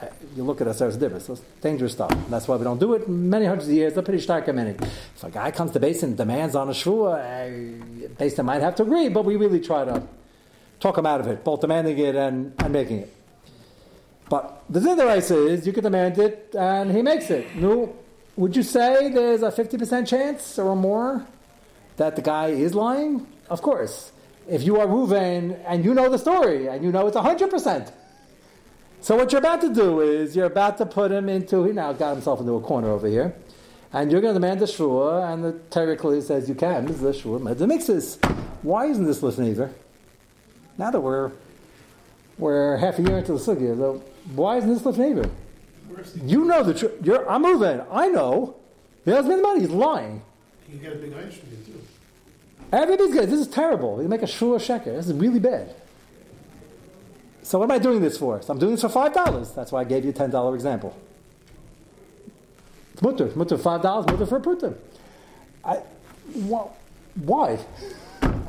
Uh, 0.02 0.08
you 0.36 0.44
look 0.44 0.60
at 0.62 0.68
us 0.68 0.82
as 0.82 0.98
different. 0.98 1.30
It's 1.30 1.42
dangerous 1.62 1.94
stuff. 1.94 2.14
That's 2.30 2.48
why 2.48 2.56
we 2.56 2.64
don't 2.64 2.80
do 2.80 2.94
it. 2.94 3.08
Many 3.08 3.46
hundreds 3.46 3.68
of 3.68 3.74
years, 3.76 3.94
they're 3.94 4.04
pretty 4.04 4.22
stark 4.22 4.46
community. 4.46 4.84
If 4.84 5.24
a 5.24 5.30
guy 5.30 5.52
comes 5.52 5.72
to 5.72 5.80
base 5.80 6.04
and 6.04 6.18
demands 6.18 6.56
on 6.56 6.70
a 6.70 6.72
shvua, 6.72 8.06
uh, 8.06 8.08
base 8.18 8.38
might 8.40 8.62
have 8.62 8.76
to 8.76 8.84
agree, 8.84 9.10
but 9.10 9.24
we 9.24 9.36
really 9.36 9.60
try 9.60 9.86
to 9.86 10.04
talk 10.82 10.98
him 10.98 11.06
out 11.06 11.22
of 11.22 11.28
it, 11.28 11.44
both 11.46 11.62
demanding 11.62 11.98
it 11.98 12.16
and, 12.16 12.54
and 12.60 12.74
making 12.74 13.00
it. 13.00 13.14
But 14.30 14.64
the 14.70 15.22
say 15.22 15.36
is, 15.36 15.66
you 15.68 15.74
can 15.74 15.84
demand 15.84 16.18
it 16.18 16.56
and 16.58 16.92
he 16.92 17.02
makes 17.02 17.30
it. 17.30 17.56
No, 17.56 17.96
would 18.36 18.56
you 18.56 18.64
say 18.64 19.10
there's 19.10 19.44
a 19.44 19.52
50% 19.52 20.08
chance 20.08 20.58
or 20.58 20.76
more 20.76 21.26
that 21.98 22.16
the 22.16 22.22
guy 22.22 22.48
is 22.48 22.74
lying? 22.74 23.28
Of 23.50 23.62
course. 23.62 24.12
If 24.50 24.64
you 24.64 24.80
are 24.80 24.88
Ruvain 24.88 25.62
and 25.68 25.86
you 25.86 25.94
know 25.94 26.10
the 26.10 26.18
story 26.18 26.68
and 26.68 26.84
you 26.84 26.92
know 26.92 27.08
it's 27.08 27.18
100%. 27.18 27.92
So 29.02 29.16
what 29.16 29.32
you're 29.32 29.40
about 29.40 29.62
to 29.62 29.74
do 29.74 30.00
is 30.00 30.36
you're 30.36 30.46
about 30.46 30.78
to 30.78 30.86
put 30.86 31.12
him 31.12 31.28
into, 31.28 31.64
he 31.66 31.74
now 31.74 31.92
got 31.92 32.14
himself 32.14 32.40
into 32.40 32.54
a 32.54 32.62
corner 32.62 32.90
over 32.90 33.08
here, 33.08 33.36
and 33.92 34.12
you're 34.12 34.22
going 34.22 34.34
to 34.34 34.40
demand 34.40 34.60
the 34.60 34.68
shua, 34.68 35.34
and 35.34 35.44
the 35.44 35.54
Torah 35.72 36.22
says 36.22 36.48
you 36.48 36.54
can. 36.54 36.86
This 36.86 36.98
is 36.98 37.02
the 37.02 37.14
shua. 37.14 37.56
The 37.56 37.66
mixes. 37.66 38.20
Why 38.62 38.86
isn't 38.86 39.06
this 39.06 39.22
Lifnei 39.22 39.52
Iver? 39.52 39.74
Now 40.82 40.90
that 40.90 41.00
we're 41.00 41.32
we're 42.40 42.78
half 42.78 42.98
a 42.98 43.04
year 43.04 43.20
into 43.20 43.34
the 43.34 43.38
sugya, 43.38 43.78
so 43.78 44.04
why 44.34 44.58
isn't 44.58 44.68
this 44.74 44.82
Lifnei 44.82 45.12
Iver? 45.12 45.30
You 46.26 46.44
know 46.46 46.64
the 46.64 46.74
truth. 46.74 47.08
I'm 47.30 47.44
moving. 47.44 47.82
I 47.92 48.08
know. 48.08 48.56
He 49.06 49.12
doesn't 49.12 49.30
make 49.30 49.38
the 49.38 49.44
money. 49.44 49.60
He's 49.60 49.70
lying. 49.70 50.24
You 50.68 50.80
get 50.80 50.94
a 50.94 50.96
big 50.96 51.14
ice 51.14 51.36
from 51.36 51.50
too. 51.50 51.80
Everybody's 52.74 53.14
good. 53.14 53.30
This 53.30 53.42
is 53.42 53.48
terrible. 53.48 54.02
You 54.02 54.08
make 54.08 54.24
a 54.24 54.28
shua 54.28 54.58
sheker. 54.58 54.86
This 54.86 55.08
is 55.08 55.14
really 55.14 55.38
bad. 55.38 55.76
So 57.44 57.60
what 57.60 57.66
am 57.66 57.72
I 57.74 57.78
doing 57.78 58.02
this 58.02 58.18
for? 58.18 58.42
So 58.42 58.52
I'm 58.52 58.58
doing 58.58 58.72
this 58.72 58.82
for 58.82 58.90
five 58.90 59.14
dollars. 59.14 59.52
That's 59.52 59.72
why 59.72 59.82
I 59.82 59.84
gave 59.84 60.04
you 60.04 60.10
a 60.10 60.14
ten 60.14 60.32
dollar 60.32 60.56
example. 60.56 60.98
It's 62.94 63.04
mutter, 63.04 63.30
mutter 63.36 63.60
five 63.60 63.84
dollars, 63.84 64.08
mutter 64.08 64.26
for 64.26 64.38
a 64.38 64.42
putter. 64.42 64.74
I, 65.64 65.76
why? 67.14 67.60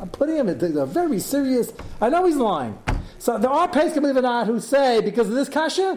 I'm 0.03 0.11
putting 0.11 0.35
him 0.35 0.49
in 0.49 0.77
a 0.77 0.85
very 0.85 1.21
serious. 1.21 1.73
I 2.01 2.09
know 2.09 2.27
he's 2.27 2.35
lying. 2.35 2.77
So 3.21 3.39
there 3.39 3.51
are 3.51 3.69
Pesach, 3.69 4.03
believe 4.03 4.17
it 4.17 4.19
or 4.19 4.23
not, 4.23 4.49
who 4.49 4.59
say 4.59 5.01
because 5.01 5.29
of 5.29 5.35
this 5.37 5.49
kasha, 5.49 5.97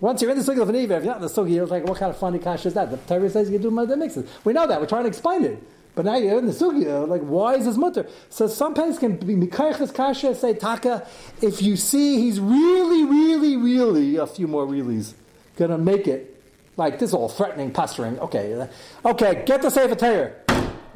once 0.00 0.20
you're 0.20 0.32
in 0.32 0.36
the 0.36 0.42
sugi 0.42 0.60
of 0.60 0.68
an 0.68 0.74
if 0.74 0.90
you're 0.90 1.00
not 1.04 1.18
in 1.18 1.22
the 1.22 1.28
sugi, 1.28 1.62
it's 1.62 1.70
like, 1.70 1.84
what 1.84 1.96
kind 1.96 2.10
of 2.10 2.18
funny 2.18 2.40
kasha 2.40 2.66
is 2.66 2.74
that? 2.74 2.90
The 2.90 2.96
Torah 2.96 3.30
says 3.30 3.48
you 3.48 3.60
can 3.60 3.70
do 3.70 3.86
the 3.86 3.96
mixes. 3.96 4.28
We 4.42 4.52
know 4.52 4.66
that. 4.66 4.80
We're 4.80 4.88
trying 4.88 5.04
to 5.04 5.08
explain 5.08 5.44
it. 5.44 5.62
But 5.94 6.06
now 6.06 6.16
you're 6.16 6.40
in 6.40 6.46
the 6.46 6.52
sugi, 6.52 7.08
like, 7.08 7.22
why 7.22 7.54
is 7.54 7.66
this 7.66 7.76
mutter? 7.76 8.08
So 8.30 8.48
some 8.48 8.74
Pesach 8.74 8.98
can 8.98 9.16
be 9.16 9.36
mikaychas 9.36 9.94
kasha, 9.94 10.34
say 10.34 10.52
taka, 10.52 11.06
if 11.40 11.62
you 11.62 11.76
see 11.76 12.18
he's 12.18 12.40
really, 12.40 13.04
really, 13.04 13.56
really, 13.56 14.16
a 14.16 14.26
few 14.26 14.48
more 14.48 14.66
reallys, 14.66 15.14
gonna 15.54 15.78
make 15.78 16.08
it, 16.08 16.42
like, 16.76 16.98
this 16.98 17.10
is 17.10 17.14
all 17.14 17.28
threatening, 17.28 17.70
posturing. 17.70 18.18
Okay, 18.18 18.68
okay, 19.04 19.44
get 19.46 19.62
the 19.62 19.70
Sefer 19.70 19.94
Torah. 19.94 20.32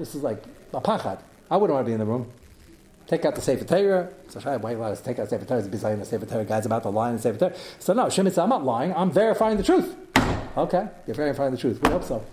This 0.01 0.17
is 0.17 0.25
like 0.25 0.43
a 0.75 0.81
pachad. 0.81 1.21
I 1.49 1.57
wouldn't 1.57 1.75
want 1.75 1.87
to 1.87 1.89
be 1.89 1.93
in 1.93 2.01
the 2.01 2.07
room. 2.07 2.31
Take 3.11 3.25
out 3.25 3.35
the 3.35 3.41
Sefer 3.41 3.65
Torah. 3.65 4.09
So 4.29 4.39
why 4.39 4.77
would 4.77 4.85
I 4.85 4.95
take 4.95 5.19
out 5.19 5.29
the 5.29 5.31
Sefer 5.31 5.45
Torah? 5.45 5.63
Besides 5.63 5.99
the 5.99 6.05
Sefer 6.05 6.27
Torah, 6.27 6.45
guys 6.45 6.65
about 6.65 6.85
to 6.85 6.91
lie 6.91 7.09
in 7.09 7.17
the 7.17 7.21
Sefer 7.21 7.39
Torah. 7.41 7.55
So 7.81 7.93
no, 7.93 8.09
Shimon 8.09 8.33
said, 8.33 8.45
I'm 8.45 8.49
not 8.51 8.65
lying. 8.65 8.95
I'm 8.95 9.11
verifying 9.11 9.57
the 9.57 9.65
truth. 9.65 9.97
Okay, 10.57 10.87
you're 11.09 11.17
verifying 11.17 11.51
the 11.51 11.59
truth. 11.59 11.83
We 11.83 11.91
hope 11.91 12.05
so. 12.05 12.25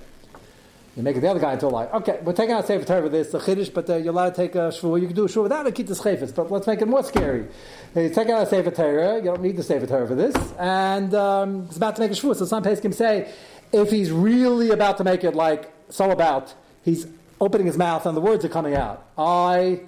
You 0.95 1.01
make 1.01 1.19
the 1.19 1.27
other 1.27 1.39
guy 1.39 1.53
into 1.53 1.65
a 1.65 1.69
lie. 1.69 1.85
Okay, 1.87 2.19
we're 2.21 2.33
taking 2.33 2.53
out 2.53 2.67
Sefer 2.67 2.85
Torah 2.85 3.01
with 3.01 3.11
this, 3.11 3.31
the 3.31 3.39
Chiddush, 3.39 3.73
but 3.73 3.89
uh, 3.89 3.95
you're 3.95 4.13
allowed 4.13 4.35
to 4.35 4.35
take 4.35 4.53
a 4.53 4.69
shvu. 4.69 5.01
You 5.01 5.07
can 5.07 5.15
do 5.15 5.25
a 5.25 5.27
shvu 5.27 5.41
without 5.41 5.65
a 5.65 5.71
Kittas 5.71 5.99
Chayfetz, 5.99 6.35
but 6.35 6.51
let's 6.51 6.67
make 6.67 6.79
it 6.79 6.87
more 6.87 7.01
scary. 7.01 7.47
You 7.95 8.09
take 8.11 8.29
out 8.29 8.43
a 8.43 8.45
Sefer 8.45 8.69
Torah, 8.69 9.15
you 9.15 9.23
don't 9.23 9.41
need 9.41 9.57
the 9.57 9.63
Sefer 9.63 9.87
Torah 9.87 10.07
for 10.07 10.13
this, 10.13 10.35
and 10.59 11.11
um, 11.15 11.65
it's 11.65 11.77
about 11.77 11.95
to 11.95 12.03
make 12.03 12.11
a 12.11 12.13
shvu. 12.13 12.35
So 12.35 12.45
some 12.45 12.61
can 12.61 12.93
say, 12.93 13.33
if 13.73 13.89
he's 13.89 14.11
really 14.11 14.69
about 14.69 14.97
to 14.97 15.03
make 15.03 15.23
it 15.23 15.33
like 15.33 15.71
so 15.89 16.11
about, 16.11 16.53
he's 16.85 17.07
opening 17.41 17.65
his 17.65 17.77
mouth 17.77 18.05
and 18.05 18.15
the 18.15 18.21
words 18.21 18.45
are 18.45 18.49
coming 18.49 18.75
out. 18.75 19.07
I 19.17 19.81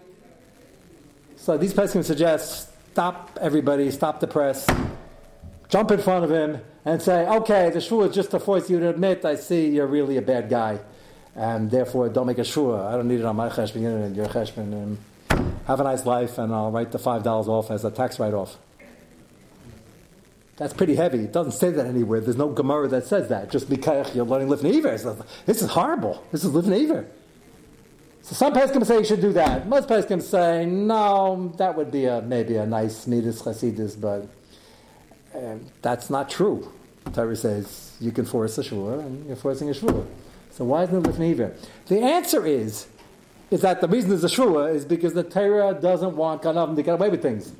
so 1.49 1.57
these 1.57 1.73
can 1.73 2.03
suggest 2.03 2.69
stop 2.91 3.35
everybody, 3.41 3.89
stop 3.89 4.19
the 4.19 4.27
press, 4.27 4.67
jump 5.67 5.89
in 5.89 5.99
front 5.99 6.23
of 6.23 6.29
him, 6.29 6.61
and 6.85 7.01
say, 7.01 7.27
okay, 7.27 7.71
the 7.71 7.81
shua 7.81 8.07
is 8.07 8.13
just 8.13 8.29
to 8.29 8.39
force 8.39 8.69
you 8.69 8.79
to 8.79 8.89
admit, 8.89 9.25
I 9.25 9.33
see 9.33 9.67
you're 9.67 9.87
really 9.87 10.17
a 10.17 10.21
bad 10.21 10.47
guy, 10.47 10.77
and 11.35 11.71
therefore 11.71 12.07
don't 12.09 12.27
make 12.27 12.37
a 12.37 12.43
shua. 12.43 12.87
I 12.87 12.91
don't 12.91 13.07
need 13.07 13.21
it 13.21 13.25
on 13.25 13.35
my 13.35 13.49
cheshbon 13.49 14.05
and 14.05 14.15
your 14.15 14.27
cheshbon, 14.27 14.73
and 14.73 14.97
have 15.65 15.79
a 15.79 15.83
nice 15.85 16.05
life, 16.05 16.37
and 16.37 16.53
I'll 16.53 16.69
write 16.69 16.91
the 16.91 16.99
five 16.99 17.23
dollars 17.23 17.47
off 17.47 17.71
as 17.71 17.83
a 17.83 17.89
tax 17.89 18.19
write-off. 18.19 18.55
That's 20.57 20.73
pretty 20.73 20.93
heavy. 20.93 21.23
It 21.23 21.33
doesn't 21.33 21.53
say 21.53 21.71
that 21.71 21.87
anywhere. 21.87 22.21
There's 22.21 22.37
no 22.37 22.49
Gemara 22.49 22.89
that 22.89 23.07
says 23.07 23.29
that. 23.29 23.49
Just 23.49 23.71
because 23.71 24.15
you're 24.15 24.23
learning 24.23 24.49
Lifnei 24.49 24.77
Iver. 24.77 25.25
This 25.47 25.63
is 25.63 25.69
horrible. 25.71 26.23
This 26.31 26.43
is 26.43 26.51
Lifnei 26.51 26.83
Iver. 26.83 27.07
So 28.21 28.35
some 28.35 28.53
Pesachim 28.53 28.85
say 28.85 28.99
you 28.99 29.05
should 29.05 29.21
do 29.21 29.33
that. 29.33 29.67
Most 29.67 29.87
Pesachim 29.87 30.21
say, 30.21 30.65
no, 30.65 31.53
that 31.57 31.75
would 31.75 31.91
be 31.91 32.05
a, 32.05 32.21
maybe 32.21 32.57
a 32.57 32.65
nice 32.65 33.07
Midas 33.07 33.41
Chasidis, 33.41 33.99
but 33.99 34.27
uh, 35.35 35.55
that's 35.81 36.09
not 36.09 36.29
true. 36.29 36.71
Torah 37.13 37.35
says 37.35 37.95
you 37.99 38.11
can 38.11 38.25
force 38.25 38.57
a 38.57 38.61
shvur 38.61 38.99
and 38.99 39.25
you're 39.25 39.35
forcing 39.35 39.69
a 39.69 39.73
shvur. 39.73 40.05
So 40.51 40.65
why 40.65 40.83
isn't 40.83 41.05
it 41.05 41.09
Lifnei 41.09 41.53
The 41.87 41.99
answer 41.99 42.45
is 42.45 42.87
is 43.51 43.61
that 43.61 43.81
the 43.81 43.87
reason 43.87 44.09
there's 44.09 44.23
a 44.23 44.27
shvua 44.27 44.73
is 44.75 44.85
because 44.85 45.13
the 45.13 45.23
Torah 45.23 45.73
doesn't 45.73 46.15
want 46.15 46.43
Ganav 46.43 46.75
to 46.75 46.83
get 46.83 46.93
away 46.93 47.09
with 47.09 47.21
things. 47.21 47.51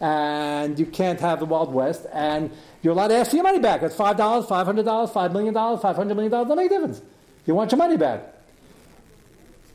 And 0.00 0.78
you 0.78 0.86
can't 0.86 1.20
have 1.20 1.38
the 1.38 1.44
Wild 1.44 1.72
West, 1.72 2.06
and 2.12 2.50
you're 2.82 2.92
allowed 2.92 3.08
to 3.08 3.14
ask 3.14 3.30
for 3.30 3.36
your 3.36 3.44
money 3.44 3.60
back. 3.60 3.82
It's 3.82 3.94
$5, 3.94 4.16
$500, 4.16 4.48
$5 5.12 5.32
million, 5.32 5.54
$500 5.54 6.08
million, 6.08 6.30
doesn't 6.30 6.56
make 6.56 6.66
a 6.66 6.68
difference. 6.68 7.00
You 7.46 7.54
want 7.54 7.70
your 7.70 7.78
money 7.78 7.96
back. 7.96 8.33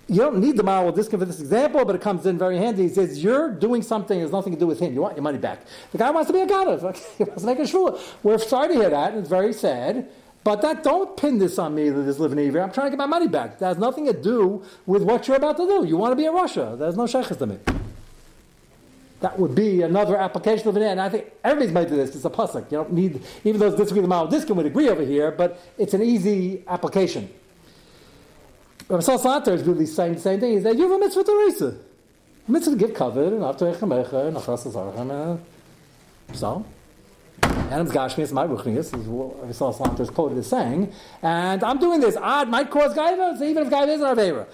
You 0.10 0.18
don't 0.18 0.40
need 0.40 0.58
the 0.58 0.64
moral 0.64 0.92
discount 0.92 1.22
for 1.22 1.26
this 1.26 1.40
example, 1.40 1.86
but 1.86 1.96
it 1.96 2.02
comes 2.02 2.26
in 2.26 2.38
very 2.38 2.58
handy. 2.58 2.84
He 2.84 2.90
says, 2.90 3.24
You're 3.24 3.52
doing 3.52 3.84
something 3.84 4.18
that 4.18 4.24
has 4.24 4.32
nothing 4.32 4.54
to 4.54 4.60
do 4.60 4.66
with 4.66 4.80
him. 4.80 4.92
You 4.94 5.02
want 5.02 5.16
your 5.16 5.24
money 5.24 5.38
back. 5.38 5.62
The 5.92 6.00
guy 6.00 6.10
wants 6.10 6.28
to 6.28 6.34
be 6.34 6.42
a 6.42 6.48
Ganav. 6.48 6.80
he 7.18 7.24
wants 7.24 7.44
to 7.44 7.48
make 7.48 7.60
a 7.60 7.64
shvua. 7.64 8.00
We're 8.24 8.40
sorry 8.40 8.70
to 8.70 8.74
hear 8.74 8.90
that, 8.90 9.14
it's 9.14 9.30
very 9.30 9.54
sad. 9.54 10.10
But 10.44 10.62
that 10.62 10.84
don't 10.84 11.16
pin 11.16 11.38
this 11.38 11.60
on 11.60 11.76
me 11.76 11.90
that 11.90 12.02
this 12.02 12.18
living 12.18 12.40
here. 12.40 12.62
I'm 12.62 12.72
trying 12.72 12.88
to 12.88 12.92
get 12.92 12.98
my 12.98 13.06
money 13.06 13.28
back. 13.28 13.60
That 13.60 13.68
has 13.68 13.78
nothing 13.78 14.06
to 14.08 14.14
do 14.14 14.64
with 14.86 15.04
what 15.04 15.28
you're 15.28 15.38
about 15.38 15.58
to 15.58 15.68
do. 15.68 15.86
You 15.86 15.98
want 15.98 16.14
to 16.14 16.16
be 16.16 16.26
in 16.26 16.34
Russia. 16.34 16.76
There's 16.80 16.96
no 16.96 17.06
sheikhs 17.06 17.36
to 17.36 17.46
me. 17.46 17.60
That 19.20 19.38
would 19.38 19.54
be 19.54 19.82
another 19.82 20.16
application 20.16 20.70
of 20.70 20.78
it. 20.78 20.84
And 20.84 21.02
I 21.02 21.10
think 21.10 21.26
everybody's 21.44 21.74
made 21.74 21.90
to 21.90 21.96
this. 21.96 22.16
It's 22.16 22.24
a 22.24 22.30
pasuk. 22.30 22.72
You 22.72 22.78
don't 22.78 22.94
need, 22.94 23.22
even 23.44 23.60
though 23.60 23.68
it's 23.68 23.76
disagree 23.76 24.02
with 24.02 24.10
the 24.10 24.26
Diskin 24.28 24.56
would 24.56 24.66
agree 24.66 24.88
over 24.88 25.04
here, 25.04 25.30
but 25.30 25.60
it's 25.78 25.94
an 25.94 26.02
easy 26.02 26.64
application. 26.68 27.30
Rabbi 28.90 29.04
Salanter 29.04 29.50
is 29.50 29.64
really 29.64 29.86
saying 29.86 30.16
the 30.16 30.20
same 30.20 30.40
thing. 30.40 30.54
He's 30.54 30.64
that 30.64 30.76
you 30.76 30.90
have 30.90 30.92
a 30.92 31.00
mitzvah 31.00 31.24
to 31.24 31.46
raise 31.46 31.62
A 31.62 31.76
mitzvah 32.48 32.72
to 32.72 32.78
give 32.78 32.96
cover 32.96 33.24
and 33.24 33.44
after 33.44 33.72
Echamecha 33.72 34.28
and 34.28 34.38
Achras 34.38 34.66
Azarchem. 34.66 35.40
So, 36.34 36.66
Adam's 37.44 37.92
Gashmi, 37.92 38.20
it's 38.20 38.32
my 38.32 38.48
Ruchnius, 38.48 39.00
is 39.00 39.08
what 39.08 39.40
Rabbi 39.42 39.52
Salanter 39.52 40.00
is 40.00 40.10
quoted 40.10 40.40
as 40.40 40.48
saying. 40.48 40.92
And 41.22 41.64
I'm 41.64 41.78
doing 41.78 42.00
this. 42.00 42.18
Odd 42.18 42.50
might 42.50 42.72
cause 42.72 42.96
Gaiva, 42.96 43.40
even 43.44 43.68
if 43.68 43.72
Gaiva 43.72 43.90
is 43.90 44.02
an 44.02 44.18
Avera. 44.18 44.48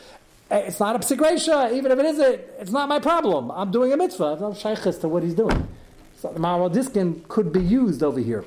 It's 0.52 0.82
not 0.82 0.98
a 0.98 1.00
psigresha, 1.00 1.72
even 1.74 1.94
if 1.94 2.00
it 2.00 2.06
is, 2.06 2.20
it, 2.20 2.56
it's 2.60 2.72
not 2.72 2.90
my 2.90 3.00
problem. 3.00 3.50
I'm 3.52 3.72
doing 3.72 3.94
a 3.94 3.98
mitzvah. 3.98 4.38
I'm 4.42 4.54
shaykhis 4.54 5.00
to 5.02 5.08
what 5.08 5.24
he's 5.24 5.34
doing. 5.34 5.66
So 6.18 6.34
the 6.34 6.40
Maharil 6.40 6.74
Diskin 6.74 7.24
could 7.30 7.54
be 7.54 7.62
used 7.62 8.04
over 8.04 8.20
here. 8.20 8.44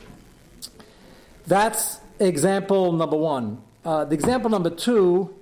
That's 1.46 1.98
example 2.20 2.92
number 2.92 3.16
one. 3.16 3.62
Uh, 3.84 4.04
the 4.04 4.14
example 4.14 4.50
number 4.50 4.68
two 4.68 5.34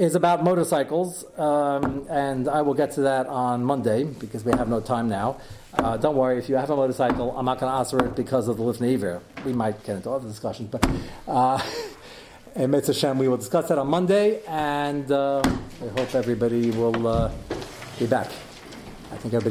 is 0.00 0.14
about 0.14 0.42
motorcycles, 0.42 1.26
um, 1.38 2.06
and 2.08 2.48
I 2.48 2.62
will 2.62 2.72
get 2.72 2.92
to 2.92 3.02
that 3.02 3.26
on 3.26 3.62
Monday 3.62 4.04
because 4.04 4.42
we 4.46 4.52
have 4.52 4.66
no 4.66 4.80
time 4.80 5.10
now. 5.10 5.36
Uh, 5.74 5.98
don't 5.98 6.16
worry, 6.16 6.38
if 6.38 6.48
you 6.48 6.56
have 6.56 6.70
a 6.70 6.74
motorcycle, 6.74 7.36
I'm 7.36 7.44
not 7.44 7.60
going 7.60 7.70
to 7.70 7.76
answer 7.76 7.98
it 8.06 8.16
because 8.16 8.48
of 8.48 8.56
the 8.56 8.62
Lifnei. 8.62 9.20
We 9.44 9.52
might 9.52 9.84
get 9.84 9.96
into 9.96 10.10
other 10.10 10.26
discussions, 10.26 10.70
but 10.70 10.88
uh, 11.28 11.62
and 12.54 12.72
Mitzvah 12.72 12.94
Hashem, 12.94 13.18
we 13.18 13.28
will 13.28 13.36
discuss 13.36 13.68
that 13.68 13.76
on 13.76 13.88
Monday, 13.88 14.40
and 14.48 15.12
uh, 15.12 15.42
I 15.44 16.00
hope 16.00 16.14
everybody 16.14 16.70
will 16.70 17.06
uh, 17.06 17.30
be 17.98 18.06
back. 18.06 18.28
I 19.12 19.16
think 19.16 19.34
everybody. 19.34 19.36